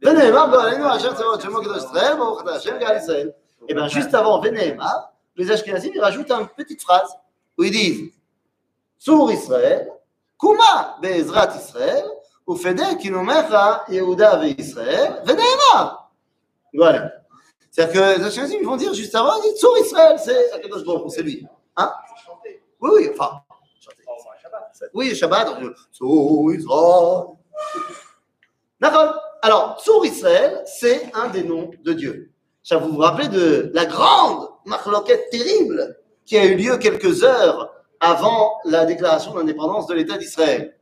Venehemar 0.00 0.50
Gohanenu 0.50 0.84
Hashem 0.84 1.14
Et 3.68 3.74
bien 3.74 3.88
juste 3.88 4.14
avant 4.14 4.40
Venehemar, 4.40 5.12
les 5.36 5.50
Ashkenazim 5.50 5.90
ils 5.94 6.00
rajoutent 6.00 6.30
une 6.30 6.48
petite 6.48 6.82
phrase 6.82 7.10
où 7.56 7.64
ils 7.64 7.70
disent 7.70 8.12
Sour 8.98 9.32
Israël, 9.32 9.90
Kuma 10.38 10.96
Be'ezrat 11.02 11.54
Israël, 11.56 12.04
Ufede 12.48 12.98
Kinomecha 12.98 13.84
Yehuda 13.88 14.36
Ve'Israël, 14.36 15.22
Venehemar. 15.24 16.12
Voilà. 16.74 17.12
C'est-à-dire 17.70 17.94
que 17.94 18.18
les 18.18 18.24
Ashkenazim 18.26 18.58
ils 18.60 18.66
vont 18.66 18.76
dire 18.76 18.94
juste 18.94 19.14
avant, 19.14 19.36
ils 19.42 19.50
disent 19.50 19.60
Sour 19.60 19.78
Israël, 19.78 20.16
c'est 20.18 20.50
c'est 21.08 21.22
lui. 21.22 21.46
Hein? 21.76 21.92
Oui, 22.80 22.90
oui, 22.94 23.10
enfin. 23.12 23.42
Oui, 24.94 25.14
Shabbat. 25.14 25.58
Oui, 25.58 25.60
Shabbat. 25.60 25.76
Sour 25.90 26.52
Israël. 26.54 27.36
D'accord 28.80 29.14
Alors, 29.42 29.80
Tsur 29.80 30.04
Israël, 30.04 30.62
c'est 30.64 31.10
un 31.14 31.28
des 31.28 31.42
noms 31.42 31.70
de 31.82 31.92
Dieu. 31.92 32.30
Ça, 32.62 32.76
vous 32.76 32.90
vous 32.92 32.98
rappelez 32.98 33.28
de 33.28 33.70
la 33.74 33.86
grande 33.86 34.48
marloquette 34.66 35.30
terrible 35.30 35.96
qui 36.24 36.36
a 36.36 36.44
eu 36.44 36.54
lieu 36.54 36.76
quelques 36.76 37.24
heures 37.24 37.72
avant 37.98 38.58
la 38.64 38.84
déclaration 38.84 39.34
d'indépendance 39.34 39.86
de 39.86 39.94
l'État 39.94 40.16
d'Israël, 40.16 40.76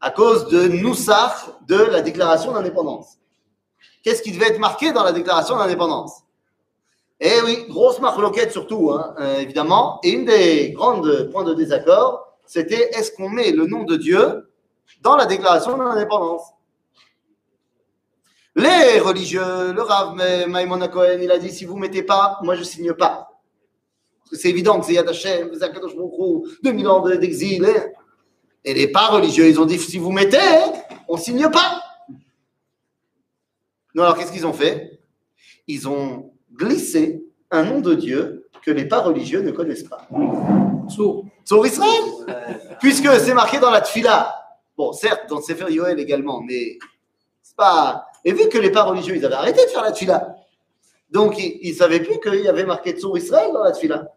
à 0.00 0.10
cause 0.10 0.48
de 0.48 0.68
Noussach 0.68 1.46
de 1.66 1.76
la 1.76 2.00
déclaration 2.00 2.52
d'indépendance. 2.52 3.18
Qu'est-ce 4.02 4.22
qui 4.22 4.32
devait 4.32 4.46
être 4.46 4.60
marqué 4.60 4.92
dans 4.92 5.02
la 5.02 5.12
déclaration 5.12 5.56
d'indépendance? 5.56 6.22
Eh 7.20 7.40
oui, 7.44 7.66
grosse 7.68 8.00
marloquette 8.00 8.52
surtout, 8.52 8.92
hein, 8.92 9.14
euh, 9.18 9.38
évidemment. 9.38 9.98
Et 10.02 10.10
une 10.10 10.24
des 10.26 10.70
grandes 10.72 11.30
points 11.30 11.44
de 11.44 11.54
désaccord, 11.54 12.38
c'était 12.46 12.90
est-ce 12.90 13.10
qu'on 13.12 13.28
met 13.28 13.50
le 13.50 13.66
nom 13.66 13.84
de 13.84 13.96
Dieu 13.96 14.50
dans 15.02 15.16
la 15.16 15.26
déclaration 15.26 15.76
d'indépendance? 15.76 16.42
Les 18.56 18.98
religieux, 19.00 19.72
le 19.74 19.82
Rav 19.82 20.14
Maïmon 20.48 20.78
Cohen, 20.88 21.18
il 21.20 21.30
a 21.30 21.38
dit 21.38 21.50
si 21.50 21.66
vous 21.66 21.76
mettez 21.76 22.02
pas, 22.02 22.38
moi 22.42 22.54
je 22.56 22.62
signe 22.62 22.94
pas. 22.94 23.28
Parce 24.20 24.30
que 24.30 24.36
c'est 24.38 24.48
évident 24.48 24.80
que 24.80 24.86
c'est 24.86 24.94
Yad 24.94 25.08
Hashem, 25.08 25.50
c'est 25.52 25.62
Akadosh 25.62 25.94
Baruch 25.94 26.12
Hu, 26.18 26.58
2000 26.62 26.88
ans 26.88 27.06
d'exil. 27.06 27.66
hein. 27.66 27.84
Et 28.64 28.72
les 28.74 28.88
pas 28.88 29.08
religieux, 29.08 29.46
ils 29.46 29.60
ont 29.60 29.66
dit 29.66 29.78
si 29.78 29.98
vous 29.98 30.10
mettez, 30.10 30.38
on 31.06 31.16
signe 31.18 31.48
pas. 31.50 31.82
Non, 33.94 34.02
alors 34.02 34.16
qu'est-ce 34.16 34.32
qu'ils 34.32 34.46
ont 34.46 34.52
fait? 34.52 35.00
Ils 35.68 35.86
ont 35.88 36.32
glissé 36.52 37.22
un 37.50 37.62
nom 37.62 37.80
de 37.80 37.94
Dieu 37.94 38.48
que 38.62 38.70
les 38.70 38.86
pas 38.86 39.00
religieux 39.00 39.42
ne 39.42 39.52
connaissent 39.52 39.84
pas. 39.84 40.08
Sourd. 40.88 41.26
Sur 41.44 41.64
Israël 41.64 42.02
Puisque 42.80 43.08
c'est 43.20 43.34
marqué 43.34 43.58
dans 43.58 43.70
la 43.70 43.80
Tfila. 43.82 44.34
Bon, 44.76 44.92
certes, 44.92 45.28
dans 45.28 45.36
le 45.36 45.42
Sefer 45.42 45.72
Yoel 45.72 46.00
également, 46.00 46.40
mais 46.40 46.78
c'est 47.42 47.56
pas. 47.56 48.06
Et 48.26 48.32
vu 48.32 48.48
que 48.48 48.58
les 48.58 48.72
pas 48.72 48.82
religieux, 48.82 49.14
ils 49.14 49.24
avaient 49.24 49.36
arrêté 49.36 49.64
de 49.64 49.70
faire 49.70 49.82
la 49.82 49.92
Tfila. 49.92 50.34
Donc, 51.10 51.38
ils 51.38 51.70
ne 51.70 51.76
savaient 51.76 52.00
plus 52.00 52.18
qu'il 52.18 52.42
y 52.42 52.48
avait 52.48 52.64
marqué 52.64 52.90
Tsur 52.90 53.16
Israël 53.16 53.52
dans 53.52 53.62
la 53.62 53.70
Tfila. 53.70 54.12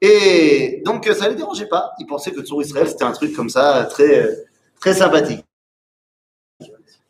Et 0.00 0.82
donc, 0.84 1.06
ça 1.06 1.26
ne 1.26 1.30
les 1.30 1.36
dérangeait 1.36 1.68
pas. 1.68 1.92
Ils 2.00 2.06
pensaient 2.06 2.32
que 2.32 2.42
Tsur 2.42 2.60
Israël, 2.60 2.88
c'était 2.88 3.04
un 3.04 3.12
truc 3.12 3.36
comme 3.36 3.48
ça, 3.48 3.84
très, 3.84 4.28
très 4.80 4.94
sympathique. 4.94 5.44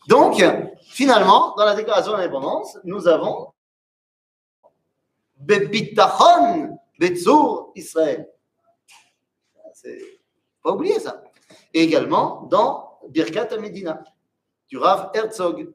Donc, 0.08 0.44
finalement, 0.82 1.54
dans 1.56 1.64
la 1.64 1.74
déclaration 1.74 2.12
d'indépendance, 2.12 2.78
nous 2.84 3.08
avons 3.08 3.54
Bebitachon 5.38 6.78
Betsur 6.98 7.72
Israël. 7.74 8.28
C'est 9.72 9.98
pas 10.62 10.72
oublier 10.72 11.00
ça. 11.00 11.22
Et 11.72 11.82
également 11.82 12.42
dans 12.50 12.98
Birkat 13.08 13.56
Medina 13.58 14.04
du 14.68 14.76
Rav 14.76 15.10
Herzog, 15.14 15.72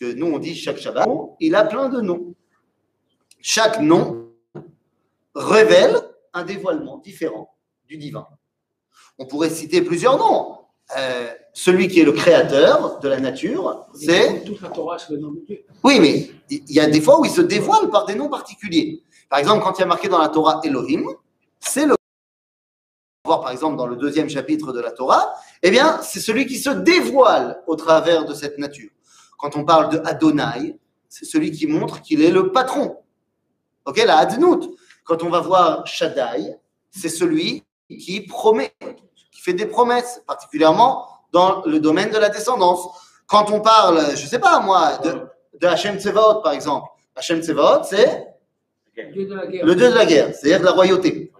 que 0.00 0.12
nous 0.12 0.26
on 0.26 0.38
dit 0.38 0.54
chaque 0.54 0.78
Shabbat, 0.78 1.08
il 1.40 1.54
a 1.54 1.64
plein 1.64 1.88
de 1.88 2.00
noms. 2.00 2.34
Chaque 3.40 3.80
nom 3.80 4.30
révèle 5.34 5.96
un 6.32 6.44
dévoilement 6.44 6.98
différent 6.98 7.54
du 7.86 7.96
divin. 7.96 8.26
On 9.18 9.26
pourrait 9.26 9.50
citer 9.50 9.82
plusieurs 9.82 10.18
noms. 10.18 10.58
Euh, 10.96 11.32
celui 11.54 11.88
qui 11.88 12.00
est 12.00 12.04
le 12.04 12.12
créateur 12.12 12.98
de 13.00 13.08
la 13.08 13.18
nature, 13.18 13.86
c'est 13.94 14.44
Toute 14.44 14.60
la 14.60 14.68
Torah, 14.68 14.98
c'est 14.98 15.12
le 15.12 15.18
nom 15.18 15.30
de 15.30 15.40
Dieu. 15.46 15.64
oui, 15.82 15.98
mais 15.98 16.30
il 16.50 16.72
y 16.72 16.80
a 16.80 16.86
des 16.86 17.00
fois 17.00 17.20
où 17.20 17.24
il 17.24 17.30
se 17.30 17.40
dévoile 17.40 17.88
par 17.90 18.04
des 18.04 18.14
noms 18.14 18.28
particuliers. 18.28 19.02
Par 19.30 19.38
exemple, 19.38 19.62
quand 19.64 19.78
il 19.78 19.80
y 19.80 19.84
a 19.84 19.86
marqué 19.86 20.08
dans 20.08 20.18
la 20.18 20.28
Torah 20.28 20.60
Elohim, 20.62 21.04
c'est 21.58 21.86
le. 21.86 21.94
On 23.24 23.30
va 23.30 23.36
voir 23.36 23.40
par 23.40 23.52
exemple 23.52 23.76
dans 23.76 23.86
le 23.86 23.96
deuxième 23.96 24.28
chapitre 24.28 24.72
de 24.72 24.80
la 24.80 24.90
Torah, 24.90 25.34
eh 25.62 25.70
bien, 25.70 25.98
c'est 26.02 26.20
celui 26.20 26.46
qui 26.46 26.58
se 26.58 26.68
dévoile 26.68 27.62
au 27.66 27.76
travers 27.76 28.26
de 28.26 28.34
cette 28.34 28.58
nature. 28.58 28.90
Quand 29.38 29.56
on 29.56 29.64
parle 29.64 29.90
de 29.90 30.00
Adonai, 30.04 30.76
c'est 31.08 31.24
celui 31.24 31.50
qui 31.52 31.66
montre 31.66 32.00
qu'il 32.02 32.22
est 32.22 32.30
le 32.30 32.50
patron. 32.52 32.98
Ok, 33.84 34.02
la 34.04 34.18
Adnout. 34.18 34.76
Quand 35.04 35.22
on 35.22 35.28
va 35.30 35.40
voir 35.40 35.86
Shaddai, 35.86 36.56
c'est 36.90 37.08
celui 37.08 37.64
qui 37.88 38.22
promet, 38.22 38.72
qui 39.30 39.40
fait 39.40 39.52
des 39.52 39.66
promesses, 39.66 40.22
particulièrement 40.26 41.06
dans 41.32 41.62
le 41.66 41.78
domaine 41.78 42.10
de 42.10 42.18
la 42.18 42.30
descendance. 42.30 42.88
Quand 43.26 43.50
on 43.50 43.60
parle, 43.60 44.16
je 44.16 44.26
sais 44.26 44.38
pas 44.38 44.60
moi, 44.60 44.98
de, 44.98 45.26
de 45.60 45.66
Hachem 45.66 45.98
Tsevaot, 45.98 46.40
par 46.42 46.52
exemple. 46.52 46.88
Hachem 47.16 47.42
Tsevaot, 47.42 47.82
c'est 47.84 48.26
Le 48.96 49.12
Dieu 49.12 49.26
de 49.26 49.34
la 49.34 49.46
guerre. 49.46 49.66
le 49.66 49.74
dieu 49.74 49.90
de 49.90 49.94
la 49.94 50.06
guerre, 50.06 50.34
c'est-à-dire 50.34 50.60
de 50.60 50.64
la 50.64 50.72
royauté. 50.72 51.32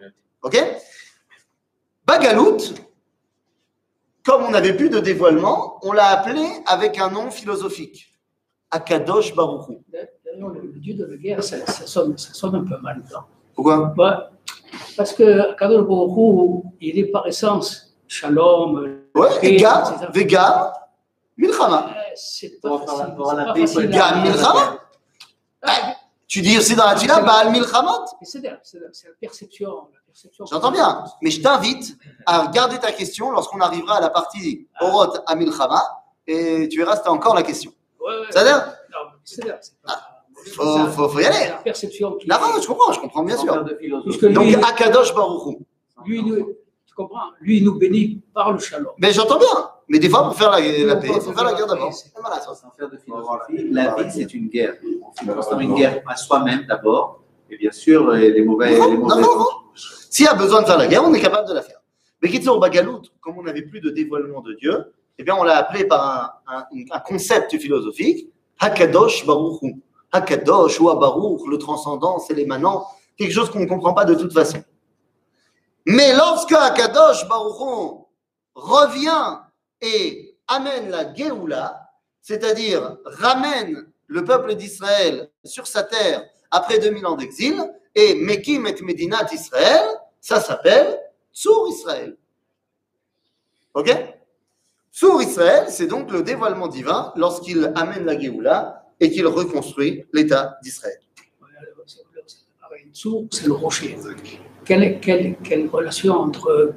Ok? 0.42 0.62
Bagalout, 2.04 2.58
comme 4.24 4.44
on 4.44 4.50
n'avait 4.50 4.74
plus 4.74 4.88
de 4.90 5.00
dévoilement, 5.00 5.78
on 5.82 5.92
l'a 5.92 6.06
appelé 6.08 6.44
avec 6.66 6.98
un 6.98 7.10
nom 7.10 7.30
philosophique. 7.30 8.12
Akadosh 8.70 9.34
Baruchou. 9.34 9.82
D'ailleurs, 9.92 10.48
le 10.48 10.60
le 10.62 10.80
Dieu 10.80 10.94
de 10.94 11.04
la 11.04 11.16
guerre, 11.16 11.44
ça, 11.44 11.64
ça 11.66 11.86
sonne, 11.86 12.16
ça 12.18 12.32
sonne 12.34 12.56
un 12.56 12.64
peu 12.64 12.76
mal. 12.80 13.02
non? 13.12 13.20
Pourquoi? 13.54 13.94
Ouais. 13.96 14.10
Parce 14.96 15.12
que 15.12 15.54
Kadosh 15.56 15.86
Baruch 15.86 16.16
Hu, 16.16 16.68
il 16.80 16.98
est 16.98 17.04
par 17.06 17.26
essence 17.26 17.94
shalom. 18.08 18.98
Ouais, 19.14 19.28
et 19.42 19.56
Gam, 19.56 19.84
etc. 19.94 20.10
Vegam, 20.12 20.72
Milchama. 21.36 21.94
C'est 22.16 22.60
pas 22.60 22.78
facile. 22.78 23.90
pas 23.90 23.96
Gam 23.96 24.22
Milchama? 24.22 24.78
Ah, 25.62 25.94
Tu 26.26 26.40
dis 26.40 26.58
aussi 26.58 26.74
dans 26.74 26.86
la 26.86 26.94
Tila, 26.96 27.20
Baal 27.20 27.52
Milchamot? 27.52 28.04
mais 28.20 28.26
C'est 28.26 28.40
perception. 28.42 28.80
la 28.82 29.14
perception. 29.20 29.88
J'entends 30.50 30.70
bien, 30.70 31.04
mais 31.22 31.30
je 31.30 31.42
t'invite 31.42 31.96
à 32.26 32.42
regarder 32.46 32.78
ta 32.78 32.92
question 32.92 33.30
lorsqu'on 33.30 33.60
arrivera 33.60 33.96
à 33.96 34.00
la 34.00 34.10
partie 34.10 34.68
Oroth 34.80 35.20
à 35.26 35.34
Milchama, 35.34 35.82
et 36.26 36.68
tu 36.68 36.78
verras 36.78 36.96
si 36.96 37.02
tu 37.02 37.08
as 37.08 37.12
encore 37.12 37.34
la 37.34 37.42
question. 37.42 37.72
Ouais, 38.00 38.06
ouais. 38.20 38.26
C'est-à-dire 38.30 38.58
Non, 38.92 38.98
mais 39.10 39.18
c'est 39.24 39.44
là, 39.44 39.58
c'est 39.60 39.72
pas- 39.82 40.00
faut- 40.52 40.62
c'est 40.86 40.92
faut- 40.92 41.08
faut 41.08 41.18
y 41.20 41.24
aller. 41.24 41.34
c'est 41.36 41.48
La 41.50 41.56
perception 41.56 42.12
qui. 42.12 42.26
Là, 42.28 42.40
je 42.60 42.66
comprends, 42.66 42.92
je 42.92 43.00
comprends 43.00 43.22
bien 43.24 43.36
sûr. 43.36 43.52
Donc, 43.54 44.44
lui, 44.44 44.54
Akadosh 44.54 45.12
Baruchou. 45.14 45.58
lui, 46.06 46.22
nous- 46.22 46.36
tu 46.86 46.94
comprends 46.94 47.18
Lui, 47.40 47.58
il 47.58 47.64
nous 47.64 47.74
bénit 47.76 48.22
par 48.32 48.52
le 48.52 48.58
shalom. 48.60 48.92
Mais 48.98 49.12
j'entends 49.12 49.38
bien. 49.38 49.48
Mais 49.88 49.98
des 49.98 50.08
fois, 50.08 50.22
pour 50.24 50.36
faire 50.36 50.50
la, 50.52 50.58
paix, 50.58 50.84
peut 51.08 51.14
il 51.16 51.20
faut 51.20 51.32
faire 51.32 51.44
la 51.44 51.54
guerre 51.54 51.66
d'abord. 51.66 51.92
ça. 51.92 52.06
Sans 52.54 52.70
faire 52.70 52.88
de 52.88 52.96
philosophie, 52.98 53.68
la 53.70 53.94
vie 54.02 54.10
c'est 54.12 54.32
une 54.32 54.48
guerre. 54.48 54.76
On 55.28 55.34
constamment 55.34 55.60
une 55.60 55.74
guerre 55.74 56.02
à 56.06 56.16
soi-même 56.16 56.64
d'abord, 56.66 57.20
et 57.50 57.56
bien 57.58 57.72
sûr 57.72 58.08
les 58.12 58.30
les 58.30 58.42
mauvais. 58.44 58.78
Non, 58.78 58.86
les 58.90 58.96
non, 58.96 59.02
mauvais 59.08 59.20
non, 59.22 59.38
non. 59.38 59.46
S'il 60.14 60.26
y 60.26 60.28
a 60.28 60.34
besoin 60.34 60.62
de 60.62 60.66
faire 60.66 60.78
la 60.78 60.86
guerre, 60.86 61.02
on 61.02 61.12
est 61.12 61.20
capable 61.20 61.48
de 61.48 61.54
la 61.54 61.60
faire. 61.60 61.80
Mais 62.22 62.30
Kitsour 62.30 62.60
Bagalout, 62.60 63.02
comme 63.20 63.36
on 63.36 63.42
n'avait 63.42 63.62
plus 63.62 63.80
de 63.80 63.90
dévoilement 63.90 64.42
de 64.42 64.52
Dieu, 64.54 64.94
eh 65.18 65.24
bien, 65.24 65.34
on 65.34 65.42
l'a 65.42 65.56
appelé 65.56 65.86
par 65.86 66.40
un, 66.46 67.00
concept 67.00 67.58
philosophique, 67.58 68.30
Hakadosh 68.60 69.26
Baruchou. 69.26 69.82
Hakadosh 70.12 70.78
ou 70.78 70.84
Baruch, 70.94 71.40
le 71.48 71.58
transcendant, 71.58 72.20
c'est 72.20 72.34
l'émanant, 72.34 72.86
quelque 73.18 73.32
chose 73.32 73.50
qu'on 73.50 73.58
ne 73.58 73.66
comprend 73.66 73.92
pas 73.92 74.04
de 74.04 74.14
toute 74.14 74.32
façon. 74.32 74.62
Mais 75.84 76.14
lorsque 76.14 76.52
Hakadosh 76.52 77.26
Baruchou 77.28 78.06
revient 78.54 79.38
et 79.80 80.38
amène 80.46 80.90
la 80.90 81.12
Géoula, 81.12 81.90
c'est-à-dire 82.22 82.98
ramène 83.04 83.84
le 84.06 84.22
peuple 84.22 84.54
d'Israël 84.54 85.28
sur 85.44 85.66
sa 85.66 85.82
terre 85.82 86.22
après 86.52 86.78
2000 86.78 87.04
ans 87.04 87.16
d'exil, 87.16 87.60
et 87.96 88.14
Mekim 88.14 88.68
et 88.68 88.80
Medinat 88.80 89.26
Israël, 89.32 89.82
ça 90.24 90.40
s'appelle 90.40 90.98
Tsur 91.34 91.66
Israël. 91.68 92.16
Ok? 93.74 93.94
Tsur 94.90 95.20
Israël, 95.20 95.66
c'est 95.68 95.86
donc 95.86 96.10
le 96.10 96.22
dévoilement 96.22 96.66
divin 96.66 97.12
lorsqu'il 97.14 97.70
amène 97.74 98.06
la 98.06 98.18
Géoula 98.18 98.86
et 99.00 99.10
qu'il 99.10 99.26
reconstruit 99.26 100.06
l'État 100.14 100.56
d'Israël. 100.62 100.98
Tsur, 102.94 103.24
c'est 103.30 103.46
le 103.46 103.52
rocher. 103.52 103.98
Quelle, 104.64 104.98
quelle, 105.00 105.36
quelle 105.44 105.68
relation 105.68 106.14
entre 106.14 106.74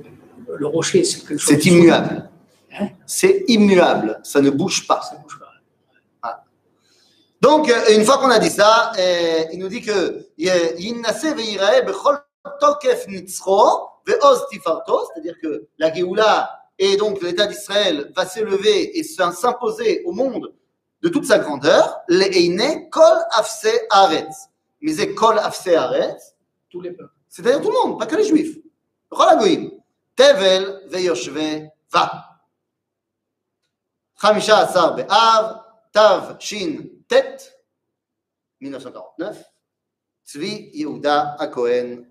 le 0.54 0.68
rocher 0.68 1.06
c'est 1.06 1.26
quelque 1.26 1.40
chose 1.40 1.56
C'est 1.56 1.66
immuable. 1.68 2.30
Hein 2.78 2.90
C'est 3.06 3.46
immuable, 3.48 4.20
ça 4.24 4.42
ne 4.42 4.50
bouge 4.50 4.86
pas. 4.88 5.02
Ça 5.02 5.16
bouge 5.16 5.40
pas. 5.40 6.44
Donc, 7.40 7.70
euh, 7.70 7.96
une 7.96 8.04
fois 8.04 8.18
qu'on 8.18 8.32
a 8.32 8.40
dit 8.40 8.50
ça, 8.50 8.92
euh, 9.00 9.44
il 9.54 9.60
nous 9.60 9.70
dit 9.70 9.82
que 9.82 10.26
Tolkef 12.60 13.08
Nitzro, 13.08 13.90
Ve'oz 14.06 14.48
Tifarto, 14.50 15.08
c'est-à-dire 15.08 15.36
que 15.42 15.68
la 15.78 15.94
Géoula 15.94 16.50
et 16.80 16.96
donc 16.98 17.22
l'État 17.22 17.48
d'Israël 17.48 18.12
va 18.16 18.26
s'élever 18.26 18.98
et 18.98 19.04
s'imposer 19.04 20.04
au 20.06 20.12
monde 20.12 20.54
de 21.02 21.10
toute 21.10 21.26
sa 21.26 21.40
grandeur, 21.40 22.02
Le'eine 22.08 22.90
Kol 22.90 23.18
Afse 23.32 23.68
Aretz. 23.90 24.50
Mais 24.82 24.94
c'est 24.94 25.14
Kol 25.14 25.38
Afse 25.40 25.68
Aretz, 25.68 26.36
tous 26.70 26.82
les 26.82 26.92
peuples. 26.92 27.14
C'est-à-dire 27.30 27.62
tout 27.62 27.70
le 27.70 27.88
monde, 27.88 28.00
pas 28.00 28.06
que 28.06 28.16
les 28.16 28.26
Juifs. 28.26 28.58
Rolagoïm. 29.10 29.72
Tevel 30.16 30.82
Ve'yoshve 30.88 31.70
Va. 31.92 32.42
Khamisha 34.20 34.58
Asar 34.58 34.96
Be'av, 34.96 35.64
Tav 35.92 36.38
Shin 36.40 36.86
Tet, 37.08 37.38
1949. 38.60 39.44
Tzvi 40.26 40.72
Yehuda 40.74 41.38
Akohen 41.40 42.07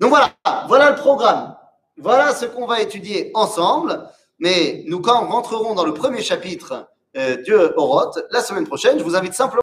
donc 0.00 0.08
voilà, 0.08 0.32
voilà 0.66 0.90
le 0.90 0.96
programme. 0.96 1.56
Voilà 1.98 2.34
ce 2.34 2.46
qu'on 2.46 2.66
va 2.66 2.80
étudier 2.80 3.30
ensemble. 3.34 4.08
Mais 4.38 4.84
nous, 4.86 5.00
quand 5.00 5.26
rentrerons 5.26 5.74
dans 5.74 5.84
le 5.84 5.92
premier 5.92 6.22
chapitre 6.22 6.88
euh, 7.16 7.36
du 7.42 7.52
Horoth, 7.54 8.18
la 8.30 8.40
semaine 8.40 8.66
prochaine, 8.66 8.98
je 8.98 9.04
vous 9.04 9.14
invite 9.14 9.34
simplement 9.34 9.60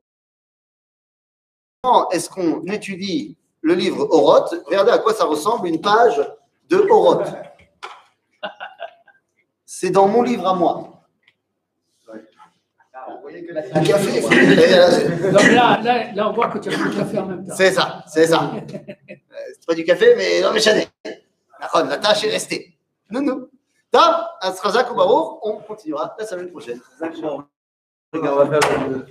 Comment 1.81 2.09
est-ce 2.09 2.29
qu'on 2.29 2.63
étudie 2.65 3.37
le 3.61 3.73
livre 3.73 4.07
Horoth 4.11 4.53
Regardez 4.65 4.91
à 4.91 4.97
quoi 4.99 5.13
ça 5.13 5.25
ressemble 5.25 5.67
une 5.67 5.81
page 5.81 6.21
de 6.69 6.77
Horoth. 6.89 7.27
C'est 9.65 9.89
dans 9.89 10.07
mon 10.07 10.21
livre 10.21 10.47
à 10.47 10.53
moi. 10.53 10.96
Un 13.73 13.83
café. 13.83 14.21
Donc 15.31 15.43
là, 15.51 15.79
là, 15.83 16.13
là, 16.13 16.29
on 16.29 16.33
voit 16.33 16.47
que 16.49 16.59
tu 16.59 16.69
as 16.69 16.71
pris 16.73 16.89
le 16.89 16.95
café 16.95 17.17
en 17.19 17.25
même 17.25 17.45
temps. 17.45 17.55
C'est 17.55 17.71
ça, 17.71 18.03
c'est 18.07 18.27
ça. 18.27 18.51
Euh, 18.53 18.59
C'est 19.53 19.65
pas 19.67 19.73
du 19.75 19.83
café, 19.83 20.13
mais 20.17 20.41
non, 20.41 20.49
mais 20.53 20.59
Nachon, 21.59 21.85
la 21.87 21.97
tâche 21.97 22.23
est 22.25 22.31
restée. 22.31 22.77
Non, 23.09 23.21
non. 23.21 23.47
Tom, 23.91 24.15
Asrazak 24.41 24.91
ou 24.91 24.95
Baruch, 24.95 25.39
on 25.43 25.57
continuera 25.59 26.15
la 26.19 26.25
semaine 26.25 26.49
prochaine. 26.51 26.79
Regarde, 28.13 28.37
on 28.39 28.45
va 28.45 28.59
faire 28.59 28.87
le- 28.89 29.05